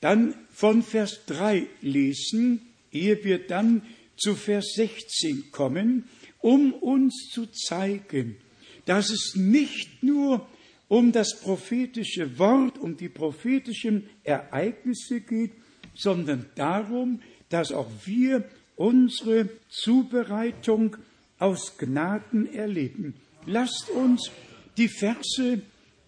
dann 0.00 0.36
von 0.52 0.84
Vers 0.84 1.18
3 1.26 1.66
lesen, 1.80 2.60
ehe 2.92 3.24
wir 3.24 3.44
dann 3.44 3.82
zu 4.16 4.36
Vers 4.36 4.74
16 4.76 5.50
kommen, 5.50 6.08
um 6.38 6.72
uns 6.74 7.28
zu 7.32 7.46
zeigen, 7.46 8.36
dass 8.84 9.10
es 9.10 9.34
nicht 9.34 10.04
nur 10.04 10.46
um 10.92 11.10
das 11.10 11.40
prophetische 11.40 12.38
Wort, 12.38 12.76
um 12.76 12.98
die 12.98 13.08
prophetischen 13.08 14.10
Ereignisse 14.24 15.22
geht, 15.22 15.52
sondern 15.94 16.44
darum, 16.54 17.22
dass 17.48 17.72
auch 17.72 17.88
wir 18.04 18.44
unsere 18.76 19.48
Zubereitung 19.70 20.98
aus 21.38 21.78
Gnaden 21.78 22.46
erleben. 22.52 23.14
Lasst 23.46 23.88
uns 23.88 24.30
die 24.76 24.88
Verse 24.88 25.62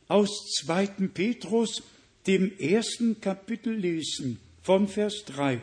aus 0.09 0.53
2. 0.61 0.87
Petrus 1.15 1.83
dem 2.27 2.53
ersten 2.59 3.23
Kapitel 3.23 3.73
lesen, 3.73 4.39
von 4.61 4.87
Vers 4.87 5.25
3. 5.29 5.63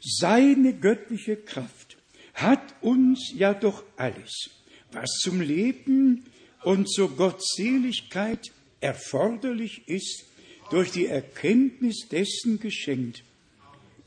Seine 0.00 0.72
göttliche 0.72 1.36
Kraft 1.36 1.98
hat 2.32 2.62
uns 2.80 3.30
ja 3.36 3.52
doch 3.52 3.84
alles, 3.98 4.48
was 4.90 5.10
zum 5.18 5.42
Leben 5.42 6.24
und 6.62 6.90
zur 6.90 7.16
Gottseligkeit 7.16 8.52
erforderlich 8.80 9.82
ist, 9.86 10.24
durch 10.70 10.92
die 10.92 11.06
Erkenntnis 11.06 12.08
dessen 12.08 12.60
geschenkt, 12.60 13.24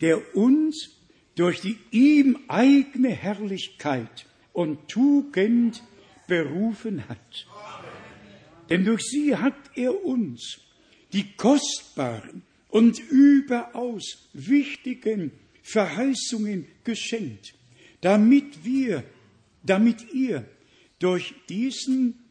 der 0.01 0.35
uns 0.35 0.91
durch 1.35 1.61
die 1.61 1.77
ihm 1.91 2.37
eigene 2.47 3.09
Herrlichkeit 3.09 4.25
und 4.53 4.87
Tugend 4.87 5.83
berufen 6.27 7.07
hat. 7.09 7.47
Denn 8.69 8.85
durch 8.85 9.03
sie 9.03 9.35
hat 9.35 9.55
er 9.75 10.05
uns 10.05 10.59
die 11.11 11.33
kostbaren 11.33 12.43
und 12.69 12.99
überaus 12.99 14.29
wichtigen 14.33 15.31
Verheißungen 15.61 16.67
geschenkt, 16.83 17.53
damit 18.01 18.63
wir, 18.63 19.03
damit 19.63 20.13
ihr 20.13 20.45
durch 20.99 21.33
diesen 21.49 22.22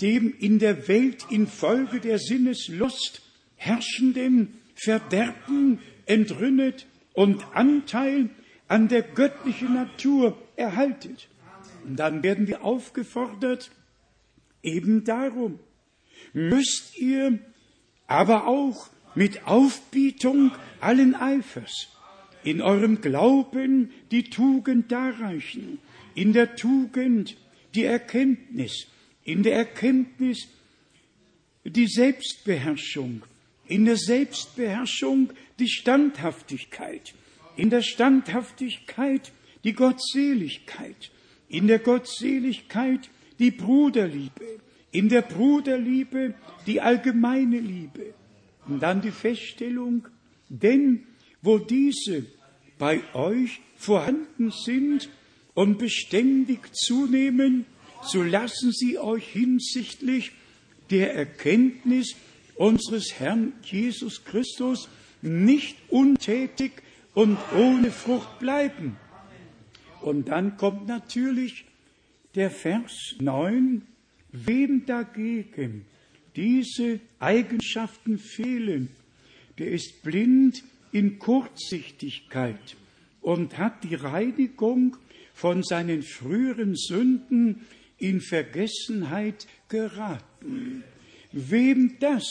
dem 0.00 0.34
in 0.38 0.58
der 0.58 0.88
Welt 0.88 1.26
infolge 1.30 2.00
der 2.00 2.18
Sinneslust 2.18 3.22
herrschenden 3.56 4.58
Verderben 4.74 5.78
entrünnet 6.06 6.86
und 7.12 7.44
Anteil 7.54 8.30
an 8.66 8.88
der 8.88 9.02
göttlichen 9.02 9.74
Natur 9.74 10.36
erhaltet. 10.56 11.28
Und 11.84 11.96
dann 11.96 12.22
werden 12.22 12.48
wir 12.48 12.64
aufgefordert, 12.64 13.70
eben 14.62 15.04
darum, 15.04 15.58
müsst 16.32 16.98
ihr 16.98 17.38
aber 18.06 18.46
auch 18.46 18.88
mit 19.14 19.46
Aufbietung 19.46 20.52
allen 20.80 21.14
Eifers 21.14 21.88
in 22.44 22.60
eurem 22.60 23.00
Glauben 23.00 23.90
die 24.10 24.24
Tugend 24.24 24.90
darreichen, 24.90 25.78
in 26.14 26.32
der 26.32 26.56
Tugend 26.56 27.36
die 27.74 27.84
Erkenntnis, 27.84 28.86
in 29.24 29.42
der 29.42 29.56
Erkenntnis 29.56 30.48
die 31.64 31.86
Selbstbeherrschung, 31.86 33.22
in 33.66 33.84
der 33.84 33.96
Selbstbeherrschung 33.96 35.30
die 35.58 35.68
Standhaftigkeit, 35.68 37.14
in 37.56 37.70
der 37.70 37.82
Standhaftigkeit 37.82 39.32
die 39.64 39.74
Gottseligkeit, 39.74 41.10
in 41.48 41.68
der 41.68 41.78
Gottseligkeit 41.78 43.10
die 43.38 43.50
Bruderliebe, 43.50 44.60
in 44.90 45.08
der 45.08 45.22
Bruderliebe 45.22 46.34
die 46.66 46.80
allgemeine 46.80 47.60
Liebe. 47.60 48.14
Und 48.66 48.82
dann 48.82 49.00
die 49.00 49.10
Feststellung, 49.10 50.06
denn 50.48 51.06
wo 51.40 51.58
diese 51.58 52.26
bei 52.78 53.02
euch 53.14 53.60
vorhanden 53.76 54.50
sind 54.50 55.08
und 55.54 55.78
beständig 55.78 56.72
zunehmen, 56.74 57.66
so 58.02 58.22
lassen 58.22 58.72
sie 58.72 58.98
euch 58.98 59.26
hinsichtlich 59.28 60.32
der 60.90 61.14
Erkenntnis 61.14 62.14
unseres 62.56 63.18
Herrn 63.18 63.52
Jesus 63.62 64.24
Christus 64.24 64.88
nicht 65.22 65.76
untätig 65.88 66.82
und 67.14 67.38
ohne 67.56 67.90
Frucht 67.90 68.38
bleiben. 68.38 68.96
Und 70.00 70.28
dann 70.28 70.56
kommt 70.56 70.86
natürlich 70.88 71.64
der 72.34 72.50
Vers 72.50 73.14
9, 73.20 73.82
Wem 74.32 74.86
dagegen 74.86 75.84
diese 76.36 77.00
Eigenschaften 77.18 78.18
fehlen, 78.18 78.88
der 79.58 79.70
ist 79.70 80.02
blind 80.02 80.64
in 80.90 81.18
Kurzsichtigkeit 81.18 82.76
und 83.20 83.58
hat 83.58 83.84
die 83.84 83.94
Reinigung 83.94 84.96
von 85.34 85.62
seinen 85.62 86.02
früheren 86.02 86.74
Sünden 86.76 87.66
in 88.02 88.20
Vergessenheit 88.20 89.46
geraten. 89.68 90.84
Wem 91.32 91.96
das, 92.00 92.24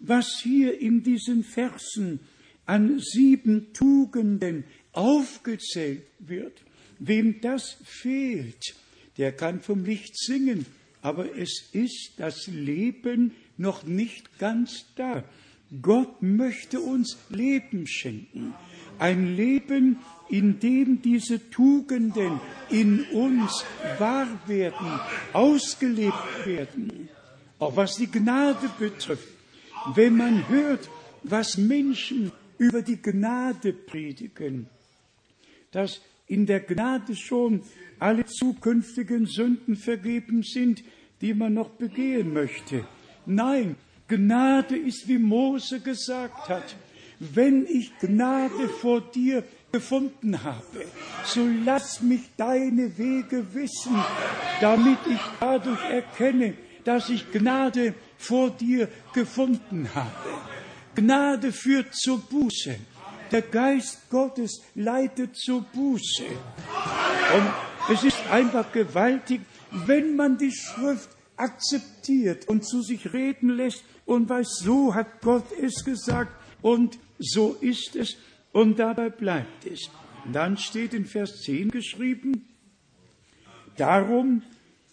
was 0.00 0.40
hier 0.42 0.80
in 0.80 1.02
diesen 1.02 1.44
Versen 1.44 2.20
an 2.66 2.98
sieben 2.98 3.72
Tugenden 3.72 4.64
aufgezählt 4.92 6.06
wird, 6.18 6.62
wem 6.98 7.40
das 7.40 7.76
fehlt, 7.84 8.74
der 9.16 9.32
kann 9.32 9.60
vom 9.60 9.84
Licht 9.84 10.18
singen 10.18 10.66
aber 11.02 11.36
es 11.36 11.68
ist 11.72 12.14
das 12.16 12.46
Leben 12.48 13.32
noch 13.56 13.84
nicht 13.84 14.38
ganz 14.38 14.86
da. 14.96 15.24
Gott 15.82 16.22
möchte 16.22 16.80
uns 16.80 17.18
Leben 17.28 17.86
schenken. 17.86 18.54
Ein 18.98 19.36
Leben, 19.36 19.98
in 20.28 20.60
dem 20.60 21.00
diese 21.02 21.50
Tugenden 21.50 22.40
in 22.70 23.04
uns 23.12 23.64
wahr 23.98 24.28
werden, 24.46 25.00
ausgelebt 25.32 26.46
werden. 26.46 27.08
Auch 27.58 27.76
was 27.76 27.96
die 27.96 28.10
Gnade 28.10 28.68
betrifft. 28.78 29.28
Wenn 29.94 30.16
man 30.16 30.48
hört, 30.48 30.88
was 31.22 31.56
Menschen 31.56 32.32
über 32.58 32.82
die 32.82 33.00
Gnade 33.00 33.72
predigen, 33.72 34.66
dass 35.70 36.00
in 36.26 36.46
der 36.46 36.60
Gnade 36.60 37.16
schon 37.16 37.62
alle 37.98 38.26
zukünftigen 38.26 39.26
Sünden 39.26 39.76
vergeben 39.76 40.42
sind, 40.42 40.82
die 41.20 41.34
man 41.34 41.54
noch 41.54 41.70
begehen 41.70 42.32
möchte. 42.32 42.86
Nein, 43.26 43.76
Gnade 44.08 44.76
ist, 44.76 45.08
wie 45.08 45.18
Mose 45.18 45.80
gesagt 45.80 46.48
hat, 46.48 46.76
wenn 47.18 47.66
ich 47.66 47.96
Gnade 47.98 48.68
vor 48.68 49.00
dir 49.00 49.42
gefunden 49.72 50.42
habe, 50.42 50.86
so 51.24 51.46
lass 51.64 52.00
mich 52.00 52.22
deine 52.36 52.96
Wege 52.96 53.54
wissen, 53.54 53.96
damit 54.60 54.98
ich 55.08 55.20
dadurch 55.40 55.82
erkenne, 55.84 56.54
dass 56.84 57.10
ich 57.10 57.30
Gnade 57.30 57.94
vor 58.16 58.50
dir 58.50 58.88
gefunden 59.12 59.88
habe. 59.94 60.10
Gnade 60.94 61.52
führt 61.52 61.94
zur 61.94 62.18
Buße. 62.18 62.76
Der 63.30 63.42
Geist 63.42 64.08
Gottes 64.08 64.62
leitet 64.74 65.36
zur 65.36 65.60
Buße. 65.60 66.24
Und 66.24 67.94
es 67.94 68.04
ist 68.04 68.18
einfach 68.30 68.72
gewaltig, 68.72 69.42
wenn 69.70 70.16
man 70.16 70.38
die 70.38 70.50
Schrift 70.52 71.10
akzeptiert 71.36 72.48
und 72.48 72.64
zu 72.64 72.82
sich 72.82 73.12
reden 73.12 73.50
lässt 73.50 73.84
und 74.06 74.28
weiß, 74.28 74.60
so 74.62 74.94
hat 74.94 75.20
Gott 75.20 75.44
es 75.60 75.84
gesagt 75.84 76.32
und 76.62 76.98
so 77.18 77.56
ist 77.60 77.94
es 77.94 78.16
und 78.58 78.80
dabei 78.80 79.08
bleibt 79.08 79.66
es. 79.66 79.88
Dann 80.32 80.56
steht 80.56 80.92
in 80.92 81.04
Vers 81.04 81.42
10 81.42 81.70
geschrieben, 81.70 82.48
darum 83.76 84.42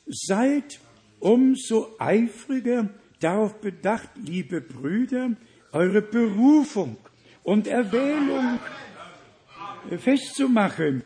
seid 0.05 0.79
umso 1.19 1.95
eifriger 1.97 2.89
darauf 3.19 3.59
bedacht, 3.61 4.09
liebe 4.23 4.61
Brüder, 4.61 5.31
eure 5.71 6.03
Berufung 6.03 6.97
und 7.41 7.65
Erwählung 7.65 8.59
festzumachen. 9.97 11.03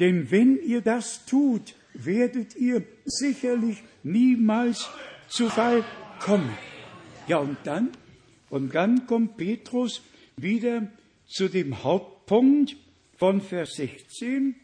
Denn 0.00 0.28
wenn 0.32 0.56
ihr 0.56 0.80
das 0.80 1.24
tut, 1.24 1.76
werdet 1.94 2.56
ihr 2.56 2.84
sicherlich 3.04 3.80
niemals 4.02 4.90
zu 5.28 5.48
Fall 5.48 5.84
kommen. 6.18 6.50
Ja, 7.28 7.36
und 7.36 7.58
dann, 7.62 7.90
und 8.50 8.74
dann 8.74 9.06
kommt 9.06 9.36
Petrus 9.36 10.02
wieder 10.36 10.88
zu 11.32 11.48
dem 11.48 11.82
Hauptpunkt 11.82 12.76
von 13.16 13.40
Vers 13.40 13.74
16, 13.74 14.54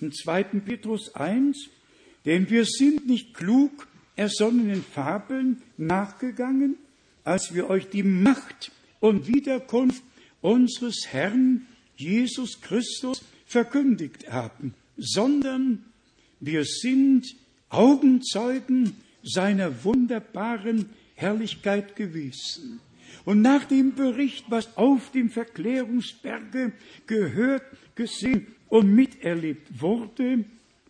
im 0.00 0.12
2. 0.12 0.42
Petrus 0.64 1.14
1, 1.14 1.68
denn 2.24 2.48
wir 2.50 2.64
sind 2.64 3.06
nicht 3.06 3.34
klug 3.34 3.86
ersonnenen 4.16 4.82
Fabeln 4.82 5.62
nachgegangen, 5.76 6.76
als 7.24 7.54
wir 7.54 7.68
euch 7.68 7.88
die 7.88 8.02
Macht 8.02 8.72
und 9.00 9.28
Wiederkunft 9.28 10.02
unseres 10.40 11.06
Herrn 11.08 11.66
Jesus 11.96 12.60
Christus 12.60 13.22
verkündigt 13.44 14.30
haben, 14.30 14.74
sondern 14.96 15.84
wir 16.40 16.64
sind 16.64 17.36
Augenzeugen 17.68 18.96
seiner 19.22 19.84
wunderbaren 19.84 20.90
Herrlichkeit 21.14 21.94
gewesen. 21.94 22.80
Und 23.24 23.42
nach 23.42 23.64
dem 23.64 23.94
Bericht, 23.94 24.46
was 24.48 24.76
auf 24.76 25.10
dem 25.12 25.30
Verklärungsberge 25.30 26.72
gehört, 27.06 27.62
gesehen 27.94 28.46
und 28.68 28.92
miterlebt 28.94 29.80
wurde, 29.80 30.44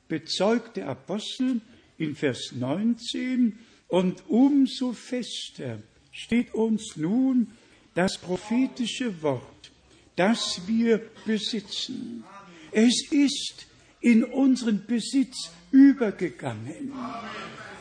bezeugt 0.09 0.77
der 0.77 0.89
Apostel 0.89 1.61
in 1.99 2.15
Vers 2.15 2.53
19, 2.53 3.59
und 3.89 4.23
umso 4.29 4.95
fester 4.95 5.79
steht 6.11 6.55
uns 6.55 6.97
nun 6.97 7.49
das 7.95 8.17
prophetische 8.17 9.23
Wort, 9.23 9.71
das 10.17 10.63
wir 10.67 11.03
besitzen. 11.27 12.25
Es 12.71 13.07
ist 13.11 13.67
in 14.01 14.25
unseren 14.25 14.87
Besitz 14.87 15.51
übergegangen. 15.71 16.93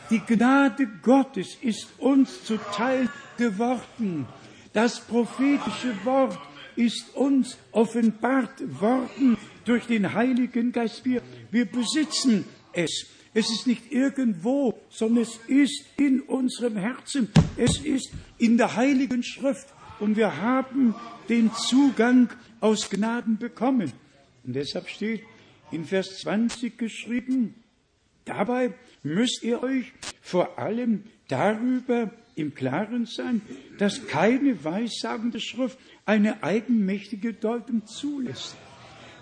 Die 0.09 0.19
Gnade 0.19 0.87
Gottes 1.01 1.57
ist 1.61 1.87
uns 1.97 2.43
zuteil 2.43 3.09
geworden. 3.37 4.27
Das 4.73 5.01
prophetische 5.01 5.93
Wort 6.05 6.37
ist 6.75 7.15
uns 7.15 7.57
offenbart 7.71 8.81
worden 8.81 9.37
durch 9.65 9.85
den 9.85 10.13
Heiligen 10.13 10.71
Geist. 10.71 11.03
Wir, 11.03 11.21
wir 11.51 11.65
besitzen 11.65 12.45
es. 12.73 13.07
Es 13.33 13.49
ist 13.49 13.67
nicht 13.67 13.91
irgendwo, 13.91 14.79
sondern 14.89 15.23
es 15.23 15.39
ist 15.47 15.85
in 15.97 16.21
unserem 16.21 16.77
Herzen. 16.77 17.29
Es 17.57 17.79
ist 17.79 18.11
in 18.37 18.57
der 18.57 18.75
Heiligen 18.75 19.23
Schrift. 19.23 19.67
Und 19.99 20.17
wir 20.17 20.37
haben 20.37 20.95
den 21.29 21.53
Zugang 21.53 22.29
aus 22.59 22.89
Gnaden 22.89 23.37
bekommen. 23.37 23.91
Und 24.43 24.55
deshalb 24.55 24.89
steht 24.89 25.23
in 25.71 25.85
Vers 25.85 26.19
20 26.21 26.77
geschrieben, 26.77 27.55
dabei 28.25 28.73
müsst 29.03 29.43
ihr 29.43 29.61
euch 29.63 29.91
vor 30.21 30.57
allem 30.59 31.03
darüber 31.27 32.11
im 32.35 32.53
Klaren 32.53 33.05
sein, 33.05 33.41
dass 33.77 34.07
keine 34.07 34.63
weissagende 34.63 35.39
Schrift 35.39 35.77
eine 36.05 36.43
eigenmächtige 36.43 37.33
Deutung 37.33 37.85
zulässt. 37.85 38.55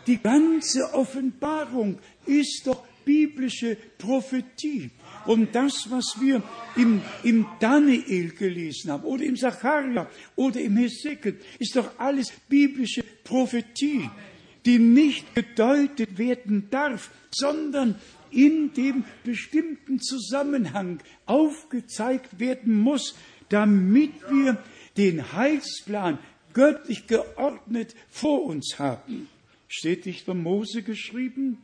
Die 0.07 0.17
ganze 0.17 0.93
Offenbarung 0.93 1.99
ist 2.25 2.63
doch 2.65 2.83
biblische 3.05 3.75
Prophetie. 3.97 4.91
Und 5.25 5.53
das, 5.55 5.87
was 5.89 6.15
wir 6.19 6.43
im, 6.75 7.01
im 7.23 7.45
Daniel 7.59 8.29
gelesen 8.29 8.91
haben 8.91 9.03
oder 9.03 9.23
im 9.23 9.35
Zacharia 9.35 10.07
oder 10.35 10.61
im 10.61 10.77
Hesekiel, 10.77 11.39
ist 11.57 11.75
doch 11.75 11.97
alles 11.97 12.31
biblische 12.47 13.03
Prophetie, 13.23 14.09
die 14.65 14.77
nicht 14.77 15.33
gedeutet 15.33 16.17
werden 16.17 16.67
darf, 16.69 17.09
sondern 17.31 17.95
in 18.31 18.73
dem 18.73 19.03
bestimmten 19.23 19.99
Zusammenhang 19.99 20.99
aufgezeigt 21.25 22.39
werden 22.39 22.75
muss, 22.75 23.15
damit 23.49 24.13
wir 24.29 24.57
den 24.97 25.33
Heilsplan 25.33 26.19
göttlich 26.53 27.07
geordnet 27.07 27.95
vor 28.09 28.43
uns 28.43 28.79
haben. 28.79 29.27
Steht 29.67 30.05
nicht 30.05 30.25
von 30.25 30.41
Mose 30.41 30.83
geschrieben? 30.83 31.59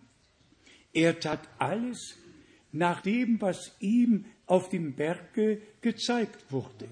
Er 0.93 1.19
tat 1.19 1.41
alles 1.57 2.15
nach 2.71 3.01
dem, 3.01 3.41
was 3.41 3.75
ihm 3.79 4.25
auf 4.45 4.69
dem 4.69 4.93
Berge 4.93 5.61
gezeigt 5.81 6.45
wurde. 6.51 6.87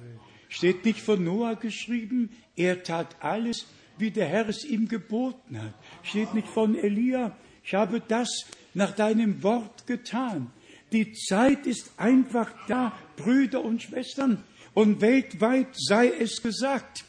Steht 0.49 0.85
nicht 0.85 0.99
von 0.99 1.23
Noah 1.23 1.55
geschrieben? 1.55 2.29
Er 2.55 2.83
tat 2.83 3.15
alles, 3.21 3.67
wie 3.97 4.11
der 4.11 4.27
Herr 4.27 4.49
es 4.49 4.65
ihm 4.65 4.87
geboten 4.87 5.61
hat. 5.61 5.73
Steht 6.03 6.33
nicht 6.33 6.47
von 6.47 6.75
Elia? 6.75 7.35
Ich 7.63 7.73
habe 7.73 8.01
das 8.01 8.45
nach 8.73 8.91
deinem 8.91 9.43
Wort 9.43 9.87
getan. 9.87 10.51
Die 10.91 11.13
Zeit 11.13 11.65
ist 11.65 11.91
einfach 11.97 12.51
da, 12.67 12.93
Brüder 13.17 13.63
und 13.63 13.81
Schwestern, 13.81 14.43
und 14.73 15.01
weltweit 15.01 15.67
sei 15.73 16.07
es 16.07 16.41
gesagt. 16.41 17.05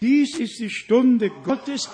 Dies 0.00 0.38
ist 0.38 0.60
die 0.60 0.70
Stunde 0.70 1.30
Gottes. 1.42 1.88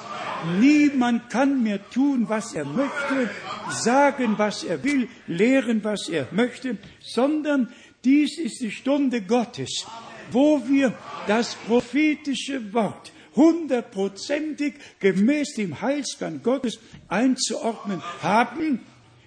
Niemand 0.60 1.30
kann 1.30 1.62
mehr 1.62 1.88
tun, 1.90 2.28
was 2.28 2.54
er 2.54 2.66
möchte, 2.66 3.30
sagen, 3.70 4.34
was 4.36 4.64
er 4.64 4.84
will, 4.84 5.08
lehren, 5.26 5.82
was 5.82 6.10
er 6.10 6.28
möchte, 6.30 6.76
sondern 7.00 7.72
dies 8.04 8.38
ist 8.38 8.60
die 8.60 8.70
Stunde 8.70 9.22
Gottes, 9.22 9.86
wo 10.30 10.62
wir 10.68 10.92
das 11.26 11.54
prophetische 11.54 12.74
Wort 12.74 13.12
hundertprozentig 13.34 14.74
gemäß 15.00 15.54
dem 15.54 15.80
Heilsplan 15.80 16.42
Gottes 16.42 16.78
einzuordnen 17.08 18.02
haben 18.22 18.80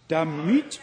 damit 0.07 0.79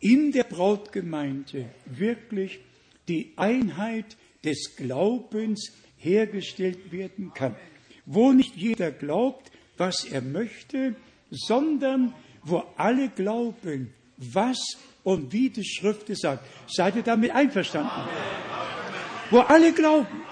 in 0.00 0.32
der 0.32 0.44
Brautgemeinde 0.44 1.70
wirklich 1.86 2.60
die 3.08 3.32
Einheit 3.36 4.16
des 4.44 4.76
Glaubens 4.76 5.72
hergestellt 5.96 6.90
werden 6.90 7.32
kann, 7.34 7.54
wo 8.06 8.32
nicht 8.32 8.56
jeder 8.56 8.90
glaubt, 8.90 9.50
was 9.76 10.04
er 10.04 10.22
möchte, 10.22 10.96
sondern 11.30 12.12
wo 12.42 12.64
alle 12.76 13.08
glauben, 13.08 13.94
was 14.16 14.58
und 15.04 15.32
wie 15.32 15.50
die 15.50 15.64
Schrift 15.64 16.10
es 16.10 16.20
sagt. 16.20 16.44
Seid 16.68 16.96
ihr 16.96 17.02
damit 17.02 17.30
einverstanden? 17.30 18.08
Wo 19.30 19.38
alle 19.38 19.72
glauben, 19.72 20.22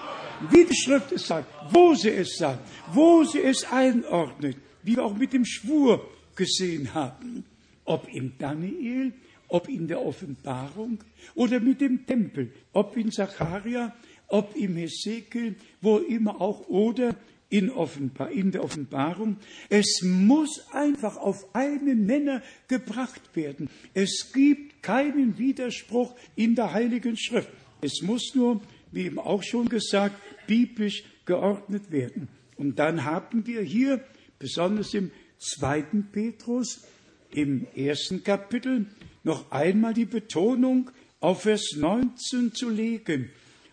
wie 0.49 0.65
die 0.65 0.75
Schrift 0.75 1.11
es 1.13 1.27
sagt, 1.27 1.47
wo 1.73 1.93
sie 1.93 2.09
es 2.09 2.35
sagt, 2.37 2.59
wo 2.93 3.23
sie 3.23 3.41
es 3.41 3.63
einordnet, 3.71 4.57
wie 4.83 4.95
wir 4.95 5.05
auch 5.05 5.15
mit 5.15 5.33
dem 5.33 5.45
Schwur 5.45 6.09
gesehen 6.35 6.93
haben 6.93 7.45
ob 7.85 8.07
im 8.13 8.33
Daniel, 8.37 9.13
ob 9.47 9.67
in 9.67 9.87
der 9.87 10.01
Offenbarung 10.01 10.99
oder 11.35 11.59
mit 11.59 11.81
dem 11.81 12.05
Tempel, 12.05 12.51
ob 12.73 12.95
in 12.95 13.11
Zacharia, 13.11 13.93
ob 14.27 14.55
im 14.55 14.77
Hesekiel, 14.77 15.55
wo 15.81 15.97
immer 15.97 16.39
auch 16.39 16.67
oder 16.69 17.15
in, 17.51 17.69
Offenbar 17.69 18.31
in 18.31 18.51
der 18.51 18.63
Offenbarung. 18.63 19.35
Es 19.69 20.01
muss 20.03 20.65
einfach 20.71 21.17
auf 21.17 21.53
einen 21.53 22.05
Nenner 22.05 22.41
gebracht 22.69 23.35
werden. 23.35 23.69
Es 23.93 24.31
gibt 24.33 24.81
keinen 24.81 25.37
Widerspruch 25.37 26.15
in 26.35 26.55
der 26.55 26.71
Heiligen 26.73 27.17
Schrift. 27.17 27.49
Es 27.81 28.01
muss 28.01 28.33
nur, 28.35 28.61
wie 28.91 29.03
eben 29.03 29.19
auch 29.19 29.43
schon 29.43 29.67
gesagt, 29.67 30.15
biblisch 30.47 31.03
geordnet 31.25 31.91
werden. 31.91 32.29
Und 32.55 32.79
dann 32.79 33.03
haben 33.03 33.45
wir 33.45 33.61
hier, 33.61 34.01
besonders 34.39 34.93
im 34.93 35.11
zweiten 35.37 36.07
Petrus, 36.11 36.87
im 37.35 37.67
ersten 37.75 38.23
Kapitel, 38.23 38.87
noch 39.23 39.51
einmal 39.51 39.93
die 39.93 40.05
Betonung 40.05 40.91
auf 41.19 41.43
Vers 41.43 41.75
19 41.77 42.53
zu 42.53 42.69
legen. 42.69 43.29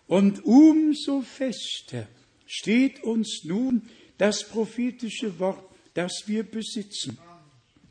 Und 0.07 0.45
umso 0.45 1.23
fester 1.23 2.09
steht 2.47 3.03
uns 3.03 3.45
nun 3.45 3.83
das 4.17 4.49
prophetische 4.49 5.39
Wort, 5.39 5.65
das 5.95 6.25
wir 6.27 6.45
besitzen. 6.45 7.19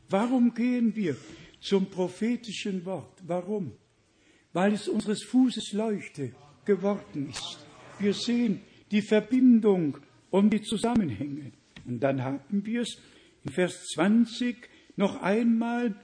Warum 0.08 0.54
gehen 0.54 0.94
wir 0.96 1.16
zum 1.60 1.86
prophetischen 1.86 2.84
Wort? 2.84 3.18
Warum? 3.26 3.72
Weil 4.52 4.72
es 4.72 4.88
unseres 4.88 5.22
Fußes 5.24 5.72
Leuchte 5.72 6.32
geworden 6.64 7.30
ist. 7.30 7.58
Wir 7.98 8.14
sehen 8.14 8.62
die 8.90 9.02
Verbindung 9.02 9.98
und 10.30 10.50
die 10.50 10.62
Zusammenhänge. 10.62 11.52
Und 11.86 12.00
dann 12.00 12.22
haben 12.22 12.64
wir 12.64 12.82
es 12.82 12.98
in 13.44 13.52
Vers 13.52 13.84
20 13.94 14.56
noch 14.98 15.22
einmal. 15.22 15.94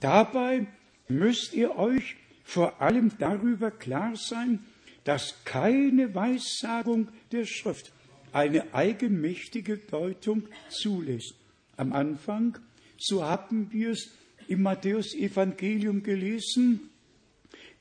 Dabei 0.00 0.66
müsst 1.08 1.54
ihr 1.54 1.76
euch 1.76 2.16
vor 2.44 2.80
allem 2.80 3.12
darüber 3.18 3.70
klar 3.70 4.14
sein, 4.16 4.60
dass 5.04 5.44
keine 5.44 6.14
Weissagung 6.14 7.08
der 7.32 7.44
Schrift 7.44 7.92
eine 8.32 8.74
eigenmächtige 8.74 9.78
Deutung 9.78 10.44
zulässt. 10.68 11.34
Am 11.76 11.92
Anfang, 11.92 12.58
so 12.98 13.24
haben 13.24 13.72
wir 13.72 13.90
es 13.90 14.10
im 14.48 14.62
Matthäus-Evangelium 14.62 16.02
gelesen, 16.02 16.90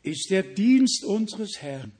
ist 0.03 0.30
der 0.30 0.43
Dienst 0.43 1.06
unseres 1.06 1.61
Herrn, 1.61 1.91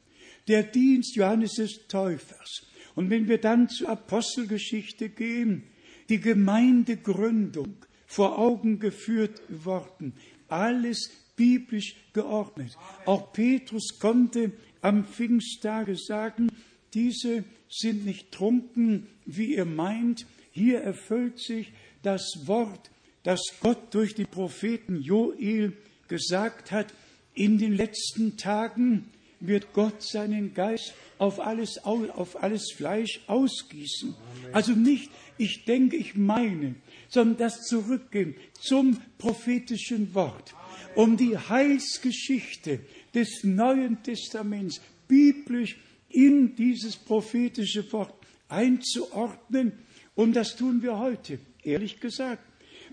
der 0.48 0.64
Dienst 0.64 1.15
Johannes 1.15 1.53
des 1.53 1.88
Täufers. 1.88 2.65
Und 2.95 3.10
wenn 3.10 3.27
wir 3.27 3.38
dann 3.38 3.69
zur 3.69 3.89
Apostelgeschichte 3.89 5.10
gehen, 5.10 5.64
die 6.10 6.19
Gemeindegründung 6.19 7.76
vor 8.12 8.38
Augen 8.38 8.80
geführt 8.80 9.42
worden, 9.48 10.14
alles 10.50 11.10
biblisch 11.38 11.96
geordnet. 12.12 12.78
Auch 13.06 13.32
Petrus 13.32 14.00
konnte 14.00 14.52
am 14.82 15.06
Pfingsttage 15.06 15.96
sagen, 15.96 16.52
diese 16.94 17.46
sind 17.70 18.06
nicht 18.06 18.34
trunken, 18.34 19.08
wie 19.26 19.56
ihr 19.56 19.64
meint. 19.64 20.26
Hier 20.52 20.82
erfüllt 20.82 21.40
sich 21.40 21.72
das 22.04 22.22
Wort, 22.44 22.92
das 23.24 23.42
Gott 23.62 23.94
durch 23.94 24.14
die 24.14 24.26
Propheten 24.26 25.02
Joel 25.02 25.72
gesagt 26.10 26.72
hat. 26.72 26.94
In 27.34 27.58
den 27.58 27.74
letzten 27.74 28.36
Tagen 28.36 29.10
wird 29.40 29.72
Gott 29.72 30.04
seinen 30.04 30.54
Geist 30.54 30.94
auf 31.18 31.40
alles, 31.40 31.78
auf 31.86 32.44
alles 32.44 32.74
Fleisch 32.76 33.22
ausgießen. 33.28 34.16
Also 34.52 34.74
nicht, 34.74 35.10
ich 35.38 35.64
denke, 35.64 35.96
ich 35.96 36.16
meine, 36.16 36.76
sondern 37.12 37.38
das 37.38 37.68
Zurückgehen 37.68 38.36
zum 38.60 39.00
prophetischen 39.18 40.16
Wort, 40.16 40.56
um 40.96 41.18
die 41.18 41.38
Heilsgeschichte 41.38 42.80
des 43.14 43.44
Neuen 43.44 44.02
Testaments 44.02 44.82
biblisch 45.08 45.78
in 46.10 46.56
dieses 46.56 46.96
prophetische 46.96 47.92
Wort 47.92 48.14
einzuordnen. 48.48 49.74
Und 50.16 50.36
das 50.36 50.56
tun 50.56 50.82
wir 50.82 50.98
heute, 50.98 51.40
ehrlich 51.64 52.00
gesagt. 52.00 52.44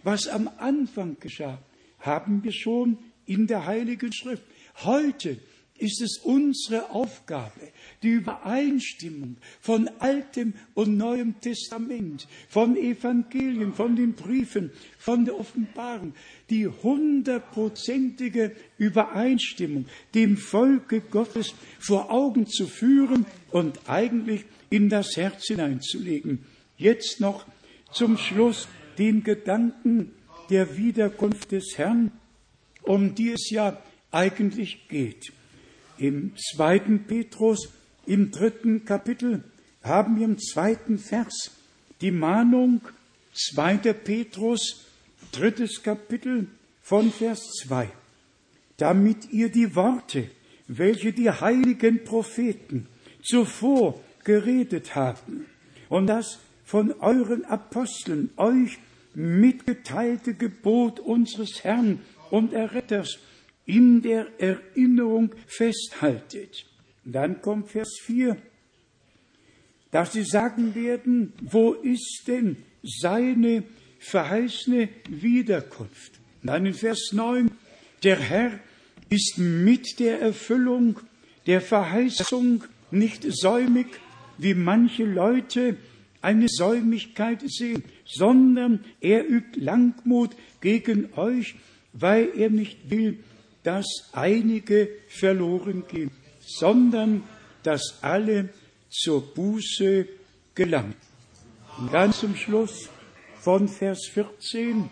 Was 0.03 0.27
am 0.27 0.51
Anfang 0.59 1.17
geschah, 1.21 1.63
haben 2.01 2.43
wir 2.43 2.53
schon 2.53 2.99
in 3.25 3.47
der 3.47 3.67
Heiligen 3.67 4.13
Schrift. 4.13 4.43
Heute 4.85 5.39
ist 5.77 6.01
es 6.01 6.19
unsere 6.19 6.91
Aufgabe, 6.91 7.73
die 8.03 8.11
Übereinstimmung 8.11 9.37
von 9.61 9.89
Altem 9.99 10.55
und 10.75 10.97
Neuem 10.97 11.41
Testament, 11.41 12.29
von 12.49 12.77
Evangelien, 12.77 13.73
von 13.75 13.97
den 13.97 14.15
Briefen, 14.15 14.71
von 14.99 15.25
der 15.25 15.39
Offenbarung, 15.39 16.15
die 16.51 16.67
hundertprozentige 16.67 18.53
Übereinstimmung 18.79 19.87
dem 20.15 20.37
Volke 20.37 21.01
Gottes 21.01 21.55
vor 21.79 22.11
Augen 22.11 22.47
zu 22.47 22.67
führen 22.67 23.27
und 23.51 23.89
eigentlich 23.89 24.45
in 24.71 24.89
das 24.89 25.17
Herz 25.17 25.47
hineinzulegen. 25.47 26.45
Jetzt 26.77 27.21
noch 27.21 27.47
zum 27.93 28.19
Schluss 28.19 28.69
den 28.99 29.25
Gedanken 29.25 30.13
der 30.51 30.77
Wiederkunft 30.77 31.53
des 31.53 31.77
Herrn, 31.77 32.13
um 32.83 33.15
die 33.15 33.31
es 33.31 33.51
ja 33.51 33.83
eigentlich 34.11 34.89
geht. 34.89 35.33
Im 35.99 36.33
zweiten 36.37 37.05
Petrus, 37.05 37.69
im 38.09 38.31
dritten 38.31 38.85
Kapitel, 38.85 39.45
haben 39.83 40.19
wir 40.19 40.25
im 40.25 40.39
zweiten 40.39 40.99
Vers 40.99 41.53
die 42.01 42.11
Mahnung, 42.11 42.81
zweiter 43.33 43.93
Petrus, 43.93 44.87
drittes 45.33 45.83
Kapitel 45.83 46.49
von 46.83 47.13
Vers 47.13 47.43
2, 47.63 47.91
damit 48.79 49.31
ihr 49.31 49.51
die 49.51 49.75
Worte, 49.75 50.31
welche 50.67 51.13
die 51.13 51.31
heiligen 51.31 52.05
Propheten 52.05 52.87
zuvor 53.23 54.01
geredet 54.25 54.95
haben 54.95 55.47
und 55.89 56.07
das 56.07 56.39
von 56.65 56.93
euren 56.93 57.45
Aposteln 57.45 58.31
euch 58.37 58.79
mitgeteilte 59.15 60.35
Gebot 60.35 61.01
unseres 61.01 61.65
Herrn 61.65 62.01
und 62.31 62.53
Erretters 62.53 63.19
in 63.65 64.03
der 64.03 64.29
Erinnerung 64.39 65.35
festhaltet. 65.47 66.68
Dann 67.11 67.41
kommt 67.41 67.71
Vers 67.71 68.01
4, 68.03 68.37
dass 69.91 70.13
sie 70.13 70.25
sagen 70.25 70.75
werden, 70.75 71.33
wo 71.41 71.73
ist 71.73 72.25
denn 72.27 72.59
seine 72.83 73.63
verheißene 73.99 74.91
Wiederkunft? 75.09 76.21
Dann 76.43 76.67
in 76.67 76.75
Vers 76.75 77.13
9, 77.13 77.51
der 78.03 78.17
Herr 78.17 78.61
ist 79.09 79.39
mit 79.39 79.99
der 80.01 80.21
Erfüllung 80.21 81.01
der 81.47 81.63
Verheißung 81.63 82.65
nicht 82.91 83.25
säumig, 83.27 83.87
wie 84.37 84.53
manche 84.53 85.07
Leute 85.07 85.79
eine 86.21 86.47
Säumigkeit 86.47 87.41
sehen, 87.47 87.85
sondern 88.05 88.85
er 89.01 89.27
übt 89.27 89.59
Langmut 89.59 90.37
gegen 90.61 91.09
euch, 91.17 91.55
weil 91.95 92.29
er 92.37 92.51
nicht 92.51 92.91
will, 92.91 93.21
dass 93.63 93.87
einige 94.13 94.91
verloren 95.09 95.85
gehen, 95.91 96.11
sondern 96.49 97.23
dass 97.63 97.99
alle 98.03 98.49
zur 98.89 99.35
Buße 99.35 100.09
gelangen. 100.55 100.95
Und 101.79 101.93
ganz 101.93 102.21
zum 102.21 102.35
Schluss 102.35 102.89
von 103.41 103.69
Vers 103.69 104.07
14. 104.13 104.89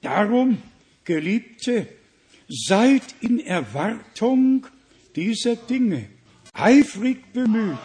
Darum, 0.00 0.62
Geliebte, 1.04 1.88
seid 2.48 3.02
in 3.20 3.40
Erwartung 3.40 4.66
dieser 5.16 5.56
Dinge 5.56 6.08
eifrig 6.52 7.32
bemüht, 7.32 7.78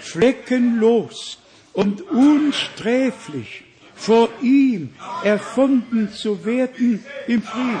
fleckenlos 0.00 1.38
und 1.72 2.02
unsträflich 2.02 3.64
vor 3.94 4.28
ihm 4.42 4.90
erfunden 5.24 6.12
zu 6.12 6.44
werden 6.44 7.04
im 7.26 7.42
Frieden 7.42 7.80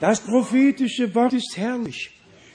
das 0.00 0.20
prophetische 0.20 1.14
Wort 1.14 1.32
ist 1.32 1.56
herrlich. 1.56 2.10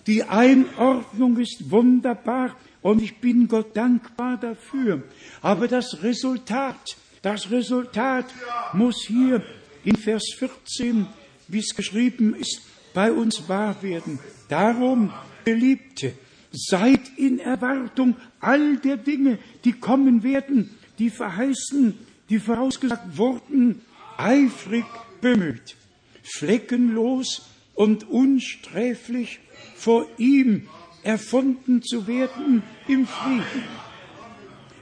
Die 0.08 0.24
Einordnung 0.24 1.38
ist 1.38 1.70
wunderbar 1.70 2.56
und 2.82 3.02
ich 3.02 3.18
bin 3.18 3.48
Gott 3.48 3.76
dankbar 3.76 4.38
dafür. 4.38 5.04
Aber 5.42 5.68
das 5.68 6.02
Resultat, 6.04 6.98
das 7.22 7.52
Resultat 7.52 8.26
muss 8.74 9.04
hier 9.06 9.44
in 9.84 9.96
Vers 9.96 10.24
14, 10.38 11.08
wie 11.48 11.60
es 11.60 11.76
geschrieben 11.76 12.36
ist, 12.36 12.62
bei 12.94 13.12
uns 13.12 13.48
wahr 13.48 13.82
werden. 13.82 14.20
Darum, 14.50 15.14
Geliebte, 15.46 16.14
seid 16.52 17.18
in 17.18 17.40
Erwartung 17.40 18.16
all 18.40 18.78
der 18.78 18.98
Dinge, 18.98 19.40
die 19.64 19.74
kommen 19.74 20.24
werden, 20.24 20.72
die 21.00 21.10
verheißen, 21.10 21.98
die 22.30 22.40
vorausgesagt 22.40 23.18
wurden, 23.18 23.82
eifrig 24.18 24.86
bemüht 25.22 25.76
fleckenlos 26.24 27.44
und 27.74 28.10
unsträflich 28.10 29.40
vor 29.76 30.08
ihm 30.18 30.68
erfunden 31.04 31.82
zu 31.82 32.08
werden 32.08 32.64
im 32.88 33.08
Frieden. 33.08 33.64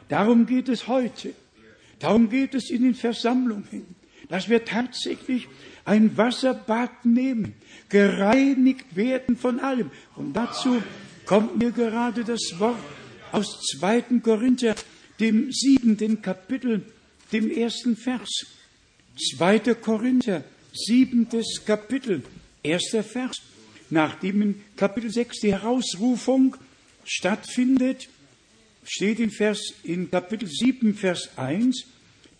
Darum 0.10 0.46
geht 0.46 0.70
es 0.70 0.88
heute. 0.88 1.34
Darum 2.00 2.30
geht 2.30 2.56
es 2.56 2.70
in 2.70 2.84
den 2.84 2.96
Versammlungen, 2.96 3.96
dass 4.30 4.50
wir 4.50 4.66
tatsächlich 4.66 5.48
ein 5.86 6.18
Wasserbad 6.18 7.06
nehmen, 7.06 7.54
gereinigt 7.90 8.96
werden 8.96 9.36
von 9.36 9.60
allem. 9.60 9.92
Und 10.16 10.34
dazu 10.34 10.82
kommt 11.26 11.58
mir 11.58 11.72
gerade 11.72 12.24
das 12.24 12.42
Wort 12.58 12.80
aus 13.32 13.62
2. 13.80 14.20
Korinther, 14.24 14.76
dem 15.20 15.52
siebenten 15.52 16.22
Kapitel, 16.22 16.86
dem 17.32 17.52
ersten 17.52 17.96
Vers. 17.96 18.30
2. 19.38 19.60
Korinther, 19.76 20.44
siebentes 20.74 21.62
Kapitel, 21.66 22.24
erster 22.64 23.04
Vers, 23.04 23.38
nachdem 23.90 24.42
in 24.42 24.62
Kapitel 24.76 25.12
6 25.12 25.40
die 25.42 25.54
Herausrufung 25.54 26.56
stattfindet, 27.04 28.10
steht 28.84 29.20
in 29.20 29.32
Vers, 29.32 29.74
in 29.84 30.10
Kapitel 30.10 30.48
7, 30.48 30.96
Vers 30.96 31.30
1, 31.38 31.86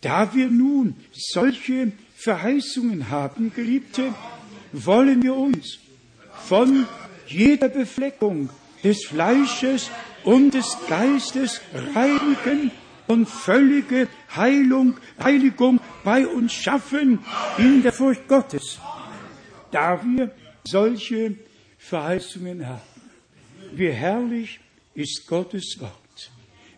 da 0.00 0.34
wir 0.34 0.48
nun 0.48 0.96
solche 1.12 1.92
Verheißungen 2.16 3.10
haben, 3.10 3.52
Geliebte, 3.54 4.14
wollen 4.72 5.22
wir 5.22 5.34
uns 5.34 5.78
von 6.46 6.86
jeder 7.26 7.68
Befleckung 7.68 8.50
des 8.82 9.04
Fleisches 9.04 9.90
und 10.24 10.54
des 10.54 10.76
Geistes 10.88 11.60
reinigen 11.94 12.70
und 13.06 13.28
völlige 13.28 14.08
Heilung, 14.34 14.96
Heiligung 15.22 15.80
bei 16.04 16.26
uns 16.26 16.52
schaffen 16.52 17.18
in 17.58 17.82
der 17.82 17.92
Furcht 17.92 18.28
Gottes, 18.28 18.78
da 19.70 20.00
wir 20.02 20.30
solche 20.64 21.34
Verheißungen 21.78 22.66
haben. 22.66 22.80
Wie 23.72 23.90
herrlich 23.90 24.60
ist 24.94 25.26
Gottes 25.26 25.76
Wort. 25.78 26.30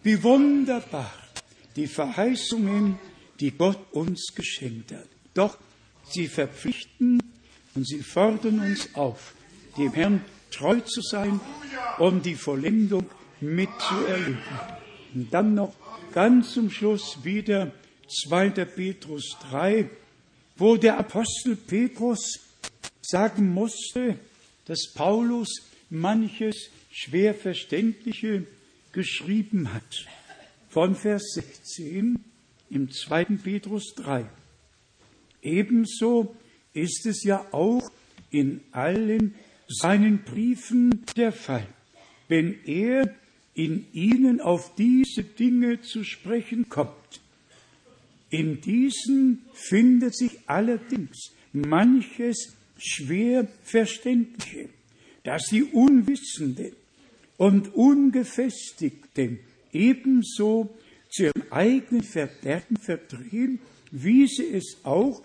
Wie 0.03 0.23
wunderbar 0.23 1.13
die 1.77 1.87
Verheißungen, 1.87 2.99
die 3.41 3.51
Gott 3.53 3.79
uns 3.93 4.33
geschenkt 4.35 4.93
hat. 4.93 5.09
Doch 5.35 5.57
sie 6.09 6.29
verpflichten 6.29 7.21
und 7.75 7.87
sie 7.87 8.01
fordern 8.01 8.61
uns 8.61 8.95
auf, 8.95 9.35
dem 9.79 9.93
Herrn 9.93 10.25
treu 10.51 10.81
zu 10.81 11.01
sein, 11.01 11.41
um 11.99 12.23
die 12.23 12.35
Vollendung 12.35 13.07
mitzuerleben. 13.41 14.39
Und 15.15 15.33
dann 15.33 15.55
noch 15.55 15.75
ganz 16.13 16.53
zum 16.53 16.71
Schluss 16.71 17.19
wieder 17.23 17.73
2. 18.29 18.51
Petrus 18.51 19.37
3, 19.51 19.89
wo 20.57 20.77
der 20.77 20.99
Apostel 20.99 21.57
Petrus 21.57 22.41
sagen 23.13 23.53
musste, 23.53 24.19
dass 24.65 24.91
Paulus 24.95 25.63
manches 25.91 26.71
schwer 26.91 27.35
verständliche 27.35 28.47
geschrieben 28.93 29.73
hat. 29.75 30.07
Von 30.71 30.97
Vers 30.97 31.35
16 31.35 32.19
im 32.71 32.91
2. 32.91 33.25
Petrus 33.45 33.95
3. 33.97 34.25
Ebenso 35.43 36.35
ist 36.73 37.05
es 37.05 37.23
ja 37.23 37.47
auch 37.53 37.91
in 38.31 38.61
allen 38.73 39.35
seinen 39.69 40.23
Briefen 40.23 41.05
der 41.15 41.33
Fall. 41.33 41.67
Wenn 42.29 42.65
er 42.65 43.15
in 43.53 43.87
ihnen 43.93 44.41
auf 44.41 44.75
diese 44.77 45.23
Dinge 45.23 45.83
zu 45.83 46.03
sprechen 46.03 46.71
kommt. 46.71 47.21
In 48.31 48.63
diesen 48.63 49.45
findet 49.53 50.17
sich 50.17 50.39
allerdings 50.47 51.33
manches 51.53 52.57
schwer 52.77 53.47
Verständliche, 53.63 54.69
dass 55.25 55.47
die 55.51 55.65
Unwissenden 55.65 56.73
und 57.37 57.75
Ungefestigten 57.75 59.39
ebenso 59.73 60.75
zu 61.11 61.25
ihrem 61.25 61.43
eigenen 61.51 62.03
Verderben 62.03 62.77
verdrehen, 62.77 63.61
wie 63.91 64.27
sie 64.27 64.47
es 64.47 64.79
auch 64.83 65.23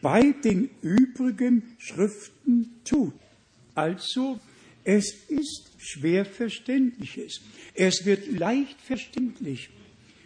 bei 0.00 0.32
den 0.44 0.70
übrigen 0.82 1.62
Schriften 1.78 2.70
tun. 2.84 3.12
Also, 3.74 4.38
es 4.84 5.14
ist 5.28 5.70
schwer 5.78 6.24
Verständliches. 6.24 7.40
Es 7.74 8.04
wird 8.04 8.30
leicht 8.30 8.80
verständlich, 8.82 9.70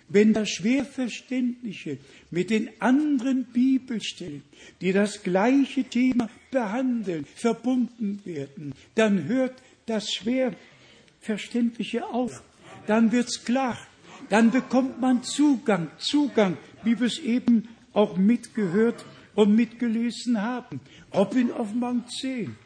wenn 0.08 0.32
das 0.32 0.50
Schwerverständliche 0.50 1.98
mit 2.30 2.50
den 2.50 2.70
anderen 2.80 3.44
Bibelstellen, 3.44 4.42
die 4.80 4.92
das 4.92 5.22
gleiche 5.22 5.84
Thema 5.84 6.28
behandeln, 6.50 7.24
verbunden 7.34 8.20
werden, 8.24 8.74
dann 8.94 9.24
hört 9.24 9.54
das 9.86 10.12
Schwerverständliche 10.12 12.06
auf. 12.06 12.42
Dann 12.86 13.12
wird's 13.12 13.44
klar. 13.44 13.78
Dann 14.28 14.50
bekommt 14.50 15.00
man 15.00 15.22
Zugang, 15.22 15.90
Zugang, 15.98 16.56
wie 16.84 16.98
wir 16.98 17.06
es 17.06 17.18
eben 17.18 17.68
auch 17.92 18.16
mitgehört 18.16 19.04
und 19.34 19.54
mitgelesen 19.54 20.42
haben. 20.42 20.80
Ob 21.10 21.34
in 21.34 21.50
Offenbarung 21.50 22.04
10, 22.20 22.56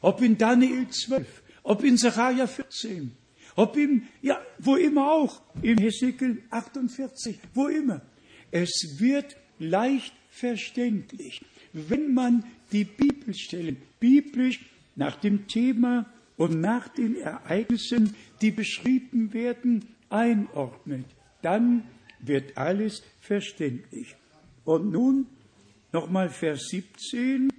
ob 0.00 0.22
in 0.22 0.36
Daniel 0.38 0.88
12, 0.88 1.42
ob 1.62 1.84
in 1.84 1.96
Sacharja 1.96 2.46
14, 2.46 3.12
ob 3.56 3.76
im, 3.76 4.02
ja, 4.22 4.40
wo 4.58 4.76
immer 4.76 5.12
auch, 5.12 5.42
im 5.62 5.78
Hesekiel 5.78 6.42
48, 6.50 7.38
wo 7.54 7.68
immer. 7.68 8.02
Es 8.50 8.96
wird 8.98 9.36
leicht 9.58 10.14
verständlich, 10.30 11.44
wenn 11.72 12.12
man 12.12 12.44
die 12.74 12.84
Bibelstellen 12.84 13.76
biblisch 14.00 14.60
nach 14.96 15.16
dem 15.16 15.46
Thema 15.46 16.06
und 16.36 16.60
nach 16.60 16.88
den 16.88 17.16
Ereignissen, 17.16 18.14
die 18.40 18.50
beschrieben 18.50 19.32
werden, 19.32 19.84
einordnet. 20.10 21.06
Dann 21.42 21.84
wird 22.18 22.58
alles 22.58 23.02
verständlich. 23.20 24.16
Und 24.64 24.90
nun 24.90 25.26
nochmal 25.92 26.30
Vers 26.30 26.68
17 26.70 27.50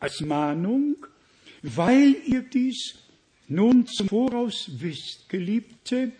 als 0.00 0.20
Mahnung, 0.20 0.96
weil 1.62 2.16
ihr 2.26 2.42
dies 2.42 2.94
nun 3.48 3.86
zum 3.86 4.08
Voraus 4.08 4.70
wisst, 4.78 5.28
Geliebte, 5.28 6.12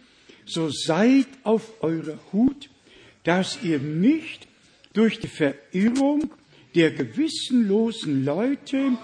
so 0.45 0.69
seid 0.69 1.27
auf 1.43 1.83
eurer 1.83 2.19
Hut, 2.33 2.69
dass 3.23 3.63
ihr 3.63 3.79
nicht 3.79 4.47
durch 4.93 5.21
die 5.21 5.29
Verirrung 5.29 6.31
der 6.75 6.91
gewissenlosen 6.91 8.25
Leute 8.25 8.99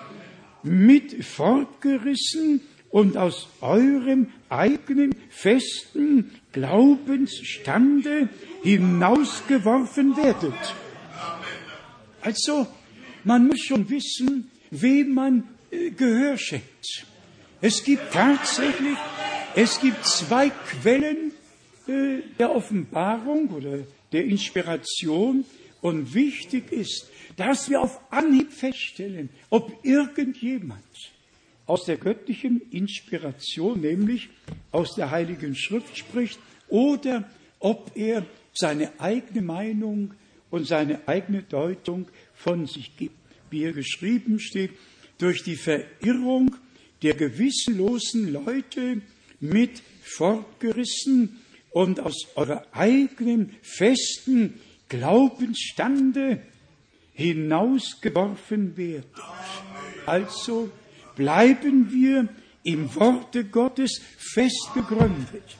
mit 0.62 1.24
fortgerissen 1.24 2.60
und 2.90 3.16
aus 3.16 3.48
eurem 3.60 4.28
eigenen 4.48 5.14
festen 5.30 6.32
Glaubensstande 6.52 8.28
hinausgeworfen 8.62 10.16
werdet. 10.16 10.74
Also, 12.20 12.66
man 13.24 13.46
muss 13.46 13.60
schon 13.60 13.88
wissen, 13.88 14.50
wem 14.70 15.14
man 15.14 15.44
äh, 15.70 15.90
Gehör 15.90 16.36
schenkt. 16.36 17.06
Es 17.60 17.84
gibt 17.84 18.12
tatsächlich, 18.12 18.96
es 19.54 19.80
gibt 19.80 20.04
zwei 20.04 20.50
Quellen 20.50 21.32
äh, 21.86 22.22
der 22.38 22.54
Offenbarung 22.54 23.48
oder 23.48 23.80
der 24.12 24.24
Inspiration 24.24 25.44
und 25.80 26.12
wichtig 26.14 26.72
ist, 26.72 27.08
dass 27.40 27.70
wir 27.70 27.80
auf 27.80 27.98
Anhieb 28.12 28.52
feststellen, 28.52 29.30
ob 29.48 29.82
irgendjemand 29.82 30.84
aus 31.64 31.86
der 31.86 31.96
göttlichen 31.96 32.60
Inspiration, 32.70 33.80
nämlich 33.80 34.28
aus 34.72 34.94
der 34.94 35.10
Heiligen 35.10 35.56
Schrift 35.56 35.96
spricht, 35.96 36.38
oder 36.68 37.30
ob 37.58 37.92
er 37.94 38.26
seine 38.52 38.92
eigene 39.00 39.40
Meinung 39.40 40.12
und 40.50 40.66
seine 40.66 41.08
eigene 41.08 41.42
Deutung 41.42 42.08
von 42.34 42.66
sich 42.66 42.94
gibt. 42.98 43.16
Wie 43.48 43.62
er 43.64 43.72
geschrieben 43.72 44.38
steht, 44.38 44.72
durch 45.16 45.42
die 45.42 45.56
Verirrung 45.56 46.54
der 47.02 47.14
gewissenlosen 47.14 48.34
Leute 48.34 49.00
mit 49.40 49.80
fortgerissen 50.02 51.40
und 51.70 52.00
aus 52.00 52.26
eurer 52.34 52.66
eigenen 52.72 53.54
festen 53.62 54.60
Glaubensstande 54.90 56.42
hinausgeworfen 57.12 58.76
werdet. 58.76 59.06
Also 60.06 60.70
bleiben 61.16 61.92
wir 61.92 62.28
im 62.62 62.94
Worte 62.94 63.44
Gottes 63.44 64.00
fest 64.16 64.70
gegründet. 64.74 65.56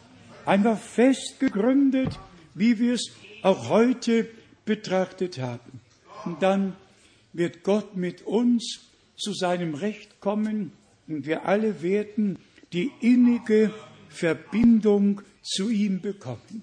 Einfach 0.46 0.78
fest 0.78 1.38
gegründet, 1.38 2.18
wie 2.54 2.78
wir 2.78 2.94
es 2.94 3.10
auch 3.42 3.68
heute 3.68 4.28
betrachtet 4.64 5.38
haben. 5.38 5.80
Und 6.24 6.42
dann 6.42 6.76
wird 7.32 7.62
Gott 7.62 7.96
mit 7.96 8.22
uns 8.22 8.80
zu 9.16 9.32
seinem 9.32 9.74
Recht 9.74 10.20
kommen 10.20 10.72
und 11.08 11.26
wir 11.26 11.46
alle 11.46 11.82
werden 11.82 12.38
die 12.72 12.90
innige 13.00 13.72
Verbindung 14.08 15.22
zu 15.42 15.70
ihm 15.70 16.00
bekommen. 16.00 16.62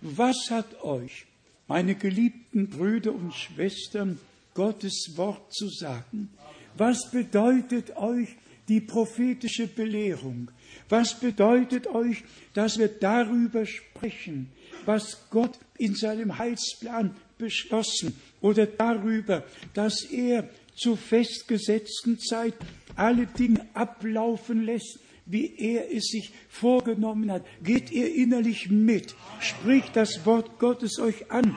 Was 0.00 0.50
hat 0.50 0.82
euch, 0.82 1.26
meine 1.70 1.94
geliebten 1.94 2.68
Brüder 2.68 3.14
und 3.14 3.32
Schwestern, 3.32 4.18
Gottes 4.54 5.12
Wort 5.14 5.54
zu 5.54 5.68
sagen? 5.68 6.28
Was 6.76 7.12
bedeutet 7.12 7.96
euch 7.96 8.30
die 8.66 8.80
prophetische 8.80 9.68
Belehrung? 9.68 10.50
Was 10.88 11.14
bedeutet 11.14 11.86
euch, 11.86 12.24
dass 12.54 12.76
wir 12.76 12.88
darüber 12.88 13.64
sprechen, 13.66 14.48
was 14.84 15.30
Gott 15.30 15.60
in 15.78 15.94
seinem 15.94 16.38
Heilsplan 16.38 17.14
beschlossen 17.38 18.16
oder 18.40 18.66
darüber, 18.66 19.44
dass 19.72 20.02
er 20.02 20.48
zur 20.74 20.96
festgesetzten 20.96 22.18
Zeit 22.18 22.54
alle 22.96 23.26
Dinge 23.28 23.64
ablaufen 23.74 24.64
lässt, 24.64 24.98
wie 25.30 25.54
er 25.56 25.92
es 25.94 26.08
sich 26.08 26.32
vorgenommen 26.48 27.30
hat. 27.30 27.44
Geht 27.62 27.90
ihr 27.90 28.14
innerlich 28.14 28.70
mit, 28.70 29.14
spricht 29.40 29.96
das 29.96 30.24
Wort 30.26 30.58
Gottes 30.58 30.98
euch 30.98 31.30
an. 31.30 31.56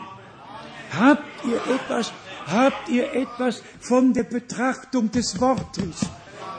Habt 0.91 1.45
ihr 1.45 1.61
etwas, 1.73 2.13
habt 2.45 2.89
ihr 2.89 3.13
etwas 3.13 3.63
von 3.79 4.13
der 4.13 4.23
Betrachtung 4.23 5.11
des 5.11 5.39
Wortes? 5.39 6.05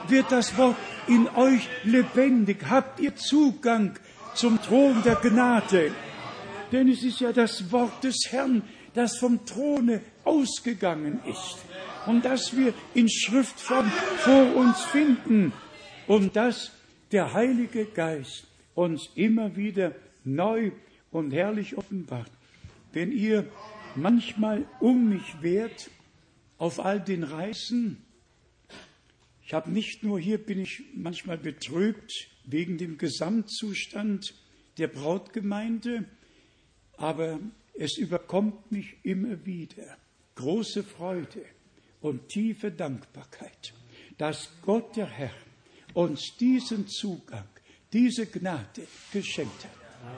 Wird 0.07 0.31
das 0.31 0.57
Wort 0.57 0.75
in 1.07 1.27
euch 1.35 1.67
lebendig? 1.83 2.57
Habt 2.69 2.99
ihr 2.99 3.15
Zugang 3.15 3.97
zum 4.35 4.61
Thron 4.61 5.01
der 5.03 5.15
Gnade. 5.15 5.91
Denn 6.71 6.89
es 6.89 7.03
ist 7.03 7.19
ja 7.21 7.31
das 7.31 7.71
Wort 7.71 8.03
des 8.03 8.17
Herrn, 8.29 8.63
das 8.93 9.17
vom 9.17 9.45
Throne 9.45 10.01
ausgegangen 10.23 11.19
ist 11.25 11.57
und 12.05 12.23
das 12.23 12.55
wir 12.55 12.73
in 12.93 13.09
Schriftform 13.09 13.91
vor 14.17 14.55
uns 14.55 14.81
finden 14.81 15.53
und 16.07 16.35
dass 16.35 16.71
der 17.11 17.33
Heilige 17.33 17.85
Geist 17.85 18.47
uns 18.73 19.09
immer 19.15 19.55
wieder 19.55 19.95
neu 20.23 20.71
und 21.11 21.31
herrlich 21.31 21.77
offenbart. 21.77 22.31
Wenn 22.91 23.11
ihr 23.11 23.47
manchmal 23.95 24.65
um 24.79 25.09
mich 25.09 25.41
wehrt 25.41 25.89
auf 26.57 26.79
all 26.79 26.99
den 26.99 27.23
Reisen, 27.23 28.03
ich 29.43 29.53
habe 29.53 29.71
nicht 29.71 30.03
nur 30.03 30.19
hier 30.19 30.39
bin 30.39 30.59
ich 30.59 30.83
manchmal 30.95 31.37
betrübt 31.37 32.11
wegen 32.45 32.77
dem 32.77 32.97
Gesamtzustand 32.97 34.33
der 34.77 34.87
Brautgemeinde, 34.87 36.05
aber 36.97 37.39
es 37.75 37.97
überkommt 37.97 38.71
mich 38.71 38.97
immer 39.03 39.45
wieder 39.45 39.97
große 40.35 40.83
Freude 40.83 41.45
und 42.01 42.27
tiefe 42.29 42.71
Dankbarkeit, 42.71 43.73
dass 44.17 44.51
Gott 44.61 44.95
der 44.95 45.07
Herr 45.07 45.44
uns 45.95 46.35
diesen 46.37 46.87
Zugang, 46.87 47.47
diese 47.91 48.27
Gnade 48.27 48.87
geschenkt 49.11 49.63
hat. 49.63 49.71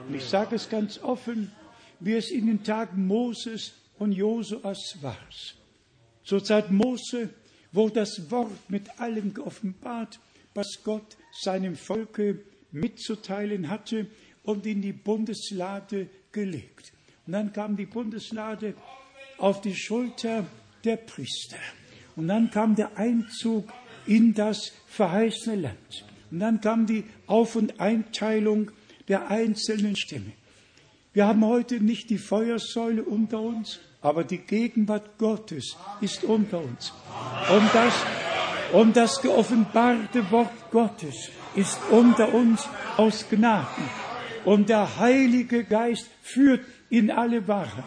Und 0.08 0.16
ich 0.16 0.26
sage 0.26 0.56
es 0.56 0.70
ganz 0.70 1.00
offen, 1.00 1.52
wie 2.00 2.14
es 2.14 2.30
in 2.32 2.48
den 2.48 2.64
Tagen 2.64 3.08
Moses 3.08 3.74
und 3.98 4.12
Josuas 4.12 4.98
war. 5.02 5.18
Zur 6.24 6.44
Zeit 6.44 6.72
Mose 6.72 7.30
wurde 7.72 7.94
das 7.94 8.30
Wort 8.30 8.70
mit 8.70 9.00
allem 9.00 9.34
geoffenbart, 9.34 10.20
was 10.54 10.80
Gott 10.84 11.16
seinem 11.32 11.76
Volke 11.76 12.42
mitzuteilen 12.72 13.70
hatte 13.70 14.08
und 14.44 14.66
in 14.66 14.82
die 14.82 14.94
Bundeslade 14.94 16.10
gelegt. 16.32 16.92
Und 17.26 17.34
dann 17.34 17.54
kam 17.54 17.78
die 17.78 17.86
Bundeslade 17.86 18.74
auf 19.38 19.62
die 19.62 19.76
Schulter 19.76 20.46
der 20.84 20.98
Priester. 20.98 21.58
Und 22.16 22.28
dann 22.28 22.50
kam 22.50 22.76
der 22.76 22.98
Einzug 22.98 23.72
in 24.08 24.34
das 24.34 24.72
verheißene 24.98 25.56
Land. 25.62 26.06
Und 26.32 26.40
dann 26.40 26.60
kam 26.60 26.86
die 26.88 27.04
Auf- 27.28 27.56
und 27.56 27.80
Einteilung 27.80 28.72
der 29.08 29.30
einzelnen 29.30 29.96
Stämme. 29.96 30.32
Wir 31.14 31.28
haben 31.28 31.46
heute 31.46 31.80
nicht 31.80 32.10
die 32.10 32.18
Feuersäule 32.18 33.04
unter 33.04 33.40
uns, 33.40 33.80
aber 34.02 34.24
die 34.24 34.40
Gegenwart 34.40 35.18
Gottes 35.18 35.78
ist 36.02 36.24
unter 36.24 36.60
uns. 36.60 36.94
Und 37.50 37.70
das, 37.74 37.94
und 38.74 38.98
das 38.98 39.22
geoffenbarte 39.22 40.30
Wort 40.32 40.72
Gottes 40.72 41.30
ist 41.56 41.80
unter 41.92 42.34
uns 42.34 42.68
aus 42.98 43.26
Gnaden. 43.30 43.84
Und 44.46 44.70
der 44.70 45.00
Heilige 45.00 45.64
Geist 45.64 46.10
führt 46.22 46.62
in 46.90 47.12
alle 47.12 47.48
Wahrheit. 47.48 47.84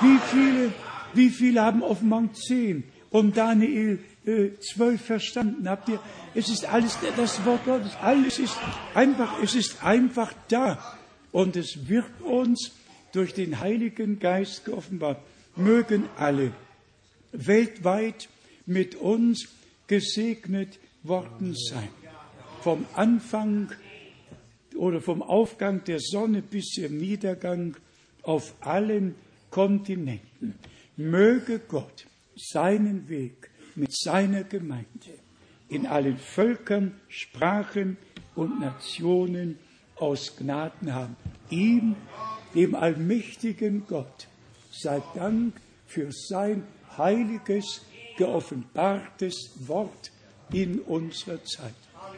Wie 0.00 0.18
viele, 0.30 0.72
wie 1.14 1.30
viele 1.30 1.62
haben 1.62 1.82
Offenbarung 1.82 2.34
10 2.34 2.84
und 3.10 3.36
Daniel 3.36 4.00
äh, 4.26 4.50
12 4.58 5.00
verstanden? 5.00 5.68
Habt 5.68 5.88
ihr? 5.88 6.00
Es 6.34 6.48
ist 6.48 6.64
alles 6.64 6.98
das 7.16 7.44
Wort 7.44 7.64
Gottes. 7.64 7.94
Alles 8.00 8.38
ist 8.38 8.56
einfach, 8.94 9.42
es 9.42 9.54
ist 9.54 9.84
einfach 9.84 10.32
da. 10.48 10.98
Und 11.32 11.56
es 11.56 11.88
wird 11.88 12.20
uns 12.20 12.72
durch 13.12 13.34
den 13.34 13.60
Heiligen 13.60 14.18
Geist 14.18 14.64
geoffenbart. 14.64 15.20
Mögen 15.56 16.08
alle 16.16 16.52
weltweit 17.32 18.28
mit 18.66 18.94
uns 18.96 19.48
gesegnet 19.86 20.78
worden 21.02 21.54
sein. 21.54 21.88
Vom 22.62 22.86
Anfang 22.94 23.70
oder 24.76 25.00
vom 25.00 25.22
Aufgang 25.22 25.84
der 25.84 26.00
Sonne 26.00 26.42
bis 26.42 26.70
zum 26.70 26.96
Niedergang 26.96 27.76
auf 28.22 28.54
allen 28.60 29.14
Kontinenten. 29.50 30.54
Möge 30.96 31.60
Gott 31.60 32.06
seinen 32.36 33.08
Weg 33.08 33.50
mit 33.76 33.96
seiner 33.96 34.44
Gemeinde 34.44 35.18
in 35.68 35.86
allen 35.86 36.18
Völkern, 36.18 37.00
Sprachen 37.08 37.96
und 38.34 38.60
Nationen 38.60 39.58
aus 39.96 40.36
Gnaden 40.36 40.94
haben. 40.94 41.16
Ihm, 41.50 41.96
dem 42.54 42.74
allmächtigen 42.74 43.86
Gott, 43.86 44.28
sei 44.70 45.02
Dank 45.14 45.54
für 45.86 46.10
sein 46.12 46.64
heiliges, 46.96 47.82
geoffenbartes 48.16 49.50
Wort 49.66 50.12
in 50.52 50.80
unserer 50.80 51.42
Zeit. 51.44 51.74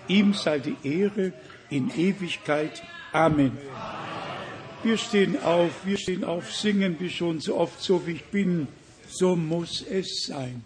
Ihm 0.08 0.34
sei 0.34 0.58
die 0.58 0.76
Ehre 0.82 1.32
in 1.70 1.90
Ewigkeit. 1.96 2.82
Amen. 3.12 3.56
Wir 4.82 4.98
stehen 4.98 5.42
auf, 5.42 5.86
wir 5.86 5.96
stehen 5.96 6.24
auf, 6.24 6.52
singen 6.52 6.96
wie 7.00 7.10
schon 7.10 7.40
so 7.40 7.56
oft, 7.56 7.80
so 7.82 8.06
wie 8.06 8.12
ich 8.12 8.24
bin, 8.24 8.68
so 9.08 9.34
muss 9.34 9.82
es 9.82 10.26
sein. 10.26 10.62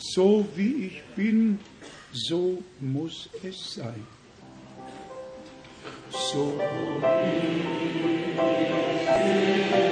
So 0.00 0.46
wie 0.56 0.86
ich 0.86 1.02
bin, 1.14 1.58
so 2.10 2.62
muss 2.80 3.28
es 3.42 3.74
sein. 3.74 4.06
So 6.10 6.58
wie 6.58 7.36
ich 7.36 8.36
bin. 8.36 9.89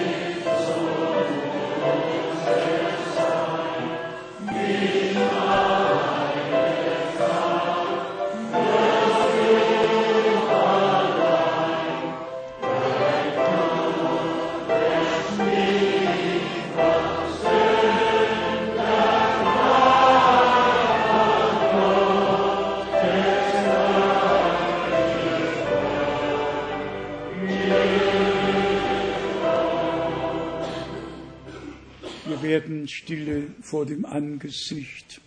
Werden 32.59 32.89
Stille 32.89 33.47
vor 33.63 33.87
dem 33.87 34.05
Angesicht. 34.05 35.21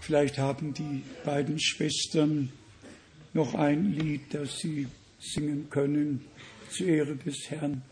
Vielleicht 0.00 0.38
haben 0.38 0.72
die 0.72 1.02
beiden 1.22 1.60
Schwestern 1.60 2.50
noch 3.34 3.54
ein 3.54 3.92
Lied, 3.92 4.22
das 4.32 4.60
sie 4.60 4.86
singen 5.20 5.68
können 5.68 6.24
zur 6.70 6.86
Ehre 6.86 7.16
des 7.16 7.50
Herrn. 7.50 7.82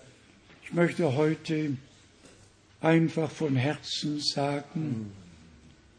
Ich 0.62 0.73
möchte 0.73 1.15
heute 1.15 1.77
einfach 2.81 3.31
von 3.31 3.55
Herzen 3.55 4.20
sagen, 4.20 5.12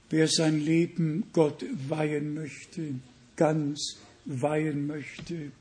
wer 0.09 0.27
sein 0.27 0.59
Leben 0.59 1.25
Gott 1.33 1.63
weihen 1.87 2.33
möchte, 2.33 2.95
ganz 3.35 3.99
weihen 4.25 4.87
möchte, 4.87 5.51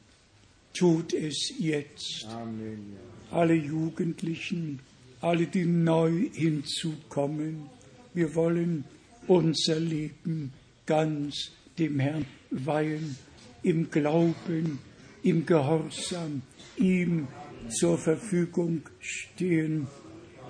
tut 0.72 1.12
es 1.12 1.52
jetzt. 1.58 2.24
Amen. 2.30 2.96
Alle 3.30 3.54
Jugendlichen, 3.54 4.80
alle, 5.24 5.46
die 5.46 5.64
neu 5.64 6.28
hinzukommen. 6.32 7.70
Wir 8.12 8.34
wollen 8.34 8.84
unser 9.26 9.80
Leben 9.80 10.52
ganz 10.84 11.52
dem 11.78 11.98
Herrn 11.98 12.26
weihen, 12.50 13.16
im 13.62 13.90
Glauben, 13.90 14.78
im 15.22 15.46
Gehorsam, 15.46 16.42
ihm 16.76 17.26
zur 17.70 17.96
Verfügung 17.96 18.82
stehen 19.00 19.86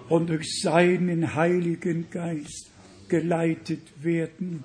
und 0.09 0.29
durch 0.29 0.61
seinen 0.61 1.37
Heiligen 1.37 2.11
Geist 2.11 2.71
geleitet 3.09 4.03
werden, 4.03 4.65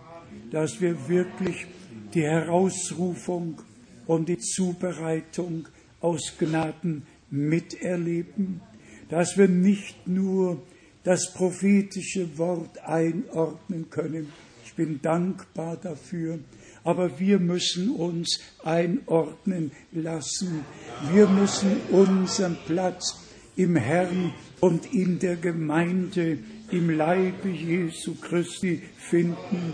dass 0.49 0.81
wir 0.81 1.07
wirklich 1.07 1.68
die 2.15 2.23
Herausrufung 2.23 3.61
und 4.07 4.27
die 4.27 4.40
Zubereitung 4.40 5.68
aus 6.02 6.34
Gnaden 6.40 7.03
miterleben 7.30 8.61
dass 9.10 9.38
wir 9.38 9.48
nicht 9.48 10.07
nur 10.07 10.61
das 11.03 11.34
prophetische 11.34 12.38
Wort 12.38 12.80
einordnen 12.86 13.90
können. 13.90 14.31
Ich 14.65 14.73
bin 14.73 15.02
dankbar 15.02 15.77
dafür. 15.77 16.40
Aber 16.84 17.19
wir 17.19 17.40
müssen 17.40 17.91
uns 17.91 18.40
einordnen 18.64 19.72
lassen. 19.91 20.64
Wir 21.11 21.27
müssen 21.27 21.77
unseren 21.91 22.57
Platz 22.65 23.18
im 23.56 23.76
Herrn 23.76 24.34
und 24.61 24.94
in 24.94 25.19
der 25.19 25.36
Gemeinde, 25.36 26.40
im 26.72 26.90
Leibe 26.90 27.49
Jesu 27.49 28.15
Christi 28.15 28.81
finden. 28.98 29.73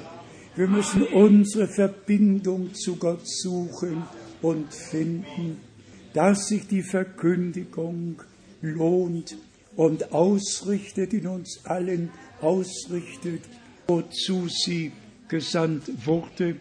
Wir 0.56 0.68
müssen 0.68 1.03
unsere 1.03 1.68
Verbindung 1.68 2.74
zu 2.74 2.95
Gott 2.95 3.28
suchen 3.28 4.03
und 4.41 4.74
finden, 4.74 5.57
dass 6.14 6.48
sich 6.48 6.68
die 6.68 6.82
Verkündigung 6.84 8.22
lohnt 8.61 9.38
und 9.76 10.14
ausrichtet 10.14 11.14
in 11.14 11.27
uns 11.27 11.61
allen, 11.65 12.10
ausrichtet, 12.41 13.41
wozu 13.88 14.48
sie 14.48 14.91
gesandt 15.27 16.06
wurde. 16.06 16.57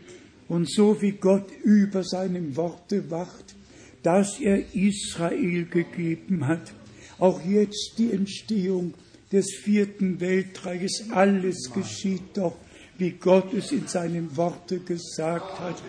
Und 0.49 0.71
so 0.71 1.01
wie 1.01 1.13
Gott 1.13 1.51
über 1.63 2.03
seinem 2.05 2.57
Worte 2.57 3.11
wacht, 3.11 3.55
das 4.03 4.39
er 4.41 4.75
Israel 4.75 5.65
gegeben 5.65 6.47
hat. 6.47 6.73
Auch 7.19 7.45
jetzt 7.45 7.95
die 7.99 8.13
Entstehung 8.13 8.95
des 9.33 9.55
vierten 9.55 10.21
Weltreiches, 10.21 11.11
alles 11.11 11.71
geschieht 11.73 12.37
doch, 12.37 12.57
wie 12.99 13.13
Gott 13.13 13.53
es 13.55 13.73
in 13.73 13.87
seinem 13.87 14.37
Worte 14.37 14.79
gesagt 14.81 15.59
hat. 15.59 15.83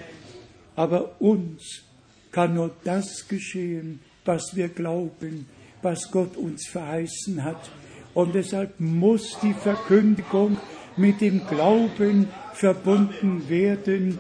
Aber 0.76 1.22
uns 1.22 1.84
kann 2.32 2.56
nur 2.56 2.76
das 2.84 3.28
geschehen, 3.28 4.00
was 4.24 4.56
wir 4.56 4.70
glauben, 4.70 5.46
was 5.86 6.10
Gott 6.10 6.36
uns 6.36 6.68
verheißen 6.68 7.44
hat. 7.44 7.70
Und 8.16 8.34
deshalb 8.34 8.80
muss 8.80 9.38
die 9.42 9.54
Verkündigung 9.54 10.58
mit 10.98 11.22
dem 11.22 11.46
Glauben 11.48 12.28
verbunden 12.54 13.48
werden, 13.48 14.18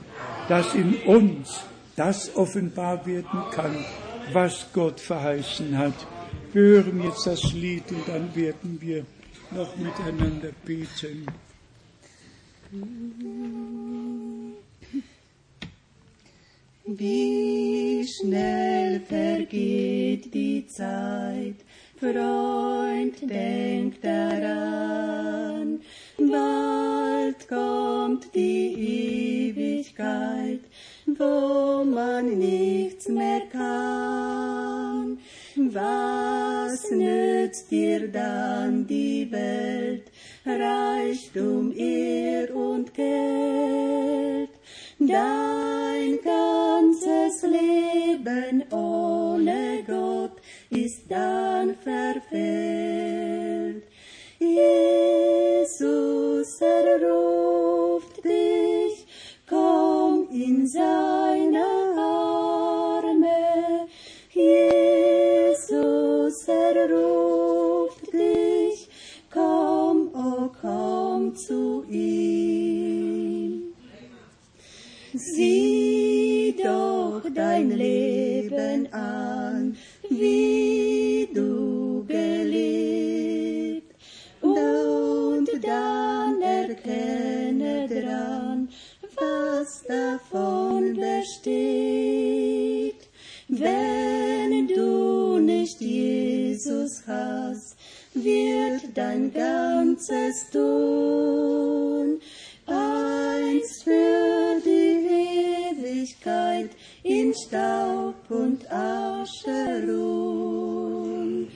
dass 0.47 0.75
in 0.75 0.93
uns 1.05 1.61
das 1.95 2.35
offenbar 2.35 3.05
werden 3.05 3.39
kann, 3.51 3.75
was 4.31 4.67
Gott 4.73 4.99
verheißen 4.99 5.75
hat. 5.77 5.95
Wir 6.53 6.61
hören 6.61 7.03
jetzt 7.03 7.25
das 7.25 7.51
Lied 7.53 7.89
und 7.89 8.07
dann 8.07 8.35
werden 8.35 8.77
wir 8.79 9.03
noch 9.51 9.75
miteinander 9.75 10.49
beten. 10.63 11.25
Wie 16.87 18.05
schnell 18.07 18.99
vergeht 18.99 20.31
die 20.31 20.67
Zeit, 20.67 21.55
Freund, 21.97 23.15
denk 23.23 23.99
daran, 24.03 25.81
bald 26.19 27.47
kommt 27.47 28.35
die 28.35 29.49
Ewigkeit, 29.49 30.59
wo 31.07 31.83
man 31.85 32.37
nichts 32.37 33.07
mehr 33.07 33.41
kann. 33.51 35.17
Was 35.55 36.91
nützt 36.91 37.71
dir 37.71 38.09
dann 38.09 38.85
die 38.85 39.31
Welt, 39.31 40.03
Reichtum, 40.45 41.75
Ehr 41.75 42.55
und 42.55 42.93
Geld? 42.93 44.54
Dein 45.07 46.19
ganzes 46.23 47.43
Leben 47.43 48.63
ohne 48.71 49.83
Gott 49.85 50.41
ist 50.69 51.03
dann 51.09 51.75
verfehlt. 51.75 53.83
Jesus 54.39 56.59
erruft 56.59 58.23
dich, 58.23 59.05
komm 59.47 60.27
in 60.31 60.67
seine 60.67 61.65
Arme. 61.97 63.87
Jesus 64.31 66.47
erruft 66.47 68.11
dich, 68.11 68.89
komm, 69.31 70.09
oh 70.15 70.49
komm 70.61 71.35
zu 71.35 71.83
ihm. 71.89 72.34
Sieh 75.35 76.55
doch 76.63 77.21
dein 77.33 77.69
Leben 77.69 78.87
an, 78.93 79.75
wie 80.09 81.27
du 81.33 82.05
gelebt, 82.07 83.93
und 84.41 85.49
dann 85.61 86.41
erkenne 86.41 87.89
dran, 87.89 88.69
was 89.17 89.83
davon 89.83 90.95
besteht. 90.95 91.49
Wenn 93.49 94.67
du 94.69 95.39
nicht 95.39 95.81
Jesus 95.81 97.03
hast, 97.07 97.75
wird 98.13 98.83
dein 98.93 99.33
ganzes 99.33 100.49
Tun 100.49 102.21
einst 102.67 103.83
für 103.83 104.61
die 104.65 104.74
Ewigkeit 106.05 106.69
in 107.03 107.33
Staub 107.33 108.15
und 108.29 108.71
Asche 108.71 109.83
ruhen. 109.87 111.47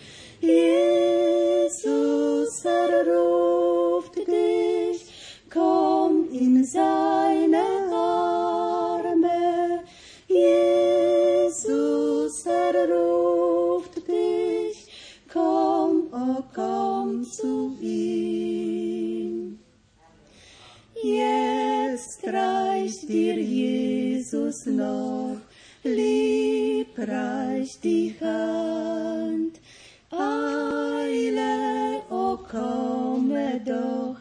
Jesus 0.42 2.66
erruft 2.66 4.16
dich, 4.16 5.06
komm 5.54 6.30
in 6.32 6.66
seine 6.66 7.64
Arme. 7.94 9.84
Jesus 10.28 12.46
erruft 12.46 14.08
dich, 14.08 14.88
komm, 15.32 16.08
oh 16.12 16.44
komm 16.56 17.24
zu 17.24 17.78
ihm. 17.82 19.60
Jetzt 21.02 22.26
reicht 22.26 23.08
dir 23.08 23.36
Jesus 23.36 23.89
noch 24.66 25.38
liebreich 25.84 27.80
die 27.84 28.16
Hand. 28.22 29.60
Eile, 30.12 32.02
o 32.10 32.34
oh, 32.34 32.38
komme 32.38 33.62
doch 33.64 34.18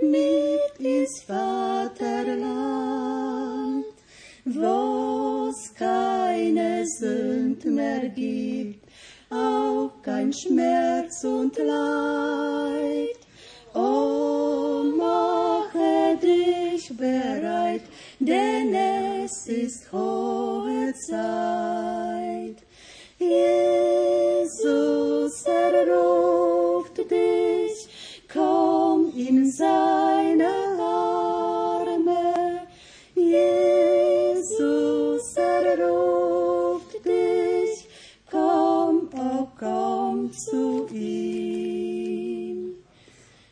mit 0.00 0.78
ins 0.78 1.22
Vaterland, 1.26 1.96
wo's 4.44 5.74
keine 5.74 6.86
Sünd 6.86 7.64
mehr 7.64 8.08
gibt, 8.08 8.84
auch 9.30 9.90
kein 10.02 10.32
Schmerz 10.32 11.24
und 11.24 11.56
Leid. 11.58 13.18
O 13.74 14.84
mache 14.96 16.16
dich 16.22 16.96
bereit, 16.96 17.82
denn 18.20 18.74
es 18.74 19.11
ist 19.52 19.92
hohe 19.92 20.92
Zeit. 20.94 22.56
Jesus 23.18 25.44
erruft 25.44 26.98
dich, 27.10 27.88
komm 28.32 29.12
in 29.16 29.50
seine 29.50 30.48
Arme. 30.80 32.66
Jesus 33.14 35.36
erruft 35.36 37.04
dich, 37.04 37.88
komm, 38.30 39.08
oh 39.16 39.48
komm 39.58 40.32
zu 40.32 40.86
ihm. 40.92 42.76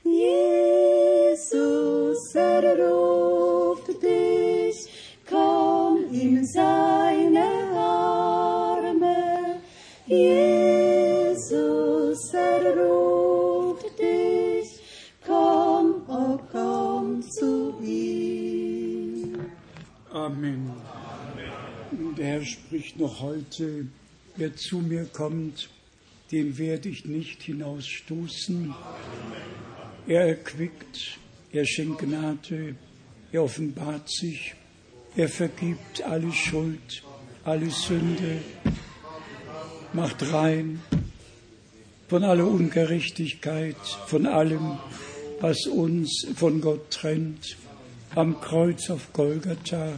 Jesus 0.02 2.34
erruft 2.34 3.09
Spricht 22.90 23.00
noch 23.00 23.20
heute, 23.20 23.86
wer 24.36 24.56
zu 24.56 24.78
mir 24.78 25.04
kommt, 25.04 25.68
den 26.32 26.58
werde 26.58 26.88
ich 26.88 27.04
nicht 27.04 27.40
hinausstoßen. 27.42 28.74
Er 30.08 30.26
erquickt, 30.26 31.18
er 31.52 31.64
schenkt 31.66 32.00
Gnade, 32.00 32.74
er 33.30 33.44
offenbart 33.44 34.10
sich, 34.10 34.56
er 35.14 35.28
vergibt 35.28 36.02
alle 36.02 36.32
Schuld, 36.32 37.04
alle 37.44 37.70
Sünde, 37.70 38.38
macht 39.92 40.32
rein 40.32 40.82
von 42.08 42.24
aller 42.24 42.46
Ungerechtigkeit, 42.46 43.76
von 44.06 44.26
allem, 44.26 44.78
was 45.38 45.66
uns 45.66 46.26
von 46.34 46.60
Gott 46.60 46.90
trennt. 46.90 47.56
Am 48.16 48.40
Kreuz 48.40 48.90
auf 48.90 49.12
Golgatha 49.12 49.92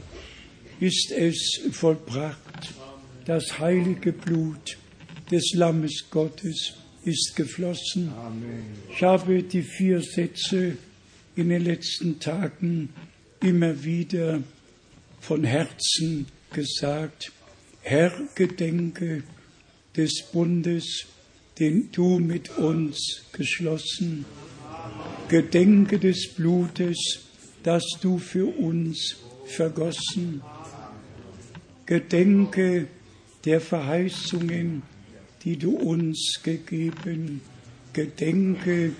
ist 0.78 1.10
es 1.12 1.60
vollbracht. 1.72 2.51
Das 3.24 3.60
heilige 3.60 4.12
Blut 4.12 4.76
des 5.30 5.52
Lammes 5.54 6.06
Gottes 6.10 6.74
ist 7.04 7.36
geflossen. 7.36 8.10
Amen. 8.16 8.64
Ich 8.90 9.02
habe 9.02 9.44
die 9.44 9.62
vier 9.62 10.02
Sätze 10.02 10.76
in 11.36 11.48
den 11.48 11.62
letzten 11.62 12.18
Tagen 12.18 12.88
immer 13.40 13.84
wieder 13.84 14.42
von 15.20 15.44
Herzen 15.44 16.26
gesagt. 16.52 17.30
Herr, 17.82 18.12
gedenke 18.34 19.22
des 19.96 20.24
Bundes, 20.32 21.06
den 21.60 21.92
du 21.92 22.18
mit 22.18 22.58
uns 22.58 23.22
geschlossen. 23.32 24.24
Gedenke 25.28 26.00
des 26.00 26.34
Blutes, 26.34 27.20
das 27.62 27.84
du 28.00 28.18
für 28.18 28.46
uns 28.46 29.16
vergossen. 29.46 30.42
Gedenke 31.86 32.88
der 33.44 33.60
Verheißungen, 33.60 34.82
die 35.44 35.56
du 35.56 35.76
uns 35.76 36.40
gegeben. 36.42 37.40
Gedenke 37.92 38.92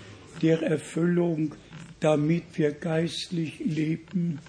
der 0.43 0.63
Erfüllung, 0.63 1.55
damit 2.01 2.45
wir 2.57 2.73
geistlich 2.73 3.61
leben. 3.61 4.41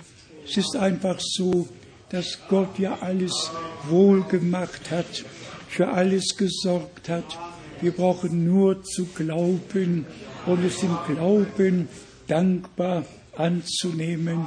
Es 0.45 0.57
ist 0.57 0.75
einfach 0.75 1.19
so, 1.19 1.67
dass 2.09 2.39
Gott 2.49 2.77
ja 2.79 2.99
alles 2.99 3.51
wohl 3.89 4.23
gemacht 4.23 4.91
hat, 4.91 5.23
für 5.69 5.87
alles 5.87 6.35
gesorgt 6.37 7.09
hat. 7.09 7.37
Wir 7.81 7.91
brauchen 7.91 8.45
nur 8.45 8.83
zu 8.83 9.05
glauben 9.05 10.05
und 10.45 10.63
es 10.65 10.83
im 10.83 10.97
Glauben 11.07 11.87
dankbar 12.27 13.05
anzunehmen 13.35 14.45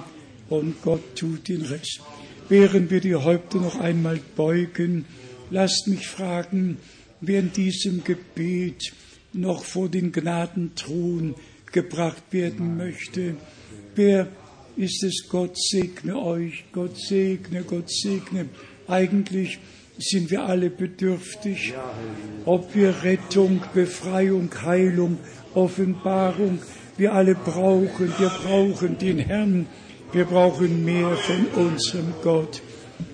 und 0.49 0.81
Gott 0.83 1.17
tut 1.17 1.49
den 1.49 1.63
Rest. 1.63 2.01
Während 2.49 2.91
wir 2.91 3.01
die 3.01 3.17
Häupter 3.17 3.59
noch 3.59 3.81
einmal 3.81 4.21
beugen, 4.37 5.07
lasst 5.51 5.87
mich 5.87 6.07
fragen, 6.07 6.79
wer 7.21 7.41
in 7.41 7.53
diesem 7.53 8.05
Gebet 8.05 8.93
noch 9.33 9.65
vor 9.65 9.89
den 9.89 10.13
Gnadenthron 10.13 11.35
gebracht 11.73 12.23
werden 12.31 12.77
möchte, 12.77 13.37
wer 13.95 14.29
ist 14.77 15.03
es, 15.03 15.27
Gott 15.29 15.57
segne 15.59 16.19
euch, 16.19 16.65
Gott 16.73 16.99
segne, 16.99 17.63
Gott 17.63 17.91
segne. 17.91 18.49
Eigentlich 18.87 19.59
sind 19.99 20.31
wir 20.31 20.45
alle 20.45 20.71
bedürftig, 20.71 21.75
ob 22.45 22.75
wir 22.75 23.03
Rettung, 23.03 23.63
Befreiung, 23.75 24.51
Heilung, 24.63 25.19
Offenbarung, 25.55 26.59
wir 26.99 27.13
alle 27.13 27.35
brauchen, 27.35 28.13
wir 28.19 28.29
brauchen 28.29 28.99
den 28.99 29.19
Herrn, 29.19 29.67
wir 30.13 30.25
brauchen 30.25 30.85
mehr 30.85 31.17
von 31.17 31.47
unserem 31.65 32.15
Gott. 32.23 32.63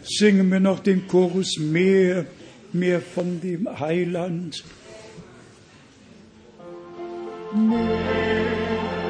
Singen 0.05 0.51
wir 0.51 0.61
noch 0.61 0.81
den 0.81 1.07
Chorus 1.09 1.59
mehr, 1.59 2.27
mehr 2.73 3.01
von 3.01 3.41
dem 3.41 3.69
Heiland. 3.79 4.65
Mehr. 7.55 9.02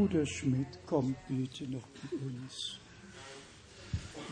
Bruder 0.00 0.24
Schmidt, 0.24 0.78
kommt 0.86 1.14
bitte 1.28 1.64
noch 1.70 1.86
zu 2.00 2.16
uns. 2.16 2.78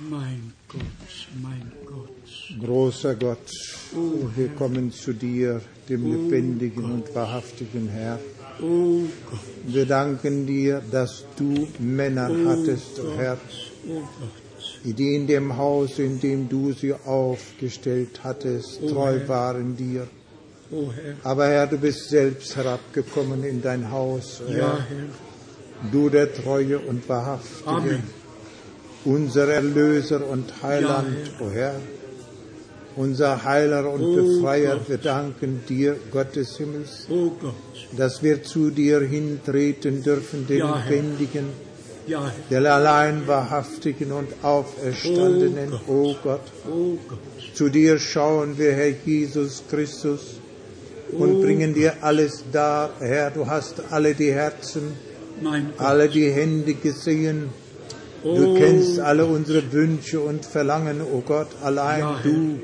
Mein 0.09 0.55
Gott, 0.67 1.29
mein 1.43 1.71
Gott. 1.85 2.65
Großer 2.65 3.15
Gott, 3.17 3.51
oh, 3.95 4.31
wir 4.35 4.49
kommen 4.49 4.91
zu 4.91 5.13
dir, 5.13 5.61
dem 5.91 6.07
oh 6.07 6.13
lebendigen 6.13 6.83
Gott. 6.85 6.93
und 6.93 7.15
wahrhaftigen 7.15 7.87
Herr. 7.89 8.19
Oh 8.63 9.03
Gott. 9.31 9.41
Wir 9.67 9.85
danken 9.85 10.47
dir, 10.47 10.83
dass 10.91 11.27
du 11.37 11.69
Männer 11.79 12.31
oh 12.31 12.49
hattest, 12.49 12.97
Gott. 12.97 13.17
Herr, 13.19 13.39
oh 13.91 14.01
Gott. 14.21 14.97
die 14.97 15.17
in 15.17 15.27
dem 15.27 15.55
Haus, 15.55 15.99
in 15.99 16.19
dem 16.19 16.49
du 16.49 16.73
sie 16.73 16.95
aufgestellt 16.95 18.25
hattest, 18.25 18.81
treu 18.89 19.19
Herr. 19.19 19.29
waren 19.29 19.77
dir. 19.77 20.09
Herr. 20.71 21.15
Aber 21.25 21.49
Herr, 21.49 21.67
du 21.67 21.77
bist 21.77 22.09
selbst 22.09 22.57
herabgekommen 22.57 23.45
in 23.45 23.61
dein 23.61 23.91
Haus, 23.91 24.41
Ja, 24.49 24.55
Herr. 24.55 24.79
Herr. 24.89 25.28
Du 25.93 26.09
der 26.11 26.33
Treue 26.35 26.79
und 26.79 27.09
Wahrhaftige, 27.09 27.69
Amen. 27.69 28.03
unser 29.05 29.49
Erlöser 29.49 30.27
und 30.27 30.53
Heiland, 30.63 31.17
Ja, 31.41 31.47
o 31.47 31.51
Herr, 31.51 31.75
unser 32.97 33.45
Heiler 33.45 33.89
und 33.93 34.03
Oh 34.03 34.17
Befreier, 34.17 34.75
Gott. 34.79 34.89
wir 34.89 34.99
danken 34.99 35.61
dir, 35.69 35.97
Gott 36.11 36.35
des 36.35 36.57
Himmels, 36.57 37.07
Oh 37.09 37.31
Gott. 37.41 37.55
dass 37.97 38.23
wir 38.25 38.43
zu 38.43 38.71
dir 38.71 39.01
hintreten 39.01 40.03
dürfen, 40.03 40.47
den 40.49 40.59
Ja, 40.59 40.79
Herr. 40.79 40.91
Lebendigen, 40.91 41.45
Ja, 42.09 42.25
Herr. 42.25 42.33
der 42.63 42.75
allein 42.75 43.29
Wahrhaftigen 43.29 44.11
und 44.11 44.29
Auferstandenen, 44.43 45.75
Oh 45.87 45.93
o 46.11 46.17
Gott. 46.25 46.41
Oh 46.69 46.99
Gott. 47.09 47.19
Zu 47.55 47.69
dir 47.69 47.99
schauen 48.01 48.59
wir, 48.59 48.73
Herr 48.73 48.93
Jesus 49.07 49.63
Christus, 49.71 50.41
und 51.13 51.37
Oh 51.37 51.41
bringen 51.41 51.73
dir 51.73 51.95
alles 52.03 52.45
dar, 52.53 52.91
Herr. 52.99 53.31
Du 53.31 53.47
hast 53.47 53.81
alle 53.93 54.15
die 54.15 54.33
Herzen. 54.33 55.07
Alle 55.79 56.09
die 56.09 56.31
Hände 56.31 56.75
gesehen. 56.75 57.51
Du 58.23 58.31
Oh 58.31 58.55
kennst 58.55 58.99
alle 58.99 59.27
unsere 59.27 59.73
Wünsche 59.73 60.21
und 60.21 60.45
Verlangen, 60.45 61.01
o 61.03 61.23
Gott. 61.25 61.49
Allein 61.63 62.01
Ja, 62.01 62.21
du 62.23 62.59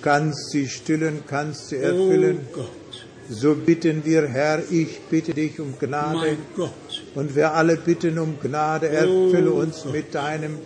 kannst 0.00 0.50
sie 0.50 0.68
stillen, 0.68 1.22
kannst 1.26 1.68
sie 1.68 1.76
erfüllen. 1.76 2.40
Oh 2.52 2.56
Gott. 2.56 3.06
So 3.28 3.54
bitten 3.54 4.04
wir, 4.04 4.26
Herr, 4.26 4.60
ich 4.70 5.00
bitte 5.10 5.34
dich 5.34 5.60
um 5.60 5.74
Gnade. 5.78 6.36
Gott. 6.56 6.70
Und 7.14 7.36
wir 7.36 7.52
alle 7.52 7.76
bitten 7.76 8.18
um 8.18 8.40
Gnade, 8.40 8.88
erfülle 8.88 9.52
uns 9.52 9.84
mit 9.84 10.14
deinem 10.14 10.58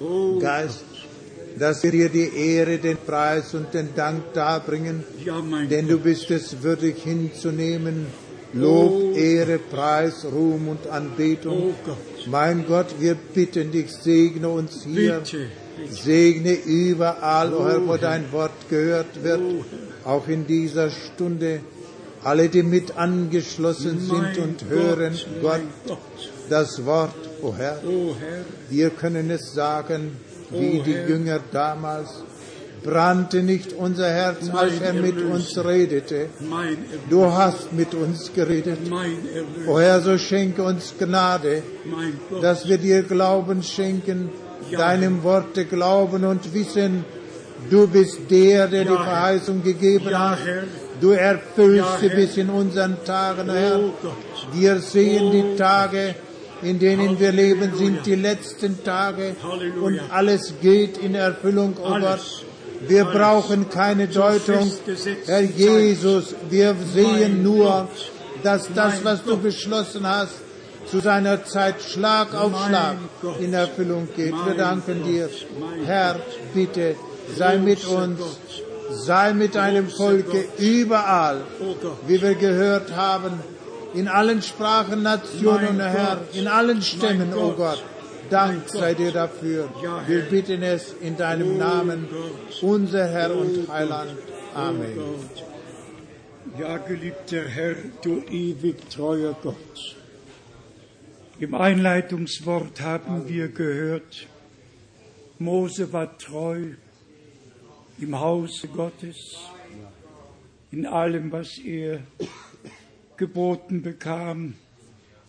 Oh 0.00 0.38
Geist, 0.38 0.84
dass 1.58 1.82
wir 1.82 1.90
dir 1.90 2.08
die 2.10 2.30
Ehre, 2.36 2.76
den 2.76 2.98
Preis 2.98 3.54
und 3.54 3.72
den 3.72 3.88
Dank 3.96 4.34
darbringen, 4.34 5.02
Ja, 5.24 5.42
denn 5.70 5.88
du 5.88 5.98
bist 5.98 6.30
es 6.30 6.62
würdig 6.62 7.02
hinzunehmen. 7.02 8.06
Lob, 8.56 9.16
Ehre, 9.16 9.58
Preis, 9.58 10.24
Ruhm 10.24 10.68
und 10.68 10.86
Anbetung. 10.88 11.74
Oh. 11.86 11.92
Mein 12.30 12.66
Gott, 12.66 12.94
wir 12.98 13.14
bitten 13.14 13.70
dich, 13.70 13.92
segne 13.92 14.48
uns 14.48 14.84
hier. 14.84 15.22
Segne 15.90 16.54
überall, 16.54 17.52
o 17.52 17.68
Herr, 17.68 17.86
wo 17.86 17.92
Oh, 17.92 17.96
dein 18.00 18.32
Wort 18.32 18.68
gehört 18.70 19.22
wird, 19.22 19.40
Oh, 19.40 20.08
auch 20.08 20.26
in 20.28 20.46
dieser 20.46 20.90
Stunde. 20.90 21.60
Alle, 22.24 22.48
die 22.48 22.62
mit 22.62 22.96
angeschlossen 22.96 24.00
sind 24.00 24.38
und 24.38 24.64
hören, 24.68 25.14
Gott, 25.42 25.60
das 26.48 26.84
Wort, 26.84 27.14
o 27.42 27.54
Herr. 27.54 27.80
Oh 27.86 28.14
Herr. 28.18 28.44
Wir 28.70 28.90
können 28.90 29.30
es 29.30 29.52
sagen, 29.52 30.12
wie 30.50 30.80
Oh, 30.80 30.82
die. 30.82 30.92
Jünger 30.92 31.40
damals. 31.52 32.08
Brannte 32.84 33.42
nicht 33.42 33.72
unser 33.72 34.08
Herz, 34.08 34.48
als 34.52 34.80
er 34.80 34.92
mit 34.92 35.20
uns 35.20 35.56
redete. 35.64 36.28
Du 37.10 37.24
hast 37.26 37.72
mit 37.72 37.94
uns 37.94 38.32
geredet. 38.32 38.78
O 39.66 39.78
Herr, 39.78 40.00
so 40.00 40.16
schenke 40.18 40.62
uns 40.62 40.94
Gnade, 40.98 41.62
dass 42.40 42.68
wir 42.68 42.78
dir 42.78 43.02
Glauben 43.02 43.62
schenken, 43.62 44.30
deinem 44.70 45.22
Worte 45.22 45.64
glauben 45.64 46.24
und 46.24 46.52
wissen, 46.54 47.04
du 47.70 47.86
bist 47.88 48.18
der, 48.30 48.68
der 48.68 48.84
die 48.84 48.90
Herr. 48.90 48.96
Verheißung 49.04 49.62
gegeben 49.62 50.16
hat. 50.18 50.38
Herr. 50.44 50.64
Du 51.00 51.10
erfüllst 51.10 52.00
sie 52.00 52.08
Herr. 52.08 52.16
bis 52.16 52.36
in 52.36 52.50
unseren 52.50 52.96
Tagen, 53.04 53.50
Herr. 53.50 53.78
Oh 53.78 53.92
Gott. 54.02 54.12
Wir 54.52 54.78
sehen 54.78 55.24
Oh. 55.24 55.30
die 55.32 55.56
Tage, 55.56 56.14
in 56.62 56.78
denen 56.78 57.18
wir 57.20 57.32
leben, 57.32 57.72
sind 57.76 58.06
die 58.06 58.14
letzten 58.14 58.82
Tage 58.82 59.36
und 59.82 60.00
alles 60.10 60.54
geht 60.62 60.98
in 60.98 61.14
Erfüllung, 61.14 61.74
oh 61.80 61.86
Alles. 61.86 62.06
Gott. 62.40 62.45
Wir 62.88 63.04
brauchen 63.04 63.68
keine 63.68 64.08
Deutung, 64.08 64.70
Herr. 65.26 65.40
Jesus. 65.40 66.34
Wir 66.50 66.74
sehen 66.94 67.42
nur, 67.42 67.88
dass 68.42 68.68
das, 68.74 69.04
was 69.04 69.24
du 69.24 69.36
beschlossen 69.36 70.06
hast, 70.06 70.34
zu 70.90 71.00
seiner 71.00 71.44
Zeit 71.44 71.82
Schlag 71.82 72.34
auf 72.34 72.52
Schlag 72.66 72.96
in 73.40 73.52
Erfüllung 73.52 74.08
geht. 74.14 74.34
Wir 74.46 74.54
danken 74.54 75.02
dir. 75.04 75.28
Herr, 75.84 76.16
bitte, 76.54 76.94
sei 77.36 77.58
mit 77.58 77.84
uns, 77.86 78.20
sei 78.90 79.32
mit 79.32 79.56
deinem 79.56 79.88
Volke 79.88 80.44
überall 80.58 81.42
Oh 81.60 81.74
wie 82.06 82.22
wir 82.22 82.34
gehört 82.34 82.94
haben, 82.94 83.40
in 83.94 84.08
allen 84.08 84.42
Sprachen, 84.42 85.02
Nationen, 85.02 85.80
Herr, 85.80 86.20
in 86.34 86.46
allen 86.46 86.82
Stämmen, 86.82 87.32
o 87.34 87.48
Gott. 87.48 87.56
Gott. 87.56 87.82
Dank 88.30 88.68
sei 88.68 88.94
dir 88.94 89.12
dafür. 89.12 89.68
Wir 90.06 90.22
bitten 90.22 90.62
es 90.62 90.94
in 91.00 91.16
deinem 91.16 91.58
Namen, 91.58 92.08
unser 92.62 93.06
Herr 93.08 93.36
und. 93.36 93.68
Heiland. 93.68 94.16
Amen. 94.54 94.98
Ja, 96.58 96.78
geliebter 96.78 97.44
Herr, 97.46 97.76
du 98.02 98.22
ewig 98.30 98.88
treuer 98.90 99.36
Gott. 99.42 99.96
Im 101.38 101.54
Einleitungswort 101.54 102.80
haben 102.80 103.28
wir 103.28 103.48
gehört, 103.48 104.26
Mose 105.38 105.92
war 105.92 106.16
treu, 106.16 106.70
im 107.98 108.18
Hause 108.18 108.68
Gottes, 108.68 109.36
in 110.70 110.86
allem, 110.86 111.30
was 111.30 111.58
er 111.58 112.00
geboten 113.16 113.82
bekam 113.82 114.54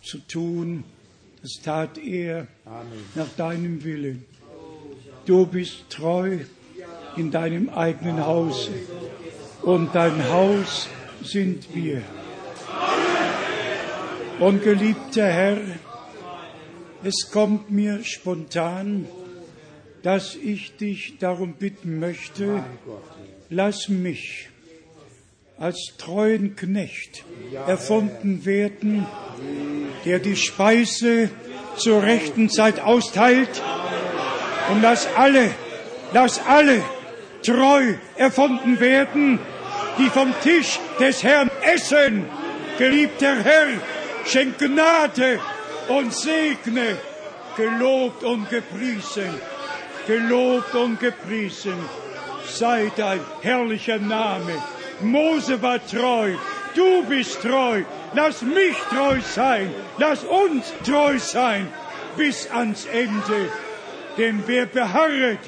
zu 0.02 0.18
tun, 0.18 0.84
das 1.42 1.52
tat 1.62 1.98
er 1.98 2.46
nach 3.14 3.28
deinem 3.36 3.84
Willen. 3.84 4.24
Du 5.24 5.46
bist 5.46 5.90
treu 5.90 6.38
in 7.16 7.30
deinem 7.30 7.68
eigenen 7.68 8.24
Hause. 8.24 8.70
Und 9.62 9.94
dein 9.94 10.28
Haus 10.28 10.88
sind 11.22 11.74
wir. 11.74 12.02
Und 14.40 14.62
geliebter 14.62 15.26
Herr, 15.26 15.58
es 17.02 17.30
kommt 17.30 17.70
mir 17.70 18.04
spontan, 18.04 19.06
dass 20.02 20.36
ich 20.36 20.76
dich 20.76 21.18
darum 21.18 21.54
bitten 21.54 21.98
möchte, 21.98 22.64
lass 23.50 23.88
mich 23.88 24.48
als 25.58 25.94
treuen 25.98 26.54
Knecht 26.54 27.24
erfunden 27.66 28.44
werden, 28.44 29.06
der 30.08 30.20
die 30.20 30.36
Speise 30.36 31.28
zur 31.76 32.02
rechten 32.02 32.48
Zeit 32.48 32.80
austeilt 32.80 33.62
und 34.70 34.80
lass 34.80 35.06
alle, 35.14 35.50
lass 36.14 36.40
alle 36.46 36.82
treu 37.42 37.92
erfunden 38.16 38.80
werden, 38.80 39.38
die 39.98 40.08
vom 40.08 40.32
Tisch 40.42 40.80
des 40.98 41.22
Herrn 41.22 41.50
essen. 41.60 42.24
Geliebter 42.78 43.34
Herr, 43.44 43.66
schenk 44.24 44.56
Gnade 44.56 45.40
und 45.88 46.14
segne, 46.14 46.96
gelobt 47.58 48.24
und 48.24 48.48
gepriesen, 48.48 49.34
gelobt 50.06 50.74
und 50.74 51.00
gepriesen 51.00 51.76
sei 52.46 52.90
dein 52.96 53.20
herrlicher 53.42 53.98
Name. 53.98 54.54
Mose 55.02 55.60
war 55.60 55.86
treu, 55.86 56.32
du 56.74 57.04
bist 57.04 57.42
treu, 57.42 57.82
lass 58.14 58.42
mich 58.42 58.76
treu 58.90 59.20
sein, 59.20 59.72
lass 59.98 60.24
uns 60.24 60.72
treu 60.84 61.18
sein 61.18 61.68
bis 62.16 62.50
ans 62.50 62.86
Ende. 62.86 63.48
Denn 64.16 64.42
wer 64.46 64.66
beharret 64.66 65.40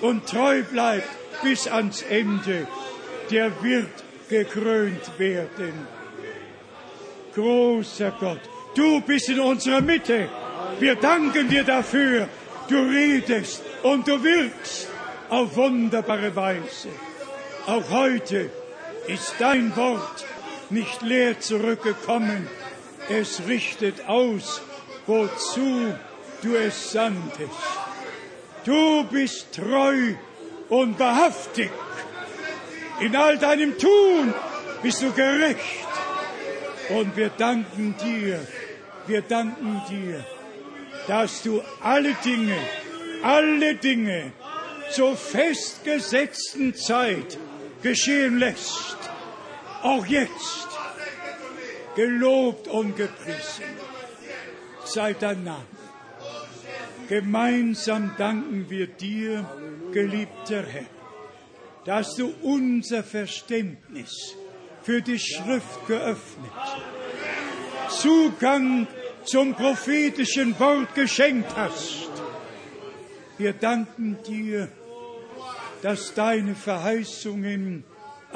und 0.00 0.26
treu 0.26 0.62
bleibt 0.62 1.08
bis 1.42 1.66
ans 1.68 2.02
Ende, 2.02 2.66
der 3.30 3.50
wird 3.62 4.04
gekrönt 4.28 5.18
werden. 5.18 5.86
Großer 7.34 8.12
Gott, 8.18 8.40
du 8.74 9.00
bist 9.02 9.28
in 9.28 9.40
unserer 9.40 9.82
Mitte. 9.82 10.28
Wir 10.80 10.96
danken 10.96 11.48
dir 11.48 11.64
dafür. 11.64 12.28
Du 12.68 12.78
redest 12.78 13.62
und 13.84 14.08
du 14.08 14.22
wirkst 14.24 14.88
auf 15.28 15.54
wunderbare 15.56 16.34
Weise. 16.34 16.88
Auch 17.66 17.88
heute 17.90 18.50
ist 19.06 19.34
dein 19.38 19.74
Wort 19.76 20.24
nicht 20.70 21.02
leer 21.02 21.40
zurückgekommen. 21.40 22.48
Es 23.08 23.42
richtet 23.46 24.08
aus, 24.08 24.62
wozu 25.06 25.94
du 26.42 26.56
es 26.56 26.92
sandtest. 26.92 27.50
Du 28.64 29.04
bist 29.04 29.54
treu 29.54 30.14
und 30.68 30.98
wahrhaftig. 30.98 31.70
In 33.00 33.14
all 33.14 33.38
deinem 33.38 33.78
Tun 33.78 34.34
bist 34.82 35.02
du 35.02 35.12
gerecht. 35.12 35.86
Und 36.88 37.16
wir 37.16 37.30
danken 37.30 37.94
dir, 38.02 38.46
wir 39.06 39.22
danken 39.22 39.82
dir, 39.90 40.24
dass 41.06 41.42
du 41.42 41.62
alle 41.82 42.14
Dinge, 42.24 42.56
alle 43.22 43.74
Dinge 43.74 44.32
zur 44.90 45.16
festgesetzten 45.16 46.74
Zeit 46.74 47.38
geschehen 47.82 48.38
lässt. 48.38 48.95
Auch 49.82 50.06
jetzt. 50.06 50.68
Gelobt 51.94 52.68
und 52.68 52.96
gepriesen 52.96 53.64
sei 54.84 55.14
dein 55.14 55.44
Name. 55.44 55.64
Gemeinsam 57.08 58.12
danken 58.18 58.66
wir 58.68 58.86
dir, 58.86 59.48
geliebter 59.92 60.64
Herr, 60.64 60.86
dass 61.84 62.16
du 62.16 62.34
unser 62.42 63.04
Verständnis 63.04 64.34
für 64.82 65.02
die 65.02 65.18
Schrift 65.18 65.86
geöffnet, 65.86 66.50
Zugang 67.88 68.88
zum 69.24 69.54
prophetischen 69.54 70.58
Wort 70.58 70.94
geschenkt 70.94 71.54
hast. 71.56 72.08
Wir 73.38 73.52
danken 73.52 74.18
dir, 74.26 74.68
dass 75.82 76.14
deine 76.14 76.54
Verheißungen 76.54 77.84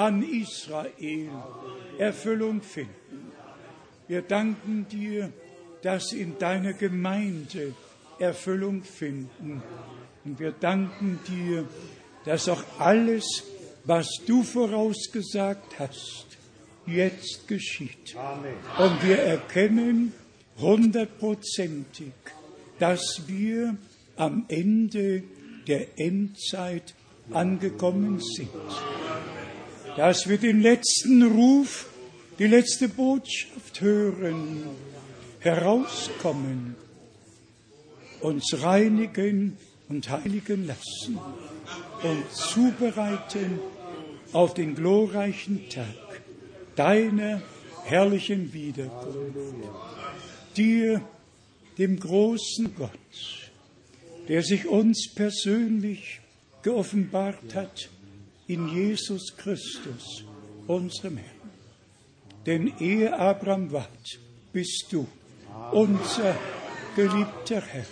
an 0.00 0.22
Israel 0.22 1.28
Erfüllung 1.98 2.62
finden. 2.62 3.32
Wir 4.08 4.22
danken 4.22 4.86
dir, 4.88 5.30
dass 5.82 6.14
in 6.14 6.38
deiner 6.38 6.72
Gemeinde 6.72 7.74
Erfüllung 8.18 8.82
finden. 8.82 9.62
Und 10.24 10.40
wir 10.40 10.52
danken 10.52 11.20
dir, 11.28 11.66
dass 12.24 12.48
auch 12.48 12.62
alles, 12.78 13.44
was 13.84 14.08
du 14.26 14.42
vorausgesagt 14.42 15.78
hast, 15.78 16.26
jetzt 16.86 17.46
geschieht. 17.46 18.16
Amen. 18.16 18.54
Und 18.78 19.06
wir 19.06 19.18
erkennen 19.18 20.14
hundertprozentig, 20.58 22.12
dass 22.78 23.22
wir 23.26 23.76
am 24.16 24.46
Ende 24.48 25.24
der 25.68 25.98
Endzeit 25.98 26.94
angekommen 27.32 28.18
sind. 28.20 28.48
Dass 29.96 30.28
wir 30.28 30.38
den 30.38 30.60
letzten 30.60 31.22
Ruf, 31.22 31.86
die 32.38 32.46
letzte 32.46 32.88
Botschaft 32.88 33.80
hören, 33.80 34.64
herauskommen, 35.40 36.76
uns 38.20 38.62
reinigen 38.62 39.56
und 39.88 40.08
heiligen 40.10 40.66
lassen 40.66 41.18
und 42.02 42.32
zubereiten 42.32 43.58
auf 44.32 44.54
den 44.54 44.74
glorreichen 44.74 45.68
Tag 45.68 46.22
deiner 46.76 47.42
herrlichen 47.84 48.52
Wiederkunft. 48.52 49.14
Dir, 50.56 51.00
dem 51.78 51.98
großen 51.98 52.74
Gott, 52.76 52.90
der 54.28 54.42
sich 54.42 54.66
uns 54.66 55.10
persönlich 55.14 56.20
geoffenbart 56.62 57.54
hat 57.54 57.88
in 58.50 58.66
Jesus 58.68 59.36
Christus, 59.36 60.24
unserem 60.66 61.18
Herrn. 61.18 61.50
Denn 62.46 62.72
ehe 62.80 63.16
Abraham 63.16 63.70
ward, 63.70 64.18
bist 64.52 64.86
du 64.90 65.06
unser 65.70 66.36
geliebter 66.96 67.60
Herr. 67.60 67.86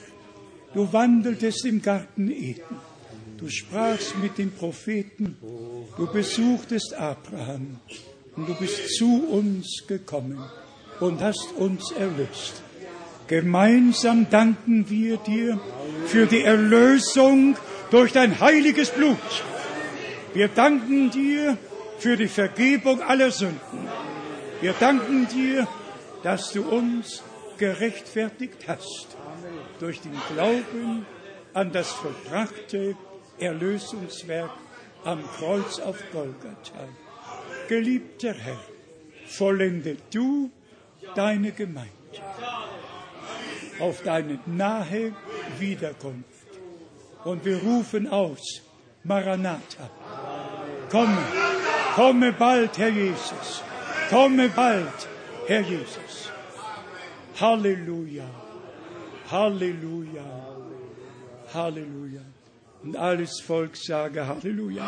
Du 0.74 0.92
wandeltest 0.92 1.64
im 1.64 1.80
Garten 1.80 2.28
Eden. 2.30 2.76
Du 3.36 3.48
sprachst 3.48 4.18
mit 4.18 4.36
den 4.36 4.50
Propheten. 4.50 5.36
Du 5.96 6.12
besuchtest 6.12 6.92
Abraham. 6.94 7.78
Und 8.34 8.48
du 8.48 8.54
bist 8.54 8.96
zu 8.96 9.28
uns 9.30 9.84
gekommen 9.86 10.42
und 10.98 11.20
hast 11.20 11.52
uns 11.56 11.92
erlöst. 11.92 12.62
Gemeinsam 13.28 14.28
danken 14.28 14.90
wir 14.90 15.18
dir 15.18 15.60
für 16.06 16.26
die 16.26 16.42
Erlösung 16.42 17.56
durch 17.90 18.12
dein 18.12 18.40
heiliges 18.40 18.90
Blut. 18.90 19.18
Wir 20.34 20.48
danken 20.48 21.10
dir 21.10 21.56
für 21.98 22.16
die 22.16 22.28
Vergebung 22.28 23.02
aller 23.02 23.30
Sünden. 23.30 23.88
Wir 24.60 24.74
danken 24.78 25.26
dir, 25.28 25.66
dass 26.22 26.52
du 26.52 26.62
uns 26.62 27.22
gerechtfertigt 27.58 28.66
hast 28.68 29.16
durch 29.80 30.00
den 30.00 30.16
Glauben 30.32 31.06
an 31.54 31.72
das 31.72 31.90
vollbrachte 31.92 32.96
Erlösungswerk 33.38 34.50
am 35.04 35.24
Kreuz 35.38 35.80
auf 35.80 35.96
Golgatha. 36.12 36.88
Geliebter 37.68 38.34
Herr, 38.34 38.60
vollende 39.26 39.96
du 40.12 40.50
deine 41.14 41.52
Gemeinde 41.52 41.92
auf 43.80 44.02
deine 44.02 44.38
nahe 44.46 45.14
Wiederkunft. 45.58 46.24
Und 47.24 47.44
wir 47.44 47.58
rufen 47.58 48.08
aus, 48.08 48.62
Maranatha, 49.08 49.88
komme, 50.90 51.22
komme 51.94 52.32
bald, 52.32 52.76
Herr 52.76 52.90
Jesus, 52.90 53.62
komme 54.10 54.48
bald, 54.50 55.08
Herr 55.46 55.62
Jesus. 55.62 56.30
Halleluja, 57.40 58.24
Halleluja, 59.30 60.24
Halleluja. 61.54 62.20
Und 62.82 62.96
alles 62.96 63.40
Volk 63.40 63.76
sage 63.76 64.26
Halleluja. 64.26 64.86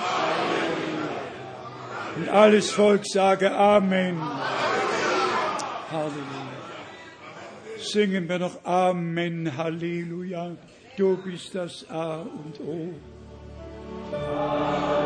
Und 2.16 2.28
alles 2.28 2.70
Volk 2.70 3.06
sage 3.06 3.50
Amen. 3.52 4.20
Halleluja. 5.90 6.50
Singen 7.78 8.28
wir 8.28 8.38
noch 8.38 8.64
Amen, 8.64 9.56
Halleluja. 9.56 10.56
Du 10.96 11.16
bist 11.16 11.54
das 11.54 11.88
A 11.88 12.20
und 12.20 12.60
O. 12.60 12.94
Amen. 13.90 14.14
Amen. 14.14 14.99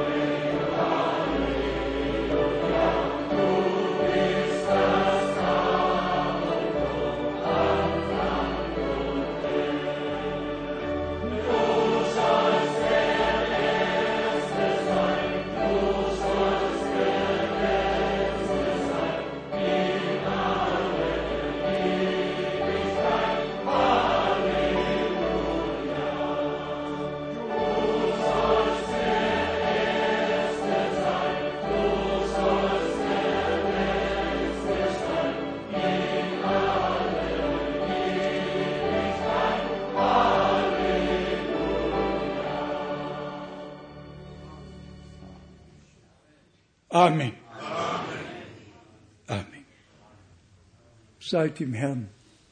Seid 51.34 51.58
dem 51.58 51.74
Herrn 51.74 52.06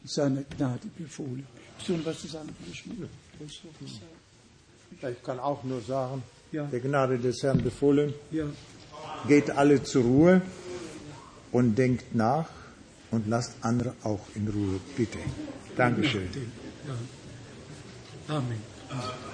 seiner 0.05 0.43
Gnade 0.43 0.89
befohlen. 0.99 1.47
Hast 1.79 1.89
du 1.89 1.93
noch 1.99 2.05
was 2.07 2.19
zu 2.21 2.27
sagen? 2.27 2.49
Ich 5.01 5.23
kann 5.23 5.39
auch 5.39 5.63
nur 5.63 5.81
sagen, 5.83 6.21
Ja. 6.51 6.65
der 6.65 6.81
Gnade 6.81 7.17
des 7.17 7.41
Herrn 7.45 7.63
befohlen. 7.63 8.13
Ja. 8.33 8.47
Geht 9.29 9.51
alle 9.51 9.85
zur 9.85 10.03
Ruhe 10.03 10.43
und 11.53 11.77
denkt 11.77 12.13
nach 12.13 12.49
und 13.13 13.29
lasst 13.29 13.55
andere 13.61 13.95
auch 14.03 14.25
in 14.35 14.49
Ruhe, 14.49 14.81
bitte. 14.97 15.19
Dankeschön. 15.77 16.29
Amen. 18.27 18.59
Amen. 18.91 19.32